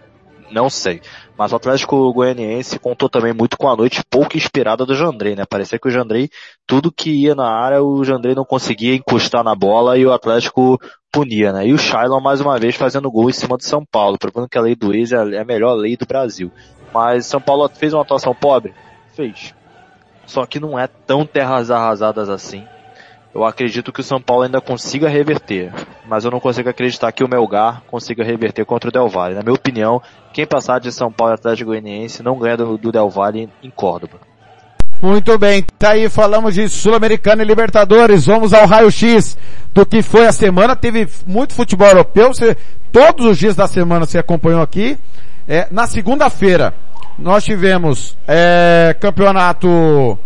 Não 0.53 0.68
sei. 0.68 1.00
Mas 1.36 1.53
o 1.53 1.57
Atlético 1.57 2.12
Goianiense 2.12 2.78
contou 2.78 3.09
também 3.09 3.32
muito 3.32 3.57
com 3.57 3.68
a 3.68 3.76
noite 3.76 4.03
pouco 4.09 4.36
inspirada 4.36 4.84
do 4.84 4.94
Jandrei, 4.94 5.34
né? 5.34 5.44
Parecia 5.48 5.78
que 5.78 5.88
o 5.88 5.90
Jandrei, 5.90 6.28
tudo 6.66 6.92
que 6.92 7.11
ia 7.11 7.34
na 7.34 7.48
área, 7.48 7.82
o 7.82 8.05
Jandrei 8.05 8.34
não 8.34 8.44
conseguia 8.44 8.94
encostar 8.94 9.42
na 9.42 9.55
bola 9.55 9.96
e 9.96 10.05
o 10.05 10.12
Atlético 10.12 10.78
punia, 11.11 11.53
né? 11.53 11.66
E 11.66 11.72
o 11.72 11.78
Shailon 11.78 12.20
mais 12.20 12.40
uma 12.40 12.59
vez 12.59 12.76
fazendo 12.76 13.11
gol 13.11 13.28
em 13.28 13.32
cima 13.32 13.57
do 13.57 13.64
São 13.64 13.84
Paulo, 13.84 14.18
provando 14.18 14.48
que 14.48 14.59
a 14.59 14.62
lei 14.62 14.74
do 14.74 14.94
ex 14.94 15.12
é 15.12 15.40
a 15.40 15.44
melhor 15.44 15.74
lei 15.74 15.96
do 15.96 16.07
Brasil. 16.07 16.50
Mas 16.92 17.26
São 17.26 17.40
Paulo 17.40 17.68
fez 17.68 17.92
uma 17.94 18.03
atuação 18.03 18.34
pobre? 18.34 18.74
Fez. 19.14 19.55
Só 20.26 20.46
que 20.46 20.61
não 20.61 20.78
é 20.78 20.86
tão 20.86 21.26
terras 21.26 21.70
arrasadas 21.70 22.28
assim. 22.28 22.64
Eu 23.35 23.45
acredito 23.47 23.91
que 23.91 24.01
o 24.01 24.05
São 24.05 24.20
Paulo 24.20 24.43
ainda 24.43 24.61
consiga 24.61 25.09
reverter, 25.09 25.72
mas 26.07 26.24
eu 26.24 26.30
não 26.30 26.39
consigo 26.39 26.68
acreditar 26.68 27.11
que 27.12 27.24
o 27.24 27.28
Melgar 27.28 27.83
consiga 27.91 28.22
reverter 28.22 28.66
contra 28.66 28.91
o 28.91 28.93
Del 28.93 29.09
Valle. 29.09 29.35
Na 29.35 29.43
minha 29.43 29.55
opinião, 29.55 30.03
quem 30.35 30.47
passar 30.47 30.78
de 30.78 30.93
São 30.93 31.11
Paulo 31.11 31.33
e 31.33 31.37
Atlético 31.37 31.70
Goianiense 31.70 32.22
não 32.22 32.39
ganha 32.39 32.59
do, 32.59 32.76
do 32.76 32.93
Del 32.93 33.09
Valle 33.09 33.49
em 33.62 33.70
Córdoba. 33.70 34.20
Muito 35.01 35.37
bem, 35.39 35.64
tá 35.78 35.91
aí, 35.93 36.09
falamos 36.09 36.55
de 36.55 36.68
Sul-Americana 36.68 37.43
e 37.43 37.47
Libertadores, 37.47 38.26
vamos 38.26 38.53
ao 38.53 38.66
raio-x 38.66 39.37
do 39.74 39.85
que 39.85 40.01
foi 40.01 40.26
a 40.26 40.33
semana, 40.33 40.76
teve 40.76 41.09
muito 41.26 41.55
futebol 41.55 41.89
europeu, 41.89 42.28
você, 42.28 42.57
todos 42.93 43.26
os 43.26 43.37
dias 43.37 43.57
da 43.57 43.66
semana 43.66 44.07
você 44.07 44.18
acompanhou 44.18 44.62
aqui, 44.62 44.97
é, 45.49 45.66
na 45.72 45.89
segunda-feira 45.89 46.72
nós 47.18 47.43
tivemos 47.43 48.16
é, 48.28 48.95
campeonato 49.01 50.16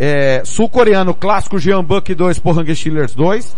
é, 0.00 0.40
sul-coreano 0.46 1.12
clássico 1.12 1.58
Jeonbuk 1.58 2.14
2 2.14 2.38
Pohang 2.38 2.74
Steelers 2.74 3.14
2. 3.14 3.54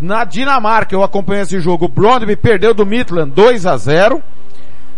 Na 0.00 0.24
Dinamarca 0.24 0.94
eu 0.94 1.02
acompanhei 1.02 1.42
esse 1.42 1.60
jogo, 1.60 1.84
o 1.84 1.88
Brondby 1.88 2.34
perdeu 2.34 2.72
do 2.72 2.86
Midland 2.86 3.30
2 3.32 3.66
a 3.66 3.76
0. 3.76 4.22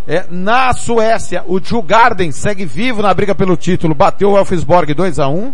É, 0.06 0.24
na 0.30 0.72
Suécia, 0.72 1.42
o 1.46 1.58
Djurgården 1.58 2.30
segue 2.30 2.64
vivo 2.64 3.02
na 3.02 3.12
briga 3.12 3.34
pelo 3.34 3.56
título, 3.56 3.94
bateu 3.94 4.30
o 4.30 4.38
Elfsborg 4.38 4.94
2 4.94 5.18
a 5.18 5.28
1. 5.28 5.52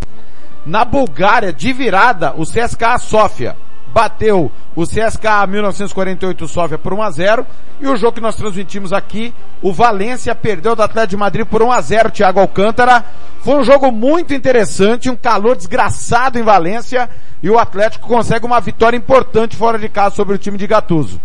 Na 0.67 0.85
Bulgária, 0.85 1.55
de 1.55 1.73
virada, 1.73 2.35
o 2.37 2.43
CSKA 2.43 2.99
Sofia 2.99 3.57
bateu 3.93 4.51
o 4.75 4.85
CSKA 4.85 5.47
1948 5.47 6.49
Sofia 6.49 6.79
por 6.79 6.93
1 6.93 7.03
a 7.03 7.11
0 7.11 7.47
e 7.81 7.87
o 7.87 7.97
jogo 7.97 8.15
que 8.15 8.21
nós 8.21 8.37
transmitimos 8.37 8.93
aqui, 8.93 9.35
o 9.63 9.73
Valência 9.73 10.35
perdeu 10.35 10.77
do 10.77 10.83
Atlético 10.83 11.11
de 11.11 11.17
Madrid 11.17 11.47
por 11.47 11.63
1 11.63 11.73
a 11.73 11.81
0 11.81 12.11
Thiago 12.11 12.41
Alcântara. 12.41 13.05
Foi 13.41 13.55
um 13.57 13.65
jogo 13.65 13.91
muito 13.91 14.35
interessante, 14.35 15.11
um 15.11 15.17
calor 15.17 15.57
desgraçado 15.57 16.39
em 16.39 16.43
Valência 16.43 17.09
e 17.43 17.51
o 17.51 17.59
Atlético 17.59 18.07
consegue 18.07 18.45
uma 18.45 18.61
vitória 18.61 18.97
importante 18.97 19.57
fora 19.57 19.79
de 19.79 19.89
casa 19.89 20.15
sobre 20.15 20.35
o 20.35 20.39
time 20.39 20.59
de 20.59 20.67
Gattuso. 20.67 21.21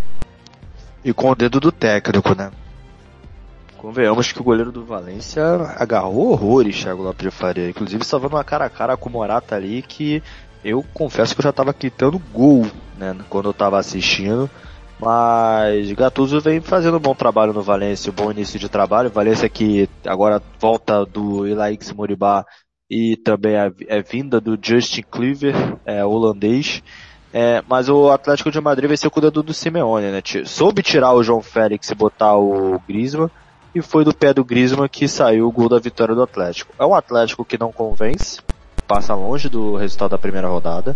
E 1.03 1.13
com 1.13 1.29
o 1.29 1.35
dedo 1.35 1.59
do 1.59 1.71
técnico, 1.71 2.33
né? 2.35 2.49
Convenhamos 3.77 4.31
que 4.31 4.41
o 4.41 4.43
goleiro 4.43 4.71
do 4.71 4.83
Valência 4.83 5.43
agarrou 5.77 6.31
horrores, 6.31 6.81
Thiago 6.81 7.03
Lopes 7.03 7.23
de 7.23 7.29
Faria. 7.29 7.69
Inclusive 7.69 8.03
salvando 8.03 8.35
uma 8.35 8.43
cara 8.43 8.65
a 8.65 8.69
cara 8.69 8.97
com 8.97 9.09
o 9.09 9.11
Morata 9.11 9.55
ali 9.55 9.83
que 9.83 10.23
eu 10.65 10.83
confesso 10.95 11.35
que 11.35 11.41
eu 11.41 11.43
já 11.43 11.51
estava 11.51 11.71
gritando 11.71 12.19
gol, 12.33 12.65
né, 12.97 13.15
quando 13.29 13.45
eu 13.45 13.51
estava 13.51 13.77
assistindo. 13.77 14.49
Mas 14.99 15.91
Gattuso 15.91 16.39
vem 16.41 16.59
fazendo 16.59 16.97
um 16.97 17.01
bom 17.01 17.13
trabalho 17.13 17.53
no 17.53 17.61
Valência, 17.61 18.11
um 18.11 18.15
bom 18.15 18.31
início 18.31 18.57
de 18.57 18.67
trabalho. 18.67 19.11
Valência 19.11 19.47
que 19.47 19.87
agora 20.05 20.41
volta 20.59 21.05
do 21.05 21.45
Ilaix 21.45 21.91
Moribá 21.91 22.45
e 22.89 23.15
também 23.17 23.55
é, 23.55 23.71
é, 23.87 24.01
vinda 24.01 24.41
do 24.41 24.57
Justin 24.59 25.03
Cleaver, 25.03 25.53
é, 25.85 26.03
holandês. 26.03 26.81
É, 27.31 27.61
mas 27.67 27.89
o 27.89 28.09
Atlético 28.09 28.49
de 28.49 28.61
Madrid 28.61 28.87
vai 28.87 28.97
ser 28.97 29.07
o 29.07 29.11
cuidador 29.11 29.43
do 29.43 29.53
Simeone, 29.53 30.09
né? 30.09 30.21
Soube 30.45 30.81
tirar 30.81 31.13
o 31.13 31.21
João 31.21 31.41
Félix 31.41 31.91
e 31.91 31.95
botar 31.95 32.37
o 32.37 32.79
Griezmann, 32.87 33.29
e 33.75 33.81
foi 33.81 34.05
do 34.05 34.15
pé 34.15 34.33
do 34.33 34.45
Griezmann 34.45 34.87
que 34.87 35.05
saiu 35.05 35.45
o 35.45 35.51
gol 35.51 35.67
da 35.67 35.77
vitória 35.77 36.15
do 36.15 36.23
Atlético. 36.23 36.73
É 36.79 36.85
um 36.85 36.95
Atlético 36.95 37.43
que 37.43 37.59
não 37.59 37.73
convence, 37.73 38.39
passa 38.87 39.13
longe 39.13 39.49
do 39.49 39.75
resultado 39.75 40.11
da 40.11 40.17
primeira 40.17 40.47
rodada, 40.47 40.95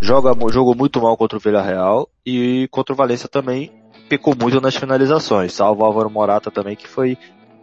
joga, 0.00 0.34
jogou 0.50 0.74
muito 0.74 1.00
mal 1.00 1.16
contra 1.16 1.38
o 1.38 1.40
Villarreal 1.40 2.08
e 2.24 2.68
contra 2.70 2.92
o 2.92 2.96
Valência 2.96 3.28
também 3.28 3.72
pecou 4.08 4.34
muito 4.34 4.60
nas 4.60 4.74
finalizações, 4.74 5.52
salvo 5.52 5.82
o 5.82 5.84
Álvaro 5.84 6.10
Morata 6.10 6.50
também 6.50 6.74
que 6.74 6.88
foi 6.88 7.18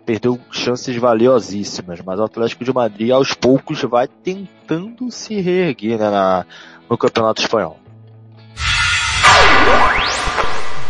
perdeu 0.05 0.39
chances 0.51 0.95
valiosíssimas, 0.95 1.99
mas 2.05 2.19
o 2.19 2.23
Atlético 2.23 2.63
de 2.63 2.71
Madrid 2.71 3.09
aos 3.09 3.33
poucos 3.33 3.81
vai 3.81 4.07
tentando 4.07 5.09
se 5.09 5.41
reerguer 5.41 5.97
né, 5.97 6.09
na, 6.09 6.45
no 6.87 6.97
Campeonato 6.97 7.41
Espanhol. 7.41 7.79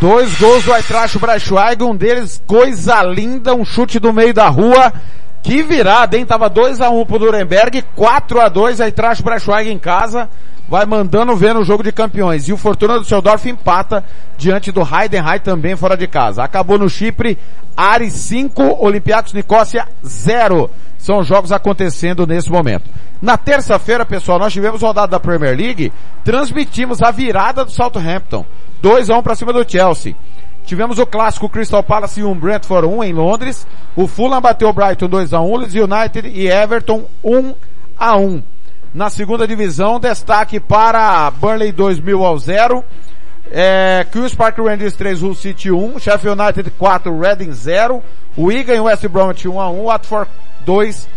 Dois 0.01 0.37
gols 0.37 0.65
do 0.65 0.75
Eintracht 0.75 1.17
Braunschweig, 1.17 1.81
um 1.81 1.95
deles 1.95 2.43
coisa 2.45 3.01
linda, 3.01 3.55
um 3.55 3.63
chute 3.63 3.97
do 3.97 4.11
meio 4.11 4.33
da 4.33 4.49
rua. 4.49 4.91
Que 5.45 5.61
virada, 5.61 6.17
hein? 6.17 6.25
Tava 6.25 6.49
2 6.49 6.81
a 6.81 6.89
1 6.89 6.99
um 6.99 7.05
pro 7.05 7.19
Nuremberg, 7.19 7.83
4 7.95 8.41
a 8.41 8.49
2 8.49 8.81
aí 8.81 8.91
traz 8.91 9.21
Braunschweig 9.21 9.69
em 9.69 9.77
casa, 9.77 10.27
vai 10.67 10.87
mandando 10.87 11.35
ver 11.35 11.53
no 11.53 11.63
jogo 11.63 11.83
de 11.83 11.91
campeões. 11.91 12.47
E 12.47 12.51
o 12.51 12.57
Fortuna 12.57 12.97
do 12.97 13.05
Seudorf 13.05 13.47
empata 13.47 14.03
diante 14.39 14.71
do 14.71 14.81
Heidenheim 14.81 15.39
também 15.39 15.75
fora 15.75 15.95
de 15.95 16.07
casa. 16.07 16.43
Acabou 16.43 16.79
no 16.79 16.89
Chipre, 16.89 17.37
Ares 17.77 18.13
5, 18.13 18.83
Olympiacos 18.83 19.33
Nicócia 19.33 19.87
0. 20.03 20.67
São 20.97 21.23
jogos 21.23 21.51
acontecendo 21.51 22.25
nesse 22.25 22.49
momento. 22.51 22.89
Na 23.21 23.37
terça-feira, 23.37 24.03
pessoal, 24.03 24.39
nós 24.39 24.51
tivemos 24.51 24.81
rodada 24.81 25.09
da 25.09 25.19
Premier 25.19 25.55
League, 25.55 25.93
transmitimos 26.23 27.03
a 27.03 27.11
virada 27.11 27.63
do 27.63 27.69
Southampton. 27.69 28.43
2 28.81 29.11
a 29.11 29.17
1 29.19 29.21
para 29.21 29.35
cima 29.35 29.53
do 29.53 29.63
Chelsea. 29.69 30.15
Tivemos 30.65 30.97
o 30.97 31.05
clássico 31.05 31.47
Crystal 31.47 31.83
Palace 31.83 32.23
1, 32.23 32.33
Brentford 32.35 32.87
1 32.87 33.03
em 33.03 33.13
Londres. 33.13 33.67
O 33.95 34.07
Fulham 34.07 34.41
bateu 34.41 34.69
o 34.69 34.73
Brighton 34.73 35.07
2 35.07 35.33
a 35.33 35.39
1, 35.39 35.57
Leeds 35.57 35.75
United 35.75 36.27
e 36.27 36.47
Everton 36.47 37.05
1 37.23 37.53
a 37.97 38.17
1. 38.17 38.43
Na 38.93 39.09
segunda 39.09 39.47
divisão, 39.47 39.99
destaque 39.99 40.59
para 40.59 41.29
Burnley 41.29 41.71
2 41.71 41.99
mil 41.99 42.25
ao 42.25 42.37
0. 42.39 42.83
É, 43.51 44.07
Queen's 44.11 44.33
Park 44.33 44.57
Rangers 44.57 44.95
3, 44.95 45.21
Hull 45.21 45.35
City 45.35 45.69
1, 45.69 45.99
Sheffield 45.99 46.41
United 46.41 46.71
4, 46.71 47.19
Reading 47.19 47.51
0, 47.51 48.03
Wigan 48.35 48.73
e 48.73 48.79
West 48.79 49.07
Bromwich 49.07 49.47
1 49.47 49.61
a 49.61 49.69
1, 49.69 49.83
Watford 49.83 50.31
2, 50.65 51.07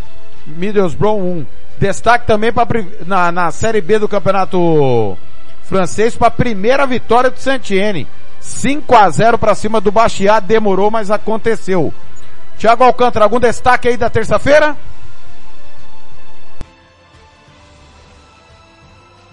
Middlesbrough 0.46 1.20
1. 1.20 1.46
Destaque 1.78 2.26
também 2.26 2.53
pra, 2.53 2.66
na, 3.07 3.32
na 3.32 3.51
Série 3.51 3.80
B 3.80 3.99
do 3.99 4.09
Campeonato 4.09 5.16
Francês 5.62 6.14
para 6.16 6.28
a 6.28 6.32
primeira 6.32 6.86
vitória 6.86 7.30
do 7.30 7.38
Saint-Etienne. 7.38 8.07
5 8.49 8.94
a 8.96 9.09
0 9.11 9.38
para 9.38 9.55
cima 9.55 9.80
do 9.80 9.92
Baixia, 9.92 10.40
demorou, 10.40 10.90
mas 10.90 11.11
aconteceu. 11.11 11.92
Thiago 12.59 12.82
Alcântara, 12.82 13.24
algum 13.24 13.38
destaque 13.38 13.88
aí 13.88 13.96
da 13.96 14.11
terça-feira? 14.11 14.76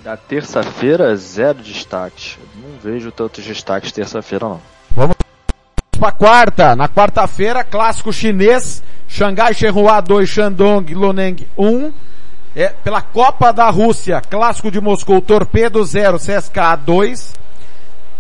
Da 0.03 0.15
terça-feira, 0.15 1.15
zero 1.15 1.63
destaque. 1.63 2.37
Não 2.55 2.77
vejo 2.79 3.11
tantos 3.11 3.43
destaques 3.43 3.91
terça-feira 3.91 4.47
não. 4.47 4.61
Vamos 4.91 5.15
para 5.99 6.11
quarta. 6.11 6.75
Na 6.75 6.87
quarta-feira, 6.87 7.63
clássico 7.63 8.13
chinês, 8.13 8.83
Xangai 9.07 9.55
Shenhua 9.55 9.99
2, 10.01 10.29
Shandong 10.29 10.93
Loneng 10.93 11.47
1. 11.57 11.91
É, 12.55 12.69
pela 12.69 13.01
Copa 13.01 13.51
da 13.51 13.69
Rússia, 13.69 14.21
clássico 14.21 14.69
de 14.69 14.79
Moscou, 14.79 15.19
Torpedo 15.19 15.83
0, 15.83 16.19
CSKA 16.19 16.75
2. 16.75 17.44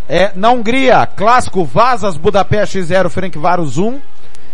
É, 0.07 0.31
na 0.35 0.51
Hungria, 0.51 1.05
clássico 1.07 1.65
Vazas 1.65 2.15
Budapeste 2.15 2.81
0, 2.81 3.09
Ferencváros 3.09 3.77
1. 3.77 3.99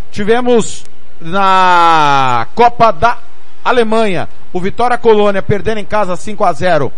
Tivemos 0.09 0.85
na 1.19 2.47
Copa 2.55 2.91
da 2.91 3.17
Alemanha, 3.63 4.29
o 4.53 4.59
Vitória 4.61 4.97
Colônia 4.97 5.41
perdendo 5.41 5.79
em 5.79 5.85
casa 5.85 6.15
5 6.15 6.43
a 6.43 6.53
0 6.53 6.91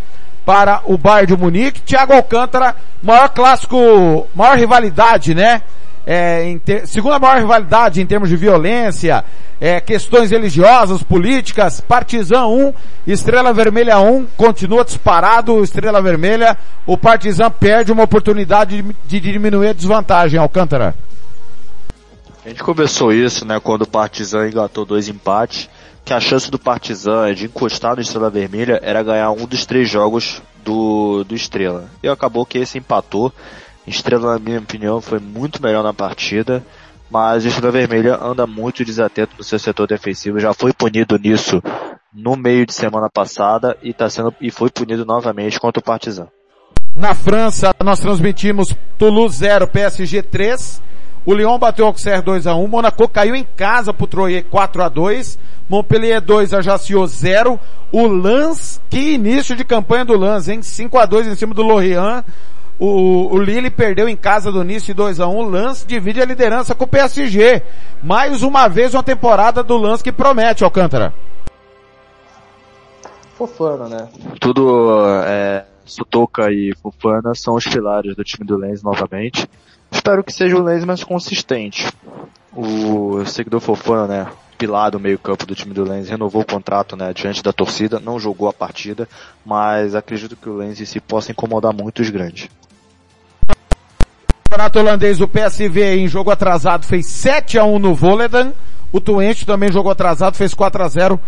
para 0.45 0.81
o 0.85 0.97
Bayern 0.97 1.35
de 1.35 1.41
Munique. 1.41 1.81
Thiago 1.81 2.13
Alcântara, 2.13 2.75
maior 3.01 3.29
clássico, 3.29 4.27
maior 4.35 4.55
rivalidade, 4.57 5.33
né? 5.33 5.63
É, 6.05 6.57
ter, 6.65 6.85
segunda 6.85 7.17
maior 7.17 7.37
rivalidade 7.37 8.01
em 8.01 8.05
termos 8.05 8.27
de 8.27 8.35
violência, 8.35 9.23
é, 9.59 9.79
questões 9.79 10.31
religiosas, 10.31 11.01
políticas, 11.01 11.79
Partizan 11.79 12.47
1, 12.47 12.73
Estrela 13.07 13.53
Vermelha 13.53 13.99
1, 13.99 14.25
continua 14.35 14.83
disparado, 14.83 15.63
Estrela 15.63 16.01
Vermelha, 16.01 16.57
o 16.85 16.97
Partizan 16.97 17.49
perde 17.49 17.91
uma 17.91 18.03
oportunidade 18.03 18.81
de, 18.81 18.95
de 19.05 19.31
diminuir 19.31 19.69
a 19.69 19.73
desvantagem, 19.73 20.39
Alcântara. 20.39 20.93
A 22.45 22.49
gente 22.49 22.61
começou 22.61 23.13
isso, 23.13 23.45
né, 23.45 23.57
quando 23.61 23.83
o 23.83 23.87
Partizan 23.87 24.49
engatou 24.49 24.85
dois 24.85 25.07
empates, 25.07 25.69
que 26.03 26.13
a 26.13 26.19
chance 26.19 26.51
do 26.51 26.59
Partizan 26.59 27.33
de 27.33 27.45
encostar 27.45 27.95
no 27.95 28.01
Estrela 28.01 28.29
Vermelha 28.29 28.79
era 28.83 29.01
ganhar 29.01 29.31
um 29.31 29.45
dos 29.45 29.65
três 29.65 29.89
jogos 29.89 30.41
do, 30.63 31.23
do 31.23 31.35
Estrela. 31.35 31.89
E 32.03 32.07
acabou 32.09 32.45
que 32.45 32.57
esse 32.57 32.77
empatou. 32.77 33.31
Estrela, 33.85 34.33
na 34.33 34.39
minha 34.39 34.59
opinião, 34.59 35.01
foi 35.01 35.19
muito 35.19 35.61
melhor 35.61 35.83
na 35.83 35.93
partida, 35.93 36.63
mas 37.09 37.45
Estrela 37.45 37.71
Vermelha 37.71 38.17
anda 38.21 38.47
muito 38.47 38.85
desatento 38.85 39.35
no 39.37 39.43
seu 39.43 39.59
setor 39.59 39.87
defensivo, 39.87 40.39
já 40.39 40.53
foi 40.53 40.73
punido 40.73 41.17
nisso 41.17 41.61
no 42.13 42.35
meio 42.35 42.65
de 42.65 42.73
semana 42.73 43.09
passada 43.09 43.75
e 43.81 43.93
tá 43.93 44.09
sendo 44.09 44.33
e 44.39 44.51
foi 44.51 44.69
punido 44.69 45.05
novamente 45.05 45.59
contra 45.59 45.79
o 45.79 45.83
Partizan. 45.83 46.27
Na 46.95 47.15
França, 47.15 47.73
nós 47.83 47.99
transmitimos 47.99 48.75
Toulouse 48.97 49.37
0, 49.37 49.67
PSG 49.67 50.21
3. 50.21 50.81
O 51.25 51.33
Lyon 51.33 51.57
bateu 51.57 51.85
o 51.85 51.87
Auxerre 51.87 52.21
2 52.21 52.45
a 52.45 52.55
1, 52.55 52.67
Monaco 52.67 53.07
caiu 53.07 53.33
em 53.33 53.45
casa 53.55 53.93
pro 53.93 54.05
Troyes 54.05 54.43
4 54.51 54.83
a 54.83 54.89
2, 54.89 55.39
Montpellier 55.69 56.21
2 56.21 56.53
Ajaccio 56.53 57.05
0. 57.07 57.59
O 57.91 58.07
Lens, 58.07 58.81
que 58.89 59.13
início 59.13 59.55
de 59.55 59.63
campanha 59.63 60.05
do 60.05 60.17
Lens, 60.17 60.49
hein? 60.49 60.61
5 60.61 60.97
a 60.97 61.05
2 61.05 61.27
em 61.27 61.35
cima 61.35 61.53
do 61.53 61.63
Lorient. 61.63 62.23
O, 62.79 63.35
o 63.35 63.37
Lille 63.37 63.69
perdeu 63.69 64.09
em 64.09 64.15
casa 64.15 64.51
do 64.51 64.63
Nice 64.63 64.93
2 64.93 65.19
a 65.19 65.27
1 65.27 65.37
O 65.37 65.43
Lance 65.43 65.85
divide 65.85 66.21
a 66.21 66.25
liderança 66.25 66.73
com 66.73 66.85
o 66.85 66.87
PSG. 66.87 67.61
Mais 68.01 68.43
uma 68.43 68.67
vez 68.67 68.93
uma 68.93 69.03
temporada 69.03 69.63
do 69.63 69.77
Lance 69.77 70.03
que 70.03 70.11
promete, 70.11 70.63
Alcântara. 70.63 71.13
Fofana, 73.35 73.87
né? 73.87 74.09
Tudo, 74.39 74.95
é, 75.25 75.65
Sutoka 75.85 76.51
e 76.51 76.73
Fofana 76.81 77.33
são 77.35 77.55
os 77.55 77.65
pilares 77.65 78.15
do 78.15 78.23
time 78.23 78.45
do 78.45 78.57
Lens 78.57 78.81
novamente. 78.81 79.47
Espero 79.91 80.23
que 80.23 80.33
seja 80.33 80.55
o 80.55 80.63
Lens 80.63 80.85
mais 80.85 81.03
consistente. 81.03 81.87
O 82.55 83.25
seguidor 83.25 83.59
Fofana, 83.59 84.07
né? 84.07 84.31
Pilar 84.57 84.91
do 84.91 84.99
meio 84.99 85.19
campo 85.19 85.45
do 85.45 85.55
time 85.55 85.73
do 85.73 85.83
Lens 85.83 86.09
renovou 86.09 86.41
o 86.41 86.45
contrato, 86.45 86.95
né? 86.95 87.13
Diante 87.13 87.43
da 87.43 87.51
torcida, 87.51 87.99
não 87.99 88.19
jogou 88.19 88.47
a 88.47 88.53
partida, 88.53 89.07
mas 89.45 89.93
acredito 89.93 90.35
que 90.35 90.47
o 90.49 90.55
Lens 90.55 90.79
em 90.79 90.85
si 90.85 90.99
possa 90.99 91.31
incomodar 91.31 91.73
muito 91.73 92.01
os 92.01 92.09
grandes. 92.09 92.49
Campeonato 94.53 94.79
holandês, 94.79 95.19
o 95.19 95.27
PSV 95.27 95.95
em 95.95 96.07
jogo 96.07 96.29
atrasado 96.29 96.85
fez 96.85 97.07
7 97.07 97.57
a 97.57 97.63
1 97.63 97.79
no 97.79 97.95
Volendam. 97.95 98.53
O 98.91 99.01
Twente 99.01 99.47
também 99.47 99.71
jogou 99.71 99.91
atrasado, 99.91 100.37
fez 100.37 100.53
4 100.53 100.83
a 100.83 100.87
0 100.87 101.19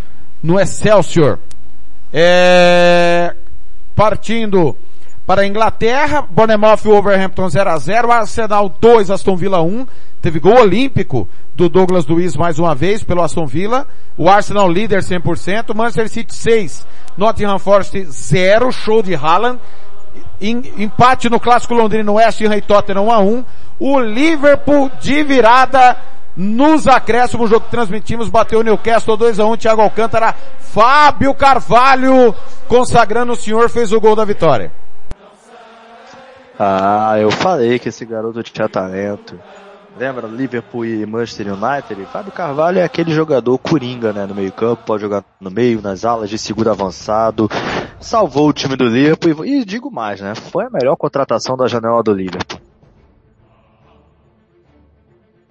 no 0.44 0.60
Excelsior. 0.60 1.40
É... 2.14 3.34
Partindo 3.96 4.78
para 5.26 5.42
a 5.42 5.48
Inglaterra, 5.48 6.22
Bournemouth 6.22 6.82
e 6.86 6.88
Wolverhampton 6.88 7.50
0 7.50 7.68
a 7.68 7.78
0 7.80 8.12
Arsenal 8.12 8.70
2, 8.80 9.10
Aston 9.10 9.36
Villa 9.36 9.60
1. 9.60 9.88
Teve 10.22 10.40
gol 10.40 10.60
olímpico 10.60 11.28
do 11.56 11.68
Douglas 11.68 12.06
Luiz 12.06 12.36
mais 12.36 12.60
uma 12.60 12.76
vez 12.76 13.02
pelo 13.04 13.24
Aston 13.24 13.48
Villa. 13.48 13.88
O 14.16 14.30
Arsenal 14.30 14.70
líder 14.70 15.00
100%. 15.00 15.74
Manchester 15.74 16.10
City 16.10 16.36
6, 16.36 16.86
Nottingham 17.18 17.58
Forest 17.58 18.06
0, 18.06 18.72
show 18.72 19.02
de 19.02 19.16
Haaland. 19.16 19.60
Empate 20.42 21.30
no 21.30 21.40
clássico 21.40 21.74
londrino 21.74 22.14
West 22.14 22.42
Ham 22.42 22.56
e 22.56 22.62
Tottenham 22.62 23.04
1 23.04 23.12
a 23.12 23.20
1. 23.20 23.46
O 23.80 24.00
Liverpool 24.00 24.92
de 25.02 25.24
virada 25.24 25.98
nos 26.36 26.88
acréscimos, 26.88 27.50
jogo 27.50 27.66
que 27.66 27.72
transmitimos, 27.72 28.30
bateu 28.30 28.60
o 28.60 28.64
Newcastle 28.64 29.16
2 29.16 29.40
a 29.40 29.46
1, 29.46 29.58
Thiago 29.58 29.82
Alcântara, 29.82 30.36
Fábio 30.60 31.34
Carvalho, 31.34 32.36
consagrando 32.68 33.34
o 33.34 33.36
senhor, 33.36 33.70
fez 33.70 33.92
o 33.92 34.02
gol 34.02 34.16
da 34.16 34.26
vitória. 34.26 34.72
Ah, 36.60 37.16
eu 37.20 37.32
falei 37.32 37.80
que 37.80 37.90
esse 37.90 38.06
garoto 38.06 38.42
tinha 38.44 38.68
talento. 38.68 39.40
Lembra 39.98 40.28
Liverpool 40.28 40.86
e 40.86 41.06
Manchester 41.06 41.48
United? 41.54 42.06
Fábio 42.12 42.32
Carvalho 42.32 42.80
é 42.80 42.84
aquele 42.84 43.14
jogador 43.14 43.58
coringa, 43.58 44.12
né, 44.12 44.26
no 44.26 44.36
meio 44.36 44.52
campo, 44.52 44.84
pode 44.86 45.02
jogar 45.02 45.24
no 45.40 45.50
meio, 45.50 45.82
nas 45.82 46.04
alas 46.04 46.30
de 46.30 46.38
seguro 46.38 46.70
avançado, 46.70 47.50
salvou 48.00 48.50
o 48.50 48.54
time 48.54 48.76
do 48.76 48.86
Liverpool 48.86 49.46
e, 49.46 49.64
digo 49.66 49.92
mais, 49.92 50.22
né, 50.22 50.36
foi 50.36 50.66
a 50.66 50.70
melhor 50.70 50.96
contratação 50.96 51.56
da 51.58 51.68
janela 51.68 52.02
do 52.04 52.14
Liverpool. 52.14 52.60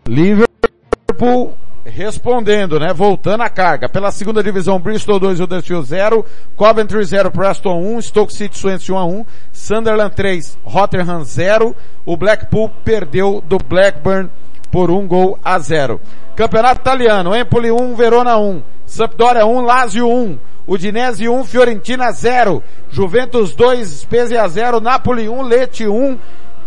Liverpool 0.06 1.54
respondendo, 1.84 2.80
né? 2.80 2.92
Voltando 2.92 3.42
à 3.42 3.48
carga. 3.48 3.88
Pela 3.88 4.10
segunda 4.10 4.42
divisão, 4.42 4.80
Bristol 4.80 5.20
2, 5.20 5.40
Huddersfield 5.40 5.86
0, 5.86 6.24
Coventry 6.56 7.04
0, 7.04 7.30
Preston 7.30 7.80
1, 7.96 8.02
Stoke 8.02 8.32
City 8.32 8.58
Swansea 8.58 8.94
1 8.94 8.98
a 8.98 9.04
1, 9.04 9.26
Sunderland 9.52 10.14
3, 10.14 10.58
Rotterdam 10.64 11.24
0, 11.24 11.76
o 12.04 12.16
Blackpool 12.16 12.70
perdeu 12.84 13.42
do 13.46 13.58
Blackburn 13.58 14.30
por 14.70 14.90
um 14.90 15.06
gol 15.06 15.38
a 15.44 15.58
0. 15.58 16.00
Campeonato 16.34 16.80
Italiano, 16.80 17.34
Empoli 17.34 17.70
1, 17.70 17.94
Verona 17.94 18.36
1, 18.38 18.62
Sampdoria 18.86 19.46
1, 19.46 19.60
Lazio 19.60 20.08
1, 20.08 20.38
Udinese 20.66 21.28
1, 21.28 21.44
Fiorentina 21.44 22.10
0, 22.10 22.62
Juventus 22.90 23.54
2, 23.54 23.86
Spezia 23.88 24.46
0, 24.48 24.80
Napoli 24.80 25.28
1, 25.28 25.42
Lecce 25.42 25.86
1. 25.86 26.18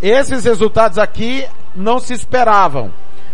Esses 0.02 0.46
resultados 0.46 1.00
aqui 1.00 1.46
não 1.76 2.00
se 2.00 2.14
esperavam. 2.14 2.94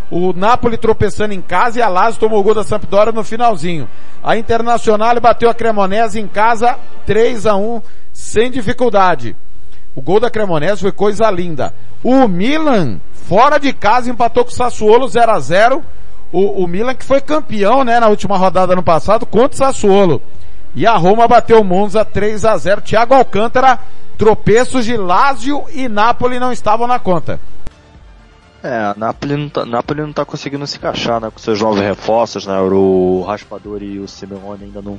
O 0.09 0.31
Napoli 0.31 0.77
tropeçando 0.77 1.33
em 1.33 1.41
casa 1.41 1.79
e 1.79 1.81
a 1.81 1.89
Lazio 1.89 2.19
tomou 2.19 2.39
o 2.39 2.43
gol 2.43 2.53
da 2.53 2.63
Sampdoria 2.63 3.11
no 3.11 3.23
finalzinho. 3.23 3.89
A 4.23 4.37
Internacional 4.37 5.19
bateu 5.19 5.49
a 5.49 5.53
Cremonese 5.53 6.19
em 6.19 6.27
casa 6.27 6.77
3 7.05 7.45
a 7.45 7.55
1 7.55 7.81
sem 8.13 8.51
dificuldade. 8.51 9.35
O 9.95 10.01
gol 10.01 10.19
da 10.19 10.29
Cremonese 10.29 10.81
foi 10.81 10.91
coisa 10.91 11.29
linda. 11.29 11.73
O 12.03 12.27
Milan, 12.27 13.01
fora 13.11 13.57
de 13.57 13.73
casa, 13.73 14.09
empatou 14.09 14.45
com 14.45 14.51
o 14.51 14.53
Sassuolo 14.53 15.07
0 15.07 15.31
a 15.31 15.39
0 15.39 15.83
o, 16.31 16.63
o 16.63 16.67
Milan 16.67 16.95
que 16.95 17.05
foi 17.05 17.21
campeão, 17.21 17.83
né, 17.83 17.99
na 17.99 18.07
última 18.07 18.37
rodada 18.37 18.75
no 18.75 18.81
passado 18.81 19.25
contra 19.25 19.53
o 19.53 19.57
Sassuolo. 19.57 20.21
E 20.75 20.87
a 20.87 20.95
Roma 20.95 21.27
bateu 21.27 21.61
o 21.61 21.63
Monza 21.63 22.03
3 22.03 22.45
a 22.45 22.57
0 22.57 22.81
Thiago 22.81 23.13
Alcântara, 23.13 23.79
tropeços 24.17 24.85
de 24.85 24.97
Lazio 24.97 25.65
e 25.73 25.87
Napoli 25.87 26.39
não 26.39 26.51
estavam 26.51 26.87
na 26.87 26.97
conta. 26.99 27.39
É, 28.63 28.77
a 28.77 28.95
Napoli 28.95 29.35
não, 29.35 29.49
tá, 29.49 29.65
Napoli 29.65 30.01
não 30.01 30.13
tá 30.13 30.23
conseguindo 30.23 30.65
se 30.65 30.77
encaixar, 30.77 31.19
né, 31.19 31.29
com 31.29 31.37
seus 31.37 31.59
novos 31.59 31.81
reforços, 31.81 32.47
né, 32.47 32.57
o 32.61 33.21
Raspador 33.27 33.83
e 33.83 33.99
o 33.99 34.07
Simeone 34.07 34.63
ainda 34.63 34.81
não, 34.81 34.97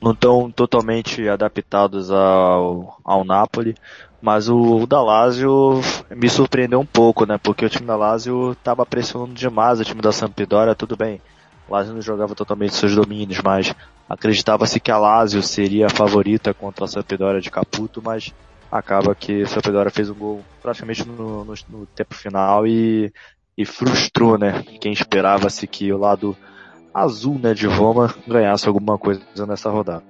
não 0.00 0.14
totalmente 0.48 1.28
adaptados 1.28 2.08
ao, 2.08 2.98
ao 3.04 3.24
Napoli, 3.24 3.74
mas 4.22 4.48
o, 4.48 4.76
o 4.76 4.86
da 4.86 5.02
Lazio 5.02 5.80
me 6.08 6.30
surpreendeu 6.30 6.78
um 6.78 6.86
pouco, 6.86 7.26
né, 7.26 7.36
porque 7.42 7.64
o 7.64 7.68
time 7.68 7.84
da 7.84 7.96
Lazio 7.96 8.56
tava 8.62 8.86
pressionando 8.86 9.34
demais 9.34 9.80
o 9.80 9.84
time 9.84 10.00
da 10.00 10.12
Sampdoria, 10.12 10.76
tudo 10.76 10.96
bem, 10.96 11.20
Lazio 11.70 11.94
não 11.94 12.02
jogava 12.02 12.34
totalmente 12.34 12.74
seus 12.74 12.94
domínios, 12.94 13.40
mas 13.42 13.74
acreditava-se 14.08 14.80
que 14.80 14.90
a 14.90 14.98
Lazio 14.98 15.42
seria 15.42 15.86
a 15.86 15.90
favorita 15.90 16.52
contra 16.52 16.84
a 16.84 16.88
Sampdoria 16.88 17.40
de 17.40 17.50
Caputo, 17.50 18.02
mas 18.04 18.34
acaba 18.70 19.14
que 19.14 19.42
o 19.42 19.48
Sampdoria 19.48 19.90
fez 19.90 20.10
um 20.10 20.14
gol 20.14 20.44
praticamente 20.62 21.06
no, 21.06 21.44
no, 21.44 21.54
no 21.68 21.86
tempo 21.86 22.14
final 22.14 22.66
e, 22.66 23.12
e 23.56 23.64
frustrou, 23.64 24.38
né? 24.38 24.64
Quem 24.80 24.92
esperava-se 24.92 25.66
que 25.66 25.92
o 25.92 25.98
lado 25.98 26.36
azul, 26.92 27.38
né, 27.38 27.54
de 27.54 27.66
Roma 27.66 28.12
ganhasse 28.26 28.66
alguma 28.66 28.98
coisa 28.98 29.22
nessa 29.46 29.70
rodada. 29.70 30.02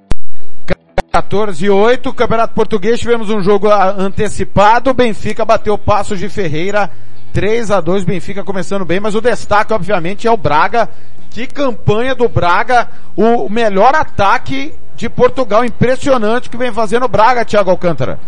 14 1.13 1.65
e 1.65 1.69
8, 1.69 2.15
Campeonato 2.15 2.55
Português, 2.55 3.01
tivemos 3.01 3.31
um 3.31 3.43
jogo 3.43 3.69
antecipado, 3.69 4.95
Benfica 4.95 5.45
bateu 5.45 5.77
Passos 5.77 6.21
de 6.21 6.29
Ferreira, 6.29 6.91
3 7.33 7.71
a 7.73 7.81
2 7.81 8.05
Benfica 8.05 8.45
começando 8.45 8.85
bem, 8.85 9.01
mas 9.01 9.15
o 9.15 9.21
destaque 9.21 9.73
obviamente 9.73 10.29
é 10.29 10.31
o 10.31 10.37
Braga, 10.37 10.89
que 11.31 11.47
campanha 11.47 12.15
do 12.15 12.29
Braga, 12.29 12.89
o 13.17 13.49
melhor 13.49 13.95
ataque 13.95 14.75
de 14.97 15.09
Portugal, 15.09 15.65
impressionante 15.65 16.51
que 16.51 16.57
vem 16.57 16.73
fazendo 16.73 17.05
o 17.05 17.09
Braga, 17.09 17.45
Thiago 17.45 17.71
Alcântara. 17.71 18.19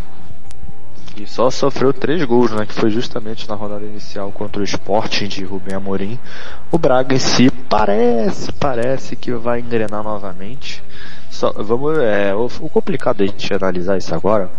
E 1.16 1.26
só 1.26 1.50
sofreu 1.50 1.92
três 1.92 2.24
gols, 2.24 2.50
né? 2.52 2.64
Que 2.64 2.72
foi 2.72 2.90
justamente 2.90 3.46
na 3.46 3.54
rodada 3.54 3.84
inicial 3.84 4.32
contra 4.32 4.62
o 4.62 4.64
Sporting 4.64 5.26
de 5.26 5.44
Rubem 5.44 5.74
Amorim. 5.74 6.18
O 6.70 6.78
Braga 6.78 7.14
em 7.14 7.18
si 7.18 7.50
parece, 7.68 8.50
parece 8.52 9.14
que 9.14 9.30
vai 9.32 9.60
engrenar 9.60 10.02
novamente. 10.02 10.82
Só, 11.30 11.52
vamos, 11.52 11.98
é, 11.98 12.34
o, 12.34 12.46
o 12.60 12.68
complicado 12.70 13.22
a 13.22 13.26
gente 13.26 13.52
analisar 13.52 13.98
isso 13.98 14.14
agora 14.14 14.50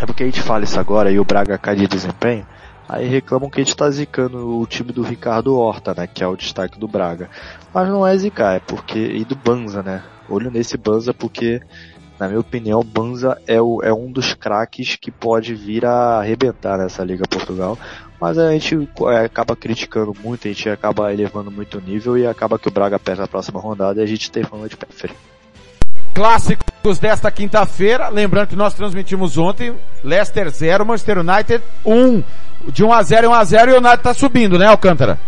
é 0.00 0.06
porque 0.06 0.24
a 0.24 0.26
gente 0.26 0.40
fala 0.40 0.64
isso 0.64 0.78
agora 0.78 1.10
e 1.10 1.20
o 1.20 1.24
Braga 1.24 1.56
cai 1.56 1.76
de 1.76 1.86
desempenho. 1.86 2.44
Aí 2.88 3.06
reclamam 3.06 3.48
que 3.48 3.60
a 3.60 3.64
gente 3.64 3.76
tá 3.76 3.90
zicando 3.90 4.58
o 4.58 4.66
time 4.66 4.92
do 4.92 5.02
Ricardo 5.02 5.56
Horta, 5.56 5.94
né? 5.94 6.06
Que 6.06 6.22
é 6.22 6.26
o 6.26 6.36
destaque 6.36 6.78
do 6.78 6.86
Braga. 6.86 7.30
Mas 7.72 7.88
não 7.88 8.06
é 8.06 8.16
zicar, 8.16 8.56
é 8.56 8.60
porque. 8.60 8.98
E 8.98 9.24
do 9.24 9.34
Banza, 9.34 9.82
né? 9.82 10.02
Olho 10.28 10.50
nesse 10.50 10.76
Banza 10.76 11.12
porque 11.12 11.60
na 12.18 12.28
minha 12.28 12.40
opinião, 12.40 12.82
Banza 12.82 13.40
é, 13.46 13.60
o, 13.60 13.82
é 13.82 13.92
um 13.92 14.10
dos 14.10 14.34
craques 14.34 14.96
que 14.96 15.10
pode 15.10 15.54
vir 15.54 15.84
a 15.84 16.20
arrebentar 16.20 16.78
nessa 16.78 17.02
Liga 17.02 17.24
Portugal. 17.28 17.78
Mas 18.20 18.38
a 18.38 18.52
gente 18.52 18.88
é, 19.08 19.24
acaba 19.24 19.56
criticando 19.56 20.14
muito, 20.22 20.46
a 20.46 20.50
gente 20.50 20.68
acaba 20.68 21.12
elevando 21.12 21.50
muito 21.50 21.78
o 21.78 21.80
nível 21.80 22.16
e 22.16 22.26
acaba 22.26 22.58
que 22.58 22.68
o 22.68 22.70
Braga 22.70 22.98
perde 22.98 23.22
a 23.22 23.26
próxima 23.26 23.60
rodada 23.60 24.00
e 24.00 24.04
a 24.04 24.06
gente 24.06 24.30
tem 24.30 24.44
fama 24.44 24.68
de 24.68 24.76
pé. 24.76 24.86
Clássicos 26.14 26.98
desta 27.00 27.30
quinta-feira, 27.30 28.08
lembrando 28.08 28.48
que 28.48 28.56
nós 28.56 28.72
transmitimos 28.72 29.36
ontem, 29.36 29.74
Leicester 30.02 30.48
0, 30.48 30.86
Manchester 30.86 31.18
United 31.18 31.64
1. 31.84 32.22
De 32.68 32.84
1 32.84 32.92
a 32.92 33.02
0 33.02 33.28
1 33.28 33.34
a 33.34 33.44
0 33.44 33.70
e 33.72 33.74
o 33.74 33.78
United 33.78 34.02
tá 34.02 34.14
subindo, 34.14 34.58
né, 34.58 34.66
Alcântara? 34.66 35.18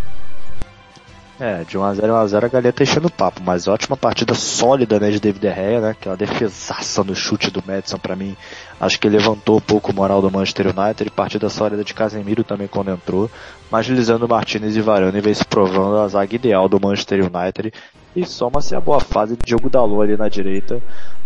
É, 1.38 1.64
de 1.64 1.76
1x0 1.76 2.04
a 2.04 2.24
1x0 2.24 2.44
a 2.44 2.48
galera 2.48 2.72
tá 2.72 2.82
enchendo 2.82 3.10
papo, 3.10 3.42
mas 3.44 3.68
ótima 3.68 3.94
partida 3.94 4.32
sólida, 4.32 4.98
né, 4.98 5.10
de 5.10 5.20
David 5.20 5.46
Herrera, 5.46 5.80
né, 5.80 5.90
aquela 5.90 6.16
defesaça 6.16 7.04
no 7.04 7.14
chute 7.14 7.50
do 7.50 7.62
Madison 7.66 7.98
pra 7.98 8.16
mim, 8.16 8.34
acho 8.80 8.98
que 8.98 9.06
levantou 9.06 9.58
um 9.58 9.60
pouco 9.60 9.92
o 9.92 9.94
moral 9.94 10.22
do 10.22 10.30
Manchester 10.30 10.68
United, 10.68 11.10
partida 11.10 11.50
sólida 11.50 11.84
de 11.84 11.92
Casemiro 11.92 12.42
também 12.42 12.66
quando 12.66 12.90
entrou, 12.90 13.30
mas 13.70 13.86
Lisandro 13.86 14.26
Martinez 14.26 14.76
e 14.76 14.80
Varane 14.80 15.20
vem 15.20 15.34
se 15.34 15.44
provando 15.44 15.98
a 15.98 16.08
zaga 16.08 16.34
ideal 16.34 16.70
do 16.70 16.80
Manchester 16.80 17.20
United, 17.20 17.70
e 18.16 18.24
soma-se 18.24 18.74
a 18.74 18.80
boa 18.80 18.98
fase 18.98 19.36
de 19.36 19.44
Diogo 19.44 19.68
Dalot 19.68 20.02
ali 20.02 20.16
na 20.16 20.28
direita, 20.28 20.80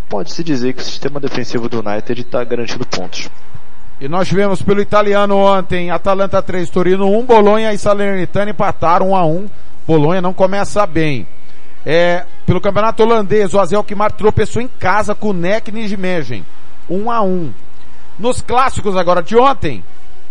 pode-se 0.08 0.42
dizer 0.42 0.72
que 0.72 0.82
o 0.82 0.84
sistema 0.84 1.20
defensivo 1.20 1.68
do 1.68 1.78
United 1.78 2.20
está 2.20 2.42
garantindo 2.42 2.84
pontos. 2.84 3.30
E 4.00 4.08
nós 4.08 4.26
tivemos 4.26 4.60
pelo 4.60 4.80
italiano 4.80 5.36
ontem, 5.36 5.90
Atalanta 5.90 6.42
3, 6.42 6.68
Torino 6.68 7.06
1, 7.16 7.24
Bolonha 7.24 7.72
e 7.72 7.78
Salernitana 7.78 8.50
empataram 8.50 9.10
1 9.10 9.16
a 9.16 9.24
1 9.24 9.48
Bolonha 9.86 10.20
não 10.20 10.32
começa 10.32 10.84
bem. 10.86 11.26
É, 11.86 12.24
pelo 12.44 12.60
campeonato 12.60 13.02
holandês, 13.02 13.54
o 13.54 13.60
Azel 13.60 13.84
Kimar 13.84 14.12
tropeçou 14.12 14.60
em 14.60 14.68
casa 14.68 15.14
com 15.14 15.30
o 15.30 15.32
Nek 15.32 15.70
Nijmegen. 15.70 16.44
1 16.88 17.10
a 17.10 17.22
1 17.22 17.52
Nos 18.18 18.40
clássicos 18.40 18.96
agora 18.96 19.22
de 19.22 19.36
ontem, 19.36 19.84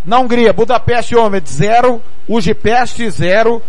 na 0.06 0.20
Hungria, 0.20 0.52
Budapeste 0.52 1.16
Omed 1.16 1.50
0, 1.50 2.02
o 2.28 2.42
Gipeste 2.42 3.10
0, 3.10 3.62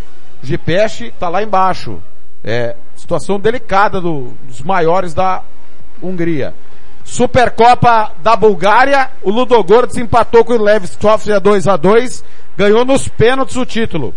Gipeste 0.43 1.13
tá 1.19 1.29
lá 1.29 1.43
embaixo. 1.43 2.01
É, 2.43 2.75
situação 2.97 3.39
delicada 3.39 4.01
do, 4.01 4.33
dos 4.45 4.63
maiores 4.63 5.13
da 5.15 5.43
Hungria. 6.03 6.55
Supercopa 7.05 8.13
da 8.23 8.37
Bulgária, 8.37 9.11
o 9.23 9.31
Ludogorets 9.31 9.97
empatou 9.97 10.45
com 10.45 10.53
o 10.53 10.63
Levskov 10.63 11.31
a 11.33 11.39
2 11.39 11.67
a 11.67 11.77
2 11.77 12.25
ganhou 12.57 12.85
nos 12.85 13.09
pênaltis 13.09 13.57
o 13.57 13.65
título. 13.65 14.15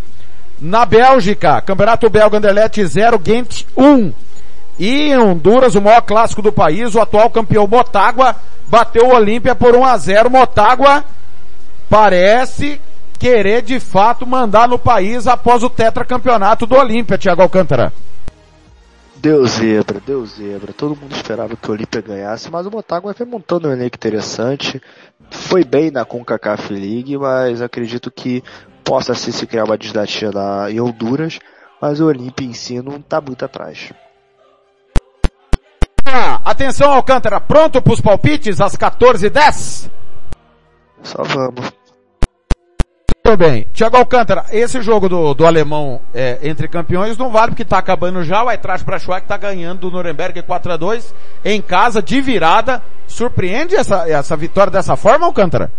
Na 0.60 0.86
Bélgica, 0.86 1.62
Campeonato 1.62 2.10
Belga 2.10 2.38
Anderlecht 2.38 2.86
0, 2.86 3.18
Ghent 3.20 3.66
1. 3.76 4.14
E 4.80 5.10
em 5.10 5.18
Honduras, 5.18 5.76
o 5.76 5.82
maior 5.82 6.02
clássico 6.02 6.42
do 6.42 6.52
país, 6.52 6.94
o 6.96 7.02
atual 7.02 7.30
campeão 7.30 7.68
Motagua 7.68 8.36
bateu 8.68 9.08
o 9.08 9.16
Olímpia 9.16 9.56
por 9.56 9.76
1 9.76 9.86
a 9.86 9.98
0. 9.98 10.30
Motagua 10.30 11.04
parece 11.90 12.82
querer 13.18 13.62
de 13.62 13.80
fato 13.80 14.28
mandar 14.28 14.68
no 14.68 14.78
país 14.78 15.28
após 15.28 15.64
o 15.64 15.70
tetracampeonato 15.70 16.66
do 16.66 16.76
Olímpia, 16.76 17.18
Thiago 17.18 17.42
Alcântara. 17.42 17.94
Deu 19.24 19.48
zebra, 19.48 20.02
deu 20.06 20.26
zebra. 20.26 20.74
Todo 20.74 20.98
mundo 20.98 21.16
esperava 21.16 21.56
que 21.56 21.70
o 21.70 21.72
Olímpia 21.72 22.02
ganhasse, 22.02 22.52
mas 22.52 22.66
o 22.66 22.70
Motagua 22.70 23.14
foi 23.14 23.26
montando 23.26 23.70
um 23.70 23.72
elenco 23.72 23.96
interessante. 23.96 24.82
Foi 25.32 25.64
bem 25.64 25.90
na 25.90 26.04
CONCACAF 26.04 26.74
League, 26.74 27.18
mas 27.18 27.62
acredito 27.62 28.12
que 28.12 28.44
possa 28.84 29.16
se, 29.16 29.32
se 29.32 29.48
criar 29.48 29.64
uma 29.64 29.78
dinastia 29.78 30.30
lá 30.30 30.70
em 30.70 30.82
Honduras, 30.82 31.40
mas 31.82 32.02
o 32.02 32.08
Olímpia 32.08 32.46
em 32.46 32.52
si 32.52 32.82
não 32.82 32.98
está 32.98 33.22
muito 33.22 33.46
atrás. 33.46 33.94
Ah, 36.06 36.42
atenção 36.44 36.92
Alcântara, 36.92 37.40
pronto 37.40 37.82
para 37.82 37.94
os 37.94 38.02
palpites 38.02 38.60
às 38.60 38.76
14h10? 38.76 39.90
Só 41.02 41.24
vamos. 41.24 41.72
Tudo 43.34 43.50
bem. 43.50 43.66
Tiago 43.74 43.98
Alcântara, 43.98 44.46
esse 44.52 44.80
jogo 44.80 45.10
do, 45.10 45.34
do 45.34 45.44
alemão 45.44 46.00
é, 46.14 46.38
entre 46.44 46.68
campeões 46.68 47.18
não 47.18 47.32
vale 47.32 47.48
porque 47.48 47.64
está 47.64 47.80
acabando 47.80 48.24
já, 48.24 48.44
o 48.44 48.52
Eintracht 48.52 48.86
Braunschweig 48.86 49.24
está 49.24 49.38
ganhando 49.38 49.80
do 49.80 49.90
Nuremberg 49.90 50.40
4 50.44 50.72
a 50.72 50.78
2 50.78 51.16
em 51.44 51.60
casa, 51.60 52.00
de 52.00 52.22
virada. 52.22 52.80
Surpreende 53.08 53.76
essa, 53.76 54.08
essa 54.08 54.38
vitória 54.38 54.72
dessa 54.72 54.96
forma, 54.96 55.26
Alcântara? 55.26 55.72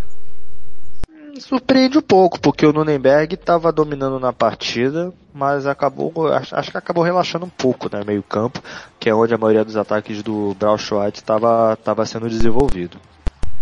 surpreende 1.39 1.99
um 1.99 2.03
pouco, 2.03 2.41
porque 2.41 2.67
o 2.67 2.73
Nuremberg 2.73 3.35
estava 3.35 3.71
dominando 3.71 4.19
na 4.19 4.33
partida, 4.33 5.13
mas 5.33 5.67
acabou, 5.67 6.13
acho, 6.33 6.71
que 6.71 6.77
acabou 6.77 7.05
relaxando 7.05 7.45
um 7.45 7.51
pouco, 7.51 7.89
né, 7.95 8.03
meio 8.05 8.23
campo, 8.23 8.61
que 8.99 9.09
é 9.09 9.15
onde 9.15 9.35
a 9.35 9.39
maioria 9.39 9.65
dos 9.65 9.77
ataques 9.77 10.23
do 10.23 10.57
Braunschweig 10.59 11.17
estava 11.17 11.77
tava 11.77 12.07
sendo 12.07 12.29
desenvolvido. 12.29 12.99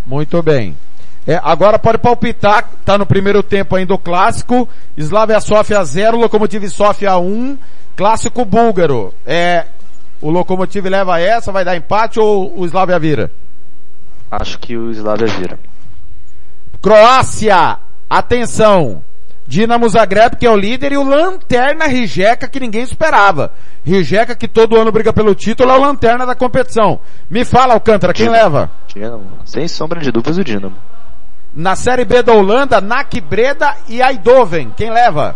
Muito 0.05 0.41
bem. 0.41 0.75
É, 1.25 1.39
agora 1.41 1.79
pode 1.79 1.99
palpitar, 1.99 2.69
tá 2.83 2.97
no 2.97 3.05
primeiro 3.05 3.41
tempo 3.41 3.75
ainda 3.75 3.93
o 3.93 3.97
clássico, 3.97 4.67
Slavia 4.97 5.39
Sofia 5.39 5.83
0, 5.83 6.17
Lokomotiv 6.17 6.67
Sofia 6.69 7.17
1, 7.17 7.57
clássico 7.95 8.43
búlgaro. 8.43 9.13
É, 9.25 9.65
o 10.21 10.29
Lokomotiv 10.29 10.85
leva 10.85 11.19
essa, 11.21 11.51
vai 11.51 11.63
dar 11.63 11.77
empate 11.77 12.19
ou 12.19 12.59
o 12.59 12.65
Slavia 12.65 12.99
vira? 12.99 13.31
Acho 14.29 14.59
que 14.59 14.75
o 14.75 14.91
Slavia 14.91 15.27
vira. 15.27 15.59
Croácia, 16.81 17.77
atenção. 18.09 19.01
Dinamo 19.45 19.87
Zagreb, 19.89 20.37
que 20.37 20.45
é 20.45 20.49
o 20.49 20.55
líder, 20.55 20.93
e 20.93 20.97
o 20.97 21.03
Lanterna 21.03 21.85
Rijeka, 21.85 22.47
que 22.47 22.59
ninguém 22.59 22.81
esperava. 22.81 23.51
Rijeka, 23.83 24.35
que 24.35 24.47
todo 24.47 24.79
ano 24.79 24.91
briga 24.91 25.13
pelo 25.13 25.35
título, 25.35 25.71
é 25.71 25.77
o 25.77 25.81
Lanterna 25.81 26.25
da 26.25 26.35
competição. 26.35 26.99
Me 27.29 27.43
fala, 27.45 27.73
Alcântara, 27.73 28.13
quem 28.13 28.25
Dinamo. 28.25 28.43
leva? 28.43 28.71
Dinamo. 28.87 29.25
Sem 29.45 29.67
sombra 29.67 29.99
de 29.99 30.11
dúvidas, 30.11 30.37
o 30.37 30.43
Dinamo. 30.43 30.75
Na 31.55 31.75
Série 31.75 32.03
B 32.03 32.23
da 32.23 32.33
Holanda, 32.33 32.81
NAC 32.81 33.21
Breda 33.21 33.75
e 33.87 34.01
Eindhoven. 34.01 34.73
Quem 34.75 34.91
leva? 34.91 35.35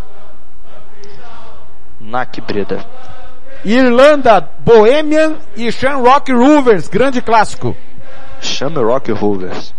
NAC 2.02 2.41
Breda. 2.41 2.84
Irlanda, 3.64 4.49
Bohemian 4.60 5.35
e 5.56 5.72
Shamrock 5.72 6.31
Rovers. 6.31 6.88
Grande 6.88 7.22
clássico. 7.22 7.76
Shamrock 8.41 9.11
Rovers. 9.11 9.73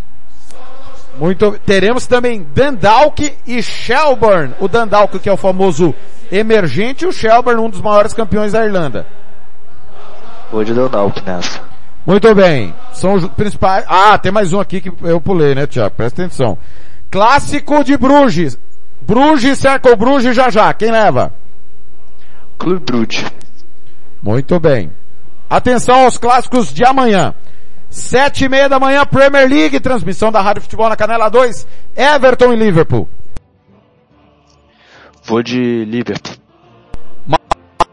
Muito, 1.16 1.58
teremos 1.66 2.06
também 2.06 2.46
Dundalk 2.54 3.36
e 3.44 3.60
Shelburne. 3.60 4.54
O 4.60 4.68
Dundalk 4.68 5.18
que 5.18 5.28
é 5.28 5.32
o 5.32 5.36
famoso 5.36 5.92
emergente 6.30 7.04
e 7.04 7.08
o 7.08 7.12
Shelburne 7.12 7.60
um 7.60 7.70
dos 7.70 7.80
maiores 7.80 8.14
campeões 8.14 8.52
da 8.52 8.64
Irlanda. 8.64 9.06
Vou 10.52 10.62
de 10.62 10.72
Dundalk 10.72 11.20
nessa. 11.24 11.60
Muito 12.08 12.34
bem. 12.34 12.74
São 12.94 13.12
os 13.12 13.28
principais. 13.28 13.84
Ah, 13.86 14.16
tem 14.16 14.32
mais 14.32 14.54
um 14.54 14.58
aqui 14.58 14.80
que 14.80 14.90
eu 15.02 15.20
pulei, 15.20 15.54
né, 15.54 15.66
Tiago? 15.66 15.94
Presta 15.94 16.22
atenção. 16.22 16.56
Clássico 17.10 17.84
de 17.84 17.98
Bruges. 17.98 18.58
Bruges 19.02 19.58
cerca 19.58 19.92
o 19.92 19.96
Bruges 19.96 20.34
já 20.34 20.48
já. 20.48 20.72
Quem 20.72 20.90
leva? 20.90 21.34
Clube 22.58 22.80
Bruges. 22.80 23.26
Muito 24.22 24.58
bem. 24.58 24.90
Atenção 25.50 26.04
aos 26.04 26.16
clássicos 26.16 26.72
de 26.72 26.82
amanhã. 26.82 27.34
Sete 27.90 28.46
e 28.46 28.48
meia 28.48 28.70
da 28.70 28.80
manhã, 28.80 29.04
Premier 29.04 29.46
League, 29.46 29.78
transmissão 29.78 30.32
da 30.32 30.40
Rádio 30.40 30.62
Futebol 30.62 30.88
na 30.88 30.96
Canela 30.96 31.28
2, 31.28 31.66
Everton 31.94 32.54
e 32.54 32.56
Liverpool. 32.56 33.06
Vou 35.24 35.42
de 35.42 35.84
Liverpool. 35.84 36.37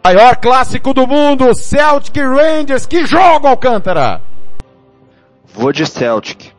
Maior 0.05 0.35
clássico 0.35 0.93
do 0.93 1.07
mundo, 1.07 1.51
Celtic 1.55 2.15
Rangers, 2.17 2.85
que 2.85 3.07
jogo, 3.07 3.47
Alcântara! 3.47 4.21
Vou 5.51 5.73
de 5.73 5.83
Celtic. 5.83 6.51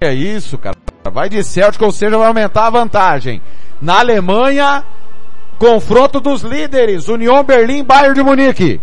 É 0.00 0.12
isso, 0.12 0.58
cara. 0.58 0.76
Vai 1.12 1.28
de 1.28 1.44
Celtic, 1.44 1.80
ou 1.80 1.92
seja, 1.92 2.18
vai 2.18 2.26
aumentar 2.26 2.66
a 2.66 2.70
vantagem. 2.70 3.40
Na 3.80 4.00
Alemanha, 4.00 4.84
confronto 5.60 6.18
dos 6.18 6.42
líderes, 6.42 7.06
União 7.06 7.44
Berlim, 7.44 7.84
Bayern 7.84 8.16
de 8.16 8.22
Munique. 8.24 8.80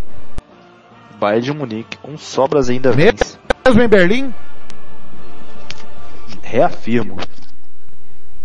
Bayern 1.19 1.41
de 1.41 1.53
Munique, 1.53 1.97
com 1.97 2.17
sobras 2.17 2.69
ainda 2.69 2.93
Mesmo 2.93 3.11
vence. 3.11 3.37
Mesmo 3.65 3.83
em 3.83 3.87
Berlim? 3.89 4.33
Reafirmo. 6.41 7.17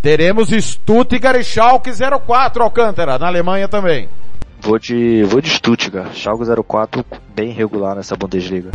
Teremos 0.02 0.48
Stuttgart 0.48 1.38
e 1.38 1.44
Schalke 1.44 1.92
04, 1.92 2.60
Alcântara, 2.60 3.20
na 3.20 3.28
Alemanha 3.28 3.68
também. 3.68 4.08
Vou 4.62 4.78
de, 4.78 5.24
vou 5.24 5.40
de 5.40 5.50
Stuttgart. 5.50 6.14
Schalke 6.14 6.44
04 6.62 7.04
bem 7.34 7.50
regular 7.50 7.96
nessa 7.96 8.14
Bundesliga. 8.14 8.70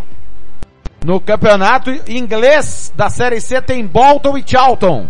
No 1.02 1.18
campeonato 1.18 1.90
inglês 2.06 2.92
da 2.94 3.08
Série 3.08 3.40
C 3.40 3.62
tem 3.62 3.86
Bolton 3.86 4.36
e 4.36 4.44
Charlton. 4.46 5.08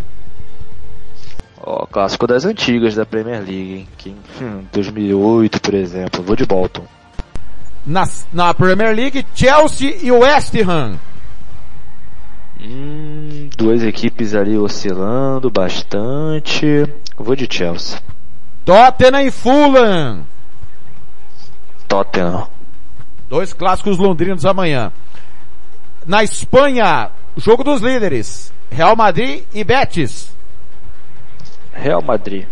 Ó, 1.60 1.84
clássico 1.86 2.28
das 2.28 2.44
antigas 2.44 2.94
da 2.94 3.05
Premier 3.05 3.38
League, 3.40 3.74
hein? 3.74 3.88
Que, 3.98 4.14
hum, 4.40 4.64
2008, 4.72 5.60
por 5.60 5.74
exemplo. 5.74 6.22
Vou 6.22 6.36
de 6.36 6.46
Bolton. 6.46 6.84
Na, 7.84 8.09
na 8.32 8.55
Premier 8.55 8.94
League, 8.94 9.26
Chelsea 9.34 9.96
e 10.00 10.12
West 10.12 10.55
Ham. 10.64 10.96
Hum, 12.60 13.50
duas 13.56 13.82
equipes 13.82 14.32
ali 14.32 14.56
oscilando 14.56 15.50
bastante. 15.50 16.86
Vou 17.16 17.34
de 17.34 17.48
Chelsea. 17.50 17.98
Tottenham 18.64 19.22
e 19.22 19.30
Fulham. 19.32 20.24
Tottenham. 21.89 22.47
Dois 23.28 23.52
clássicos 23.52 23.98
londrinos 23.98 24.44
amanhã. 24.44 24.93
Na 26.06 26.23
Espanha, 26.23 27.10
jogo 27.36 27.65
dos 27.65 27.81
líderes. 27.81 28.52
Real 28.70 28.94
Madrid 28.94 29.44
e 29.52 29.65
Betis. 29.65 30.36
Real 31.73 32.02
Madrid. 32.02 32.47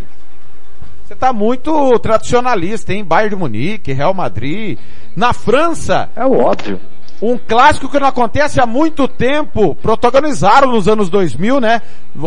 Você 1.05 1.15
tá 1.15 1.33
muito 1.33 1.99
tradicionalista, 2.01 2.93
hein? 2.93 3.05
Bayern 3.05 3.31
de 3.31 3.37
Munique, 3.37 3.93
Real 3.93 4.13
Madrid. 4.13 4.79
Na 5.15 5.33
França. 5.33 6.11
É 6.17 6.25
óbvio. 6.25 6.81
Um 7.23 7.39
clássico 7.39 7.89
que 7.89 7.99
não 7.99 8.09
acontece 8.09 8.61
há 8.61 8.67
muito 8.67 9.07
tempo. 9.07 9.75
Protagonizaram 9.77 10.73
nos 10.73 10.89
anos 10.89 11.09
2000, 11.09 11.61
né? 11.61 11.81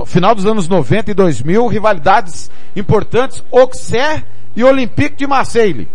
Final 0.06 0.34
dos 0.34 0.46
anos 0.46 0.68
90 0.68 1.12
e 1.12 1.14
2000, 1.14 1.68
rivalidades 1.68 2.50
importantes. 2.76 3.44
Auxerre 3.52 4.24
e 4.56 4.64
Olympique 4.64 5.18
de 5.18 5.28
Marseille. 5.28 5.90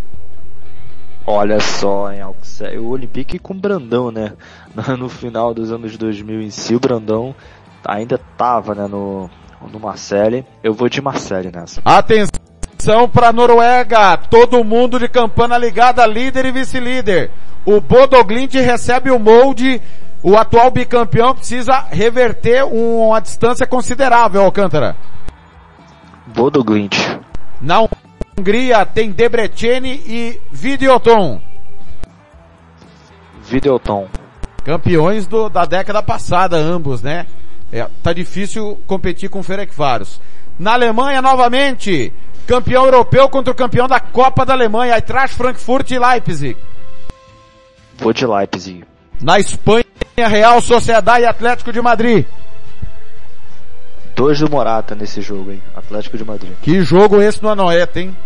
Olha 1.26 1.58
só, 1.58 2.12
hein, 2.12 2.20
o 2.78 2.88
Olympique 2.88 3.38
com 3.38 3.54
o 3.54 3.56
Brandão, 3.56 4.10
né? 4.10 4.32
No 4.98 5.08
final 5.08 5.54
dos 5.54 5.72
anos 5.72 5.96
2000 5.96 6.42
em 6.42 6.50
si, 6.50 6.74
o 6.74 6.80
Brandão 6.80 7.34
ainda 7.84 8.18
tava, 8.36 8.74
né, 8.74 8.86
no, 8.86 9.30
no 9.72 9.80
Marseille. 9.80 10.44
Eu 10.62 10.74
vou 10.74 10.88
de 10.88 11.00
Marseille 11.00 11.50
nessa. 11.50 11.80
Atenção 11.84 13.08
para 13.08 13.32
Noruega, 13.32 14.16
todo 14.16 14.62
mundo 14.64 14.98
de 14.98 15.08
campana 15.08 15.56
ligada, 15.56 16.04
líder 16.06 16.44
e 16.46 16.52
vice-líder. 16.52 17.30
O 17.64 17.80
Bodoglint 17.80 18.52
recebe 18.54 19.10
o 19.10 19.18
molde, 19.18 19.80
o 20.22 20.36
atual 20.36 20.70
bicampeão 20.70 21.34
precisa 21.34 21.78
reverter 21.90 22.64
um- 22.64 23.08
uma 23.08 23.20
distância 23.20 23.66
considerável, 23.66 24.42
Alcântara. 24.42 24.96
Bodoglint. 26.26 26.94
Na 27.60 27.80
Hungria 28.38 28.84
tem 28.84 29.10
Debreceni 29.10 30.02
e 30.06 30.40
Videoton. 30.50 31.40
Videoton. 33.42 34.08
Campeões 34.64 35.26
do- 35.26 35.48
da 35.48 35.64
década 35.64 36.02
passada, 36.02 36.56
ambos, 36.56 37.02
né? 37.02 37.26
É, 37.72 37.86
tá 38.02 38.12
difícil 38.12 38.78
competir 38.86 39.28
com 39.28 39.40
o 39.40 39.42
Ferencváros. 39.42 40.20
Na 40.58 40.72
Alemanha, 40.72 41.20
novamente, 41.20 42.12
campeão 42.46 42.84
europeu 42.84 43.28
contra 43.28 43.52
o 43.52 43.56
campeão 43.56 43.86
da 43.86 44.00
Copa 44.00 44.44
da 44.46 44.52
Alemanha, 44.54 44.94
Eintracht 44.96 45.36
Frankfurt 45.36 45.90
e 45.90 45.98
Leipzig. 45.98 46.56
Vou 47.98 48.12
de 48.12 48.26
Leipzig. 48.26 48.84
Na 49.20 49.38
Espanha, 49.38 49.84
Real 50.16 50.60
Sociedade 50.60 51.24
e 51.24 51.26
Atlético 51.26 51.72
de 51.72 51.80
Madrid. 51.80 52.24
Dois 54.14 54.38
do 54.38 54.48
Morata 54.48 54.94
nesse 54.94 55.20
jogo, 55.20 55.50
hein? 55.50 55.62
Atlético 55.74 56.16
de 56.16 56.24
Madrid. 56.24 56.52
Que 56.62 56.80
jogo 56.82 57.20
esse 57.20 57.42
no 57.42 57.48
Anoeta, 57.48 58.00
hein? 58.00 58.16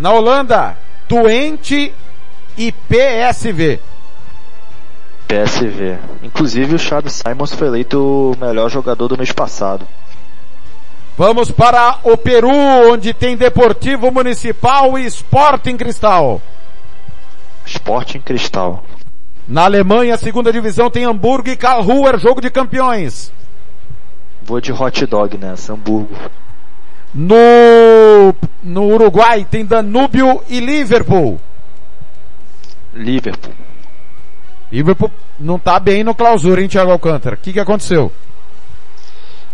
Na 0.00 0.12
Holanda, 0.12 0.76
Twente 1.08 1.92
e 2.56 2.72
PSV. 2.72 3.78
PSV. 5.28 5.98
Inclusive 6.22 6.76
o 6.76 6.78
Xavi 6.78 7.10
Simons 7.10 7.52
foi 7.52 7.66
eleito 7.68 8.32
o 8.32 8.36
melhor 8.38 8.70
jogador 8.70 9.08
do 9.08 9.18
mês 9.18 9.32
passado. 9.32 9.86
Vamos 11.18 11.50
para 11.50 11.98
o 12.04 12.16
Peru, 12.16 12.50
onde 12.50 13.12
tem 13.14 13.36
Deportivo 13.36 14.10
Municipal 14.10 14.98
e 14.98 15.06
Sporting 15.06 15.76
Cristal. 15.76 16.40
Sporting 17.64 18.20
Cristal. 18.20 18.84
Na 19.48 19.64
Alemanha, 19.64 20.16
segunda 20.16 20.52
divisão, 20.52 20.90
tem 20.90 21.04
Hamburgo 21.04 21.48
e 21.48 21.56
Karlsruher, 21.56 22.18
jogo 22.18 22.40
de 22.40 22.50
campeões. 22.50 23.32
Vou 24.46 24.60
de 24.60 24.72
hot 24.72 25.04
dog 25.06 25.36
nessa, 25.36 25.72
Hamburgo. 25.72 26.14
No, 27.14 28.34
no 28.62 28.84
Uruguai, 28.94 29.46
tem 29.50 29.64
Danúbio 29.64 30.42
e 30.48 30.60
Liverpool. 30.60 31.40
Liverpool. 32.94 33.52
Liverpool 34.70 35.10
não 35.38 35.58
tá 35.58 35.78
bem 35.78 36.02
no 36.04 36.14
clausura, 36.14 36.60
hein, 36.60 36.68
Thiago 36.68 36.90
Alcântara? 36.90 37.34
O 37.36 37.38
que, 37.38 37.52
que 37.52 37.60
aconteceu? 37.60 38.12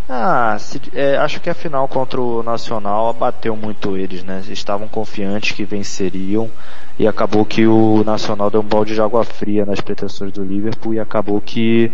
Ah, 0.09 0.57
se- 0.59 0.81
é, 0.95 1.17
acho 1.17 1.41
que 1.41 1.49
a 1.49 1.55
final 1.55 1.87
contra 1.89 2.21
o 2.21 2.43
Nacional 2.43 3.09
abateu 3.09 3.57
muito 3.57 3.97
eles, 3.97 4.23
né? 4.25 4.43
Estavam 4.49 4.89
confiantes 4.89 5.53
que 5.53 5.65
venceriam 5.65 6.51
e 6.99 7.07
acabou 7.07 7.45
que 7.45 7.67
o 7.67 8.03
Nacional 8.05 8.51
deu 8.51 8.61
um 8.61 8.65
balde 8.65 8.95
de 8.95 9.01
água 9.01 9.25
fria 9.25 9.65
nas 9.65 9.81
pretensões 9.81 10.33
do 10.33 10.43
Liverpool 10.45 10.93
e 10.95 11.01
acabou 11.01 11.41
que 11.41 11.91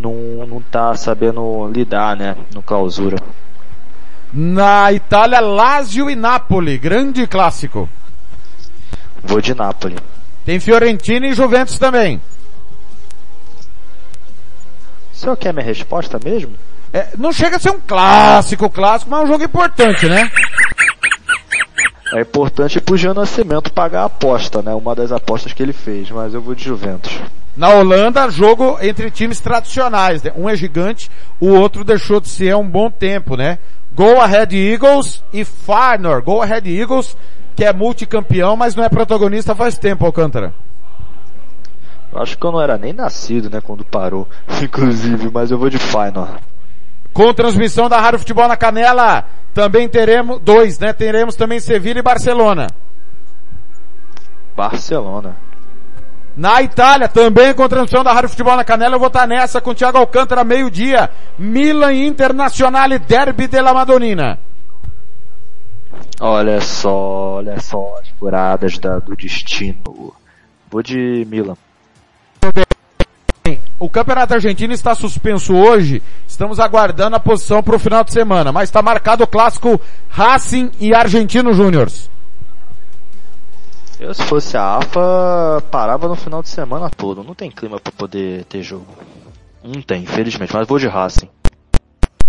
não, 0.00 0.46
não 0.46 0.62
tá 0.62 0.94
sabendo 0.96 1.68
lidar, 1.68 2.16
né? 2.16 2.36
No 2.54 2.62
clausura. 2.62 3.16
Na 4.32 4.92
Itália, 4.92 5.40
Lazio 5.40 6.08
e 6.08 6.14
Napoli, 6.14 6.78
grande 6.78 7.26
clássico. 7.26 7.88
Vou 9.22 9.40
de 9.40 9.54
Napoli. 9.54 9.96
Tem 10.44 10.58
Fiorentina 10.58 11.26
e 11.26 11.34
Juventus 11.34 11.78
também. 11.78 12.20
O 15.12 15.16
senhor 15.16 15.36
quer 15.36 15.52
minha 15.52 15.64
resposta 15.64 16.18
mesmo? 16.22 16.54
É, 16.92 17.08
não 17.16 17.32
chega 17.32 17.56
a 17.56 17.60
ser 17.60 17.70
um 17.70 17.80
clássico, 17.80 18.68
clássico, 18.68 19.10
mas 19.10 19.20
é 19.20 19.24
um 19.24 19.26
jogo 19.26 19.44
importante, 19.44 20.06
né? 20.06 20.30
É 22.14 22.20
importante 22.20 22.80
pro 22.80 22.96
Jean 22.96 23.14
Nascimento 23.14 23.72
pagar 23.72 24.02
a 24.02 24.06
aposta, 24.06 24.60
né? 24.60 24.74
Uma 24.74 24.94
das 24.94 25.12
apostas 25.12 25.52
que 25.52 25.62
ele 25.62 25.72
fez, 25.72 26.10
mas 26.10 26.34
eu 26.34 26.42
vou 26.42 26.54
de 26.54 26.64
Juventus. 26.64 27.12
Na 27.56 27.68
Holanda, 27.68 28.30
jogo 28.30 28.78
entre 28.80 29.10
times 29.10 29.38
tradicionais, 29.38 30.22
né? 30.22 30.32
Um 30.34 30.48
é 30.48 30.56
gigante, 30.56 31.10
o 31.38 31.48
outro 31.48 31.84
deixou 31.84 32.20
de 32.20 32.28
ser 32.28 32.50
há 32.50 32.58
um 32.58 32.68
bom 32.68 32.90
tempo, 32.90 33.36
né? 33.36 33.58
Go 33.94 34.20
Ahead 34.20 34.56
Eagles 34.56 35.22
e 35.32 35.44
Feyenoord. 35.44 36.24
Go 36.24 36.40
Ahead 36.40 36.68
Eagles, 36.68 37.16
que 37.54 37.64
é 37.64 37.72
multicampeão, 37.72 38.56
mas 38.56 38.74
não 38.74 38.82
é 38.82 38.88
protagonista 38.88 39.54
faz 39.54 39.76
tempo, 39.76 40.06
Alcântara. 40.06 40.54
Acho 42.14 42.36
que 42.36 42.44
eu 42.44 42.52
não 42.52 42.60
era 42.60 42.76
nem 42.76 42.92
nascido, 42.92 43.50
né, 43.50 43.60
quando 43.60 43.84
parou, 43.84 44.28
inclusive, 44.62 45.30
mas 45.32 45.50
eu 45.50 45.58
vou 45.58 45.68
de 45.68 45.78
Final. 45.78 46.36
Com 47.12 47.34
transmissão 47.34 47.88
da 47.88 48.00
Rádio 48.00 48.20
Futebol 48.20 48.48
na 48.48 48.56
Canela, 48.56 49.26
também 49.52 49.86
teremos, 49.86 50.40
dois, 50.40 50.78
né? 50.78 50.94
Teremos 50.94 51.36
também 51.36 51.60
Sevilha 51.60 51.98
e 51.98 52.02
Barcelona. 52.02 52.68
Barcelona. 54.56 55.36
Na 56.36 56.62
Itália, 56.62 57.08
também 57.08 57.52
com 57.52 57.68
transmissão 57.68 58.02
da 58.02 58.12
Rádio 58.12 58.30
Futebol 58.30 58.56
na 58.56 58.64
Canela, 58.64 58.94
eu 58.94 58.98
vou 58.98 59.08
estar 59.08 59.26
nessa 59.26 59.60
com 59.60 59.70
o 59.70 59.74
Thiago 59.74 59.98
Alcântara, 59.98 60.42
meio-dia. 60.44 61.10
Milan 61.38 61.92
Internazionale 61.92 62.98
Derby 62.98 63.46
della 63.46 63.74
Madonnina. 63.74 64.38
Olha 66.20 66.60
só, 66.60 67.34
olha 67.36 67.60
só 67.60 67.96
as 68.00 68.08
furadas 68.18 68.78
da- 68.78 68.98
do 68.98 69.14
destino. 69.14 70.14
Vou 70.70 70.82
de 70.82 71.26
Milan. 71.28 71.56
O 73.78 73.88
Campeonato 73.90 74.32
Argentino 74.34 74.72
está 74.72 74.94
suspenso 74.94 75.52
hoje. 75.54 76.00
Estamos 76.26 76.60
aguardando 76.60 77.16
a 77.16 77.20
posição 77.20 77.62
para 77.62 77.74
o 77.74 77.78
final 77.78 78.04
de 78.04 78.12
semana, 78.12 78.52
mas 78.52 78.68
está 78.68 78.80
marcado 78.80 79.24
o 79.24 79.26
clássico 79.26 79.80
Racing 80.08 80.70
e 80.80 80.94
Argentino 80.94 81.52
Júniors. 81.52 82.08
Eu, 84.02 84.12
se 84.12 84.22
fosse 84.24 84.56
a 84.56 84.78
AFA, 84.78 85.62
parava 85.70 86.08
no 86.08 86.16
final 86.16 86.42
de 86.42 86.48
semana 86.48 86.90
todo. 86.90 87.22
Não 87.22 87.36
tem 87.36 87.52
clima 87.52 87.78
pra 87.78 87.92
poder 87.92 88.44
ter 88.46 88.60
jogo. 88.60 88.88
Não 89.62 89.80
tem, 89.80 90.02
infelizmente, 90.02 90.52
mas 90.52 90.66
vou 90.66 90.76
de 90.76 90.88
Racing. 90.88 91.28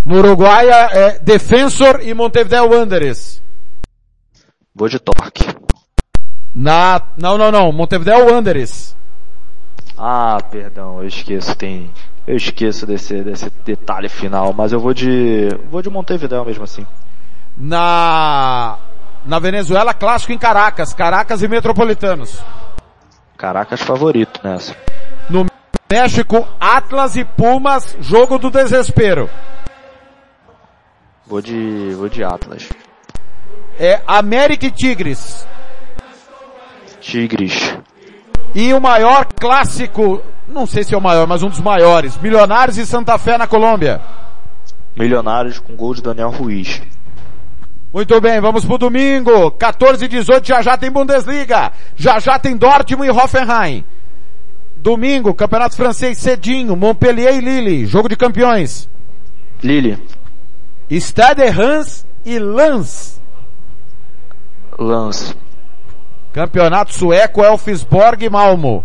No 0.06 0.20
Uruguai 0.20 0.70
é 0.70 1.18
Defensor 1.18 2.00
e 2.04 2.14
Montevideo 2.14 2.70
Wanderers. 2.70 3.42
Vou 4.76 4.88
de 4.88 5.00
Torque. 5.00 5.48
Na, 6.54 7.02
não, 7.18 7.40
não, 7.40 7.52
não, 7.52 7.72
Montevideo 7.72 8.32
Wanderers. 8.32 8.96
Ah, 9.98 10.38
perdão, 10.52 11.00
eu 11.00 11.08
esqueço, 11.08 11.56
tem. 11.56 11.90
Eu 12.28 12.36
esqueço 12.36 12.86
desse, 12.86 13.24
desse 13.24 13.50
detalhe 13.66 14.10
final, 14.10 14.54
mas 14.54 14.72
eu 14.72 14.80
vou 14.80 14.94
de. 14.94 15.50
vou 15.72 15.82
de 15.82 15.90
Montevideo 15.90 16.46
mesmo 16.46 16.66
assim. 16.66 16.86
Na, 17.58 18.78
na 19.26 19.40
Venezuela, 19.40 19.94
clássico 19.94 20.34
em 20.34 20.38
Caracas, 20.38 20.94
Caracas 20.94 21.42
e 21.42 21.48
Metropolitanos. 21.48 22.44
Caracas 23.38 23.82
favorito 23.82 24.40
nessa. 24.44 24.76
No 25.30 25.46
México, 25.90 26.48
Atlas 26.60 27.16
e 27.16 27.24
Pumas, 27.24 27.96
jogo 28.00 28.38
do 28.38 28.50
desespero. 28.50 29.30
Vou 31.26 31.42
de. 31.42 31.94
vou 31.96 32.10
de 32.10 32.24
Atlas. 32.24 32.70
É 33.80 34.02
América 34.06 34.66
e 34.66 34.72
Tigres. 34.72 35.48
Tigres. 37.00 37.76
E 38.56 38.74
o 38.74 38.80
maior 38.80 39.26
clássico, 39.26 40.22
não 40.48 40.68
sei 40.68 40.84
se 40.84 40.94
é 40.94 40.98
o 40.98 41.02
maior, 41.02 41.28
mas 41.28 41.42
um 41.42 41.50
dos 41.50 41.60
maiores, 41.60 42.18
Milionários 42.18 42.78
e 42.78 42.86
Santa 42.86 43.18
Fé 43.18 43.38
na 43.38 43.48
Colômbia. 43.48 44.00
Milionários 44.96 45.58
com 45.58 45.76
gol 45.76 45.96
de 45.96 46.04
Daniel 46.04 46.30
Ruiz. 46.30 46.82
Muito 47.94 48.20
bem, 48.20 48.42
vamos 48.42 48.66
pro 48.66 48.80
domingo, 48.80 49.52
14 49.52 50.06
e 50.06 50.08
18, 50.08 50.48
já 50.48 50.64
já 50.64 50.76
tem 50.76 50.90
Bundesliga, 50.90 51.72
já 51.96 52.18
já 52.20 52.40
tem 52.40 52.58
Dortmund 52.58 53.08
e 53.08 53.12
Hoffenheim. 53.12 53.86
Domingo, 54.76 55.32
Campeonato 55.34 55.76
Francês 55.76 56.18
cedinho, 56.18 56.76
Montpellier 56.76 57.36
e 57.36 57.40
Lille, 57.40 57.86
jogo 57.86 58.10
de 58.10 58.16
campeões. 58.16 58.90
Lille. 59.62 60.02
Stade 60.90 61.44
Reims 61.44 62.04
e 62.26 62.40
Lens. 62.40 63.22
Lance. 64.80 65.36
Campeonato 66.34 66.94
sueco, 66.96 67.44
Elfsborg 67.44 68.26
e 68.26 68.30
Malmo. 68.30 68.84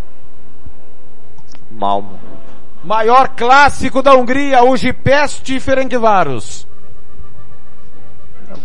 Malmo. 1.70 2.20
Maior 2.85 3.28
clássico 3.30 4.02
da 4.02 4.14
Hungria, 4.14 4.62
Ujipest 4.62 5.48
e 5.48 5.59
Ferencváros. 5.59 6.68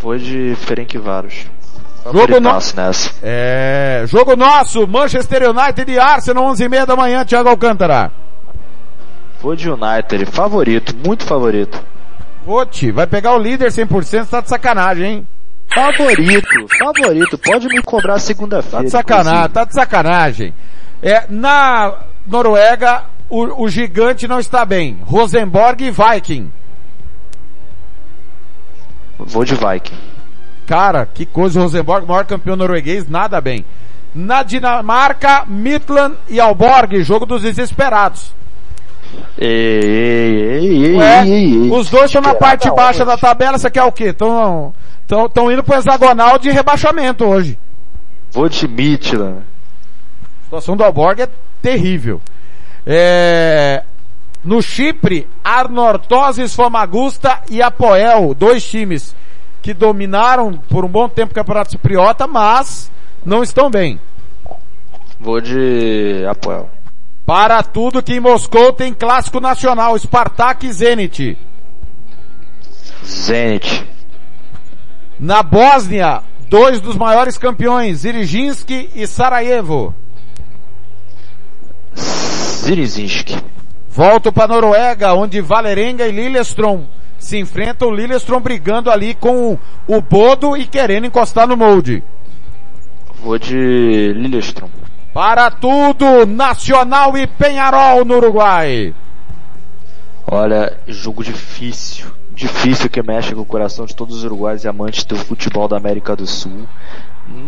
Vou 0.04 0.18
de 0.18 0.54
Ferencváros. 0.58 1.46
Jogo 2.04 2.34
no... 2.34 2.42
nosso 2.42 2.76
nessa. 2.76 3.10
É, 3.24 4.04
jogo 4.06 4.36
nosso, 4.36 4.86
Manchester 4.86 5.50
United 5.50 5.90
e 5.90 5.98
Arsenal, 5.98 6.44
11 6.44 6.62
e 6.66 6.68
meia 6.68 6.86
da 6.86 6.94
manhã, 6.94 7.24
Thiago 7.24 7.48
Alcântara. 7.48 8.12
Vou 9.42 9.56
de 9.56 9.70
United, 9.70 10.26
favorito, 10.26 10.94
muito 10.94 11.24
favorito. 11.24 11.82
Vote, 12.46 12.92
vai 12.92 13.08
pegar 13.08 13.34
o 13.34 13.40
líder 13.40 13.70
100%, 13.70 14.28
tá 14.28 14.42
de 14.42 14.50
sacanagem, 14.50 15.06
hein? 15.06 15.28
Favorito, 15.74 16.68
favorito. 16.78 17.38
Pode 17.38 17.68
me 17.70 17.82
cobrar 17.82 18.20
segunda-feira. 18.20 18.80
Tá 18.80 18.84
de 18.84 18.90
sacanagem, 18.90 19.50
tá 19.52 19.64
de 19.64 19.74
sacanagem. 19.74 20.54
É, 21.02 21.24
na 21.30 22.00
Noruega, 22.28 23.06
o, 23.30 23.64
o 23.64 23.70
gigante 23.70 24.28
não 24.28 24.40
está 24.40 24.66
bem. 24.66 25.00
Rosenborg 25.06 25.82
e 25.86 25.92
Viking. 25.92 26.52
Vou 29.18 29.46
de 29.46 29.56
Viking. 29.56 29.98
Cara, 30.66 31.06
que 31.06 31.26
coisa, 31.26 31.60
o 31.60 31.64
Rosenborg, 31.64 32.08
maior 32.08 32.26
campeão 32.26 32.56
norueguês, 32.56 33.08
nada 33.10 33.40
bem. 33.42 33.66
Na 34.16 34.44
Dinamarca, 34.44 35.44
Midland 35.46 36.16
e 36.30 36.40
Alborg, 36.40 37.04
jogo 37.04 37.26
dos 37.26 37.42
desesperados. 37.42 38.34
Ei, 39.38 39.50
ei, 39.50 40.86
ei, 40.86 40.96
Ué, 40.96 41.24
os 41.72 41.90
dois 41.90 42.06
estão 42.06 42.22
na 42.22 42.34
parte 42.34 42.70
baixa 42.72 43.04
da 43.06 43.18
tabela, 43.18 43.58
você 43.58 43.70
quer 43.70 43.84
o 43.84 43.92
quê? 43.92 44.06
Estão 44.06 44.74
tão, 45.08 45.30
tão 45.30 45.52
indo 45.52 45.64
pro 45.64 45.76
hexagonal 45.76 46.38
de 46.40 46.50
rebaixamento 46.50 47.26
hoje. 47.26 47.58
Vou 48.32 48.48
de 48.50 48.68
Midland. 48.68 49.40
A 49.40 50.44
situação 50.46 50.78
do 50.78 50.84
Alborg 50.84 51.22
é 51.22 51.30
terrível. 51.62 52.22
É, 52.86 53.84
no 54.44 54.62
Chipre, 54.62 55.28
Arnortoses, 55.44 56.54
Fomagusta 56.54 57.42
e 57.50 57.62
Apoel, 57.62 58.34
dois 58.34 58.64
times 58.68 59.16
que 59.62 59.74
dominaram 59.74 60.58
por 60.58 60.84
um 60.84 60.90
bom 60.90 61.08
tempo 61.08 61.32
o 61.32 61.36
Campeonato 61.36 61.72
Cipriota, 61.72 62.28
mas 62.28 62.92
não 63.26 63.42
estão 63.42 63.72
bem. 63.72 64.00
Vou 65.18 65.40
de 65.40 66.26
Apoel. 66.30 66.70
Para 67.26 67.64
tudo 67.64 68.04
que 68.04 68.14
em 68.14 68.20
Moscou 68.20 68.74
tem 68.74 68.94
clássico 68.94 69.40
nacional, 69.40 69.98
Spartak 69.98 70.68
e 70.68 70.74
Zenit. 70.74 71.38
Zenit. 73.06 73.88
Na 75.18 75.42
Bósnia, 75.42 76.22
dois 76.50 76.82
dos 76.82 76.98
maiores 76.98 77.38
campeões, 77.38 78.00
Zirizinski 78.00 78.90
e 78.94 79.08
Sarajevo. 79.08 79.96
Zirizinski. 81.96 83.53
Volto 83.96 84.32
para 84.34 84.48
Noruega, 84.48 85.14
onde 85.14 85.40
Valerenga 85.40 86.08
e 86.08 86.12
Lillestrøm 86.12 86.86
se 87.20 87.38
enfrentam, 87.38 87.90
o 87.90 87.96
Lillestrøm 87.96 88.42
brigando 88.42 88.90
ali 88.90 89.14
com 89.14 89.56
o 89.88 90.02
Bodo 90.02 90.58
e 90.58 90.66
querendo 90.66 91.06
encostar 91.06 91.48
no 91.48 91.56
molde. 91.56 92.04
Vou 93.22 93.38
de 93.38 94.12
Lillestrøm. 94.14 94.68
Para 95.14 95.52
tudo, 95.52 96.26
Nacional 96.26 97.16
e 97.16 97.28
Penharol 97.28 98.04
no 98.04 98.16
Uruguai. 98.16 98.96
Olha, 100.26 100.76
jogo 100.88 101.24
difícil. 101.24 102.08
Difícil 102.32 102.90
que 102.90 103.04
mexe 103.04 103.36
com 103.36 103.42
o 103.42 103.46
coração 103.46 103.86
de 103.86 103.96
todos 103.96 104.18
os 104.18 104.24
uruguaios 104.24 104.64
e 104.64 104.68
amantes 104.68 105.04
do 105.04 105.16
futebol 105.16 105.68
da 105.68 105.78
América 105.78 106.16
do 106.16 106.26
Sul. 106.26 106.68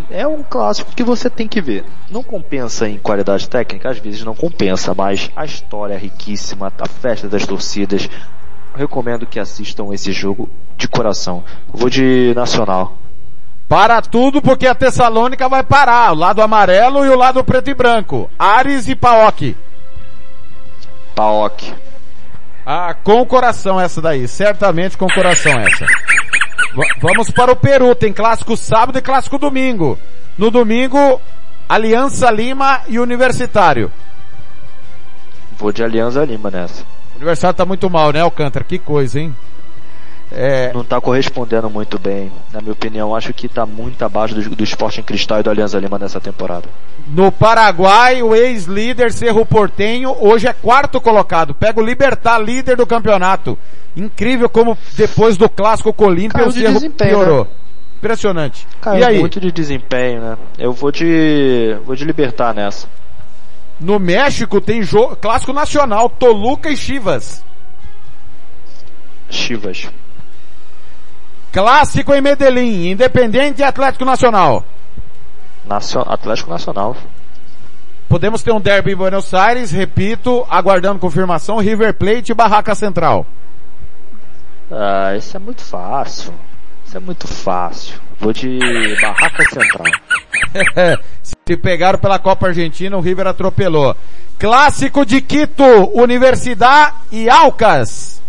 É 0.10 0.26
um 0.26 0.42
clássico 0.44 0.96
que 0.96 1.04
você 1.04 1.30
tem 1.30 1.48
que 1.48 1.62
ver. 1.62 1.84
Não 2.10 2.24
compensa 2.24 2.88
em 2.88 2.98
qualidade 2.98 3.50
técnica, 3.50 3.90
às 3.90 4.00
vezes 4.00 4.24
não 4.24 4.34
compensa, 4.34 4.94
mas 4.94 5.30
a 5.36 5.46
história 5.46 5.94
é 5.94 5.98
riquíssima, 5.98 6.72
a 6.80 6.88
festa 6.88 7.28
das 7.28 7.46
torcidas. 7.46 8.10
Recomendo 8.76 9.26
que 9.26 9.40
assistam 9.40 9.94
esse 9.94 10.12
jogo 10.12 10.50
de 10.78 10.88
coração. 10.88 11.44
Vou 11.68 11.90
de 11.90 12.34
Nacional. 12.36 12.98
Para 13.68 14.02
tudo 14.02 14.42
porque 14.42 14.68
a 14.68 14.76
Tessalônica 14.76 15.50
vai 15.50 15.64
parar, 15.64 16.12
o 16.12 16.16
lado 16.16 16.42
amarelo 16.42 17.04
e 17.04 17.10
o 17.10 17.18
lado 17.18 17.44
preto 17.44 17.70
e 17.70 17.74
branco. 17.74 18.30
Ares 18.38 18.88
e 18.88 18.96
Paok. 18.96 19.56
Paok. 21.16 21.74
Ah, 22.66 22.96
com 23.04 23.22
o 23.22 23.26
coração 23.26 23.80
essa 23.80 24.02
daí, 24.02 24.28
certamente 24.28 24.98
com 24.98 25.06
o 25.06 25.14
coração 25.14 25.52
essa. 25.60 25.86
Va- 26.76 26.86
vamos 27.02 27.30
para 27.32 27.52
o 27.52 27.56
Peru, 27.56 27.96
tem 27.96 28.12
clássico 28.12 28.58
sábado 28.58 28.98
e 28.98 29.02
clássico 29.02 29.38
domingo. 29.38 29.98
No 30.38 30.52
domingo, 30.52 31.20
Aliança 31.70 32.30
Lima 32.30 32.82
e 32.88 33.00
Universitário. 33.00 33.92
Vou 35.58 35.72
de 35.72 35.84
Alianza 35.84 36.24
Lima 36.26 36.52
nessa. 36.52 36.84
O 37.14 37.16
Universitário 37.18 37.56
tá 37.56 37.66
muito 37.66 37.90
mal, 37.90 38.12
né, 38.12 38.20
Alcântara? 38.20 38.66
Que 38.66 38.78
coisa, 38.78 39.20
hein? 39.20 39.36
É, 40.32 40.74
Não 40.74 40.84
tá 40.84 41.00
correspondendo 41.00 41.70
muito 41.70 42.00
bem. 42.00 42.32
Na 42.52 42.60
minha 42.60 42.74
opinião, 42.74 43.16
acho 43.16 43.34
que 43.34 43.48
tá 43.48 43.66
muito 43.66 44.04
abaixo 44.04 44.34
do, 44.36 44.56
do 44.56 44.64
Sporting 44.64 45.04
Cristal 45.04 45.40
e 45.40 45.44
do 45.44 45.50
Alianza 45.50 45.80
Lima 45.80 46.00
nessa 46.00 46.20
temporada. 46.20 46.68
no 47.08 47.32
Paraguai, 47.32 48.22
o 48.24 48.36
ex-líder 48.36 49.12
Cerro 49.14 49.46
Portenho 49.46 50.16
hoje 50.20 50.48
é 50.48 50.54
quarto 50.54 51.00
colocado. 51.00 51.54
Pega 51.54 51.80
o 51.80 51.86
Libertar, 51.86 52.40
líder 52.40 52.76
do 52.76 52.88
campeonato. 52.88 53.58
Incrível 53.96 54.50
como 54.50 54.78
depois 54.98 55.38
do 55.38 55.48
clássico 55.48 55.94
com 55.94 56.06
o 56.06 56.08
Olímpia 56.08 56.46
o 56.46 56.52
de 56.52 56.60
Cerro 56.62 56.74
desempenho, 56.74 57.10
piorou. 57.12 57.44
né? 57.46 57.50
Impressionante. 57.98 58.68
Caiu 58.82 59.00
e 59.00 59.04
aí? 59.06 59.20
muito 59.20 59.40
de 59.40 59.52
desempenho, 59.52 60.22
né? 60.22 60.38
Eu 60.58 60.74
vou 60.74 60.92
de. 60.92 61.78
vou 61.86 61.96
de 61.96 62.04
libertar 62.04 62.54
nessa. 62.54 62.88
No 63.80 64.00
México 64.00 64.60
tem 64.60 64.84
jogo 64.84 65.16
clássico 65.16 65.54
nacional, 65.54 66.10
Toluca 66.10 66.70
e 66.70 66.76
Chivas. 66.78 67.44
Chivas. 69.30 69.90
Clássico 71.56 72.14
em 72.14 72.20
Medellín, 72.20 72.90
Independente 72.90 73.62
e 73.62 73.64
Atlético 73.64 74.04
Nacional. 74.04 74.62
Nacio... 75.66 76.02
Atlético 76.02 76.50
Nacional. 76.50 76.98
Podemos 78.10 78.44
ter 78.44 78.52
um 78.52 78.60
derby 78.60 78.92
em 78.92 78.96
Buenos 78.98 79.34
Aires, 79.34 79.72
repito, 79.72 80.46
aguardando 80.50 81.00
confirmação, 81.00 81.60
River 81.60 81.94
Plate 81.94 82.34
e 82.34 82.36
Barraca 82.36 82.76
Central. 82.76 83.26
Ah, 84.70 85.16
isso 85.16 85.38
é 85.38 85.40
muito 85.40 85.62
fácil. 85.62 86.34
Isso 86.86 86.98
é 86.98 87.00
muito 87.00 87.26
fácil. 87.26 88.02
Vou 88.20 88.34
de 88.34 88.60
Barraca 89.02 89.44
Central. 89.46 91.00
Se 91.24 91.56
pegaram 91.56 91.98
pela 91.98 92.20
Copa 92.20 92.48
Argentina, 92.48 92.98
o 92.98 93.02
River 93.02 93.28
atropelou. 93.28 93.96
Clássico 94.38 95.06
de 95.06 95.22
Quito, 95.22 95.64
Universidade 95.94 96.96
e 97.14 97.30
Alcas. 97.30 98.22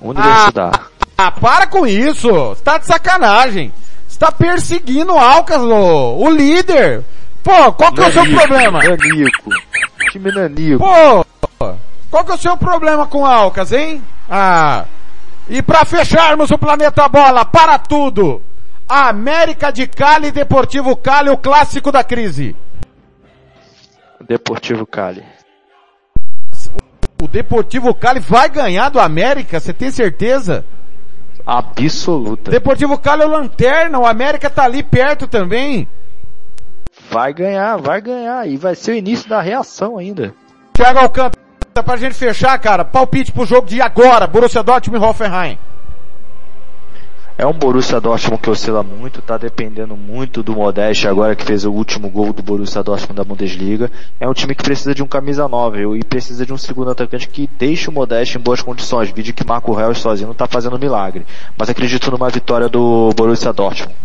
Universidade. 0.00 0.78
Ah, 0.80 0.99
para 1.28 1.66
com 1.66 1.84
isso! 1.84 2.30
Você 2.30 2.62
tá 2.62 2.78
de 2.78 2.86
sacanagem! 2.86 3.72
Você 4.06 4.16
tá 4.16 4.30
perseguindo 4.30 5.12
o 5.12 5.18
Alcas, 5.18 5.60
o, 5.60 6.18
o 6.18 6.30
líder! 6.30 7.04
Pô, 7.42 7.72
qual 7.72 7.92
que 7.92 8.00
é 8.00 8.06
o 8.06 8.12
seu 8.12 8.22
Nanico, 8.22 8.38
problema? 8.38 8.78
Nanico. 8.78 9.50
Time 10.12 10.32
Nanico. 10.32 10.78
Pô, 10.78 11.26
qual 12.10 12.24
que 12.24 12.30
é 12.30 12.34
o 12.34 12.38
seu 12.38 12.56
problema 12.56 13.06
com 13.06 13.22
o 13.22 13.26
Alcas, 13.26 13.72
hein? 13.72 14.02
Ah, 14.28 14.84
e 15.48 15.60
pra 15.60 15.84
fecharmos 15.84 16.50
o 16.52 16.58
Planeta 16.58 17.08
Bola, 17.08 17.44
para 17.44 17.76
tudo! 17.76 18.40
América 18.88 19.70
de 19.70 19.86
Cali 19.86 20.28
e 20.28 20.32
Deportivo 20.32 20.96
Cali, 20.96 21.30
o 21.30 21.36
clássico 21.36 21.90
da 21.90 22.04
crise. 22.04 22.54
Deportivo 24.26 24.86
Cali. 24.86 25.24
O 27.22 27.28
Deportivo 27.28 27.94
Cali 27.94 28.20
vai 28.20 28.48
ganhar 28.48 28.88
do 28.88 29.00
América, 29.00 29.60
você 29.60 29.72
tem 29.72 29.90
certeza? 29.90 30.64
Absoluta. 31.46 32.50
Deportivo 32.50 32.98
Cali 32.98 33.22
é 33.22 33.26
o 33.26 33.30
lanterna, 33.30 33.98
o 33.98 34.06
América 34.06 34.48
tá 34.50 34.64
ali 34.64 34.82
perto 34.82 35.26
também. 35.26 35.86
Vai 37.10 37.32
ganhar, 37.32 37.76
vai 37.76 38.00
ganhar. 38.00 38.48
E 38.48 38.56
vai 38.56 38.74
ser 38.74 38.92
o 38.92 38.96
início 38.96 39.28
da 39.28 39.40
reação 39.40 39.98
ainda. 39.98 40.34
Thiago 40.72 40.98
Alcântara, 41.00 41.40
pra 41.84 41.96
gente 41.96 42.14
fechar, 42.14 42.58
cara, 42.58 42.84
palpite 42.84 43.32
pro 43.32 43.46
jogo 43.46 43.66
de 43.66 43.80
agora, 43.80 44.26
Borussia 44.26 44.62
Dortmund 44.62 45.04
e 45.04 45.06
Hoffenheim. 45.06 45.58
É 47.40 47.46
um 47.46 47.54
Borussia 47.54 47.98
Dortmund 47.98 48.42
que 48.42 48.50
oscila 48.50 48.82
muito, 48.82 49.22
tá 49.22 49.38
dependendo 49.38 49.96
muito 49.96 50.42
do 50.42 50.54
Modeste 50.54 51.08
agora 51.08 51.34
que 51.34 51.42
fez 51.42 51.64
o 51.64 51.72
último 51.72 52.10
gol 52.10 52.34
do 52.34 52.42
Borussia 52.42 52.82
Dortmund 52.82 53.14
da 53.14 53.24
Bundesliga. 53.24 53.90
É 54.20 54.28
um 54.28 54.34
time 54.34 54.54
que 54.54 54.62
precisa 54.62 54.94
de 54.94 55.02
um 55.02 55.06
camisa 55.06 55.48
9 55.48 55.96
e 55.96 56.04
precisa 56.04 56.44
de 56.44 56.52
um 56.52 56.58
segundo 56.58 56.90
atacante 56.90 57.26
que 57.26 57.48
deixe 57.58 57.88
o 57.88 57.92
Modeste 57.94 58.36
em 58.36 58.40
boas 58.42 58.60
condições. 58.60 59.10
Vídeo 59.10 59.32
que 59.32 59.42
Marco 59.42 59.72
Reus 59.72 59.96
sozinho 60.00 60.28
não 60.28 60.34
tá 60.34 60.46
fazendo 60.46 60.78
milagre. 60.78 61.24
Mas 61.56 61.70
acredito 61.70 62.10
numa 62.10 62.28
vitória 62.28 62.68
do 62.68 63.08
Borussia 63.16 63.54
Dortmund. 63.54 63.96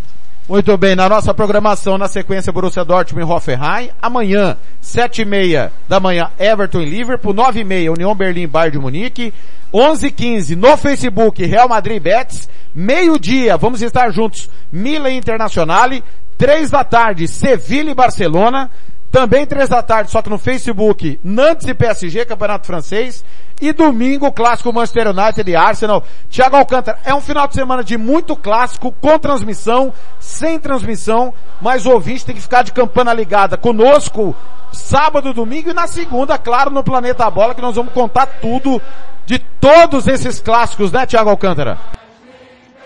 Muito 0.48 0.78
bem, 0.78 0.95
na 0.95 1.10
nossa 1.10 1.34
programação, 1.34 1.98
na 1.98 2.07
sequência 2.07 2.53
Borussia 2.53 2.86
Dortmund 2.86 3.28
e 3.28 3.34
Hoffenheim, 3.34 3.90
amanhã, 4.02 4.56
sete 4.80 5.24
e 5.24 5.26
meia 5.26 5.74
da 5.90 5.99
manhã, 5.99 6.30
Everton 6.40 6.82
e 6.82 6.86
Liverpool, 6.86 7.34
nove 7.34 7.62
e 7.62 7.64
meia, 7.66 7.91
União 7.91 8.14
Berlim, 8.16 8.48
Bayern 8.48 8.78
de 8.78 8.80
Munique, 8.80 9.34
onze 9.76 10.07
e 10.07 10.11
quinze, 10.11 10.56
no 10.56 10.77
Facebook, 10.77 11.43
Real 11.43 11.68
Madrid 11.68 12.02
Betis, 12.02 12.47
meio-dia, 12.73 13.57
vamos 13.57 13.81
estar 13.81 14.10
juntos, 14.10 14.49
Milan 14.72 15.11
Internazionale, 15.11 16.02
três 16.38 16.72
da 16.72 16.81
tarde, 16.81 17.27
Sevilha 17.27 17.91
e 17.91 17.93
Barcelona, 17.93 18.72
também 19.11 19.45
três 19.45 19.68
da 19.68 19.84
tarde, 19.84 20.11
só 20.11 20.22
que 20.22 20.30
no 20.30 20.38
Facebook, 20.38 21.19
Nantes 21.22 21.68
e 21.68 21.73
PSG, 21.73 22.23
Campeonato 22.23 22.65
Francês, 22.65 23.26
e 23.61 23.72
domingo, 23.72 24.32
clássico 24.32 24.73
Manchester 24.73 25.07
United 25.07 25.49
e 25.49 25.56
Arsenal. 25.56 26.03
Thiago 26.30 26.56
Alcântara, 26.56 26.99
é 27.06 27.14
um 27.14 27.22
final 27.22 27.48
de 27.48 27.56
semana 27.56 27.84
de 27.84 27.98
muito 27.98 28.36
clássico, 28.36 28.91
com 28.91 29.18
transmissão, 29.18 29.94
sem 30.19 30.60
transmissão, 30.60 31.34
mas 31.61 31.86
o 31.86 31.91
ouvinte 31.91 32.26
tem 32.26 32.36
que 32.36 32.41
ficar 32.41 32.64
de 32.64 32.73
campana 32.73 33.14
ligada 33.14 33.57
conosco, 33.57 34.36
sábado, 34.72 35.34
domingo 35.34 35.69
e 35.69 35.73
na 35.73 35.88
segunda, 35.88 36.38
claro, 36.38 36.69
no 36.69 36.84
Planeta 36.84 37.30
Bola, 37.30 37.56
que 37.56 37.61
nós 37.61 37.76
vamos 37.76 37.94
contar 37.94 38.26
tudo 38.41 38.82
de 39.26 39.40
todos 39.40 40.07
esses 40.07 40.40
clássicos, 40.40 40.91
né, 40.91 41.06
Thiago 41.06 41.30
Alcântara? 41.30 41.77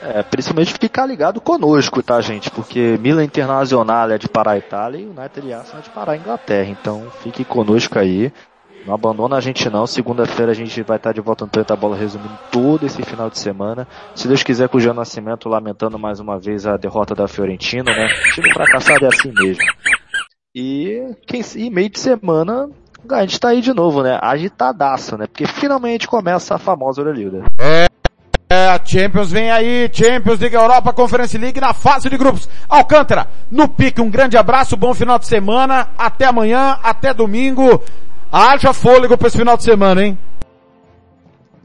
É, 0.02 0.24
principalmente 0.24 0.74
ficar 0.80 1.06
ligado 1.06 1.41
conosco, 1.41 2.02
tá, 2.02 2.22
gente? 2.22 2.50
Porque 2.50 2.98
Milan 3.02 3.26
Internacional 3.26 4.10
é 4.12 4.18
de 4.18 4.30
parar 4.30 4.52
a 4.52 4.58
Itália 4.58 5.00
e 5.00 5.06
United 5.06 5.46
e 5.46 5.54
Arsenal 5.54 5.80
é 5.80 5.84
de 5.84 5.90
parar 5.90 6.14
a 6.14 6.18
Inglaterra. 6.18 6.70
Então 6.70 7.08
fique 7.22 7.44
conosco 7.44 8.00
aí. 8.00 8.32
Não 8.85 8.93
abandona 8.93 9.38
a 9.38 9.41
gente 9.41 9.69
não. 9.69 9.85
Segunda-feira 9.85 10.51
a 10.51 10.56
gente 10.56 10.81
vai 10.84 10.97
estar 10.97 11.11
de 11.11 11.22
volta 11.22 11.45
no 11.45 11.51
Tanta 11.51 11.76
Bola 11.76 11.95
resumindo 11.95 12.38
todo 12.51 12.85
esse 12.85 13.01
final 13.03 13.30
de 13.30 13.38
semana. 13.38 13.88
Se 14.15 14.27
Deus 14.27 14.43
quiser 14.43 14.69
com 14.69 14.77
o 14.77 14.80
Jean 14.80 14.93
Nascimento 14.93 15.49
lamentando 15.49 15.99
mais 15.99 16.19
uma 16.19 16.39
vez 16.39 16.65
a 16.65 16.77
derrota 16.77 17.14
da 17.14 17.27
Fiorentina, 17.27 17.91
né? 17.91 18.07
Time 18.34 18.51
fracassado 18.53 19.06
é 19.06 19.07
assim 19.07 19.31
mesmo. 19.34 19.64
E, 20.56 21.15
quem, 21.27 21.41
e 21.56 21.69
meio 21.69 21.89
de 21.89 21.99
semana 21.99 22.69
a 23.10 23.22
gente 23.22 23.39
tá 23.39 23.49
aí 23.49 23.61
de 23.61 23.73
novo, 23.73 24.03
né? 24.03 24.19
Agitadaço, 24.22 25.18
né? 25.18 25.27
Porque 25.27 25.45
finalmente 25.45 26.07
começa 26.07 26.56
a 26.56 26.60
famosa 26.60 27.01
Euroliga. 27.01 27.43
É. 27.60 27.88
É, 28.51 28.68
a 28.69 28.84
Champions 28.84 29.31
vem 29.31 29.51
aí, 29.51 29.88
Champions 29.93 30.39
League 30.39 30.56
Europa, 30.56 30.91
Conference 30.91 31.38
League 31.38 31.61
na 31.61 31.72
fase 31.72 32.10
de 32.10 32.18
grupos. 32.18 32.49
Alcântara, 32.68 33.27
no 33.51 33.68
pique, 33.68 34.01
um 34.01 34.10
grande 34.10 34.38
abraço, 34.38 34.76
bom 34.76 34.91
final 34.91 35.19
de 35.19 35.27
semana, 35.27 35.89
até 35.95 36.26
amanhã, 36.26 36.80
até 36.81 37.14
domingo. 37.14 37.84
Haja 38.31 38.73
fôlego 38.73 39.18
para 39.18 39.27
esse 39.27 39.38
final 39.38 39.57
de 39.57 39.64
semana, 39.64 40.03
hein? 40.03 40.18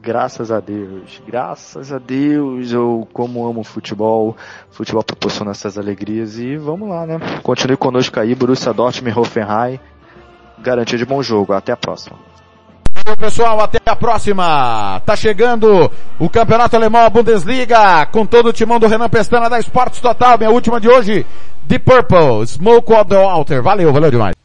Graças 0.01 0.51
a 0.51 0.59
Deus, 0.59 1.21
graças 1.27 1.91
a 1.91 1.97
Deus, 1.97 2.71
eu 2.71 3.07
como 3.11 3.47
amo 3.47 3.63
futebol, 3.63 4.35
futebol 4.69 5.03
proporciona 5.03 5.51
essas 5.51 5.79
alegrias 5.79 6.37
e 6.37 6.57
vamos 6.57 6.89
lá, 6.89 7.07
né? 7.07 7.19
Continue 7.41 7.75
conosco 7.75 8.19
aí, 8.19 8.35
Borussia 8.35 8.71
Dortmund, 8.71 9.17
Hoffenheim, 9.17 9.79
garantia 10.59 10.97
de 10.97 11.05
bom 11.05 11.23
jogo, 11.23 11.53
até 11.53 11.71
a 11.71 11.77
próxima. 11.77 12.17
Valeu, 12.95 13.17
pessoal, 13.17 13.59
até 13.61 13.79
a 13.85 13.95
próxima. 13.95 14.99
Tá 15.05 15.15
chegando 15.15 15.91
o 16.19 16.29
Campeonato 16.29 16.75
Alemão, 16.75 17.01
a 17.01 17.09
Bundesliga, 17.09 18.05
com 18.07 18.25
todo 18.25 18.49
o 18.49 18.53
timão 18.53 18.79
do 18.79 18.87
Renan 18.87 19.09
Pestana 19.09 19.49
da 19.49 19.59
Esportes 19.59 20.01
Total, 20.01 20.37
minha 20.37 20.51
última 20.51 20.79
de 20.79 20.87
hoje, 20.87 21.25
The 21.67 21.79
Purple, 21.79 22.45
Smoke 22.45 22.93
on 22.93 23.05
the 23.05 23.23
Altar. 23.23 23.61
Valeu, 23.61 23.91
valeu 23.91 24.11
demais. 24.11 24.44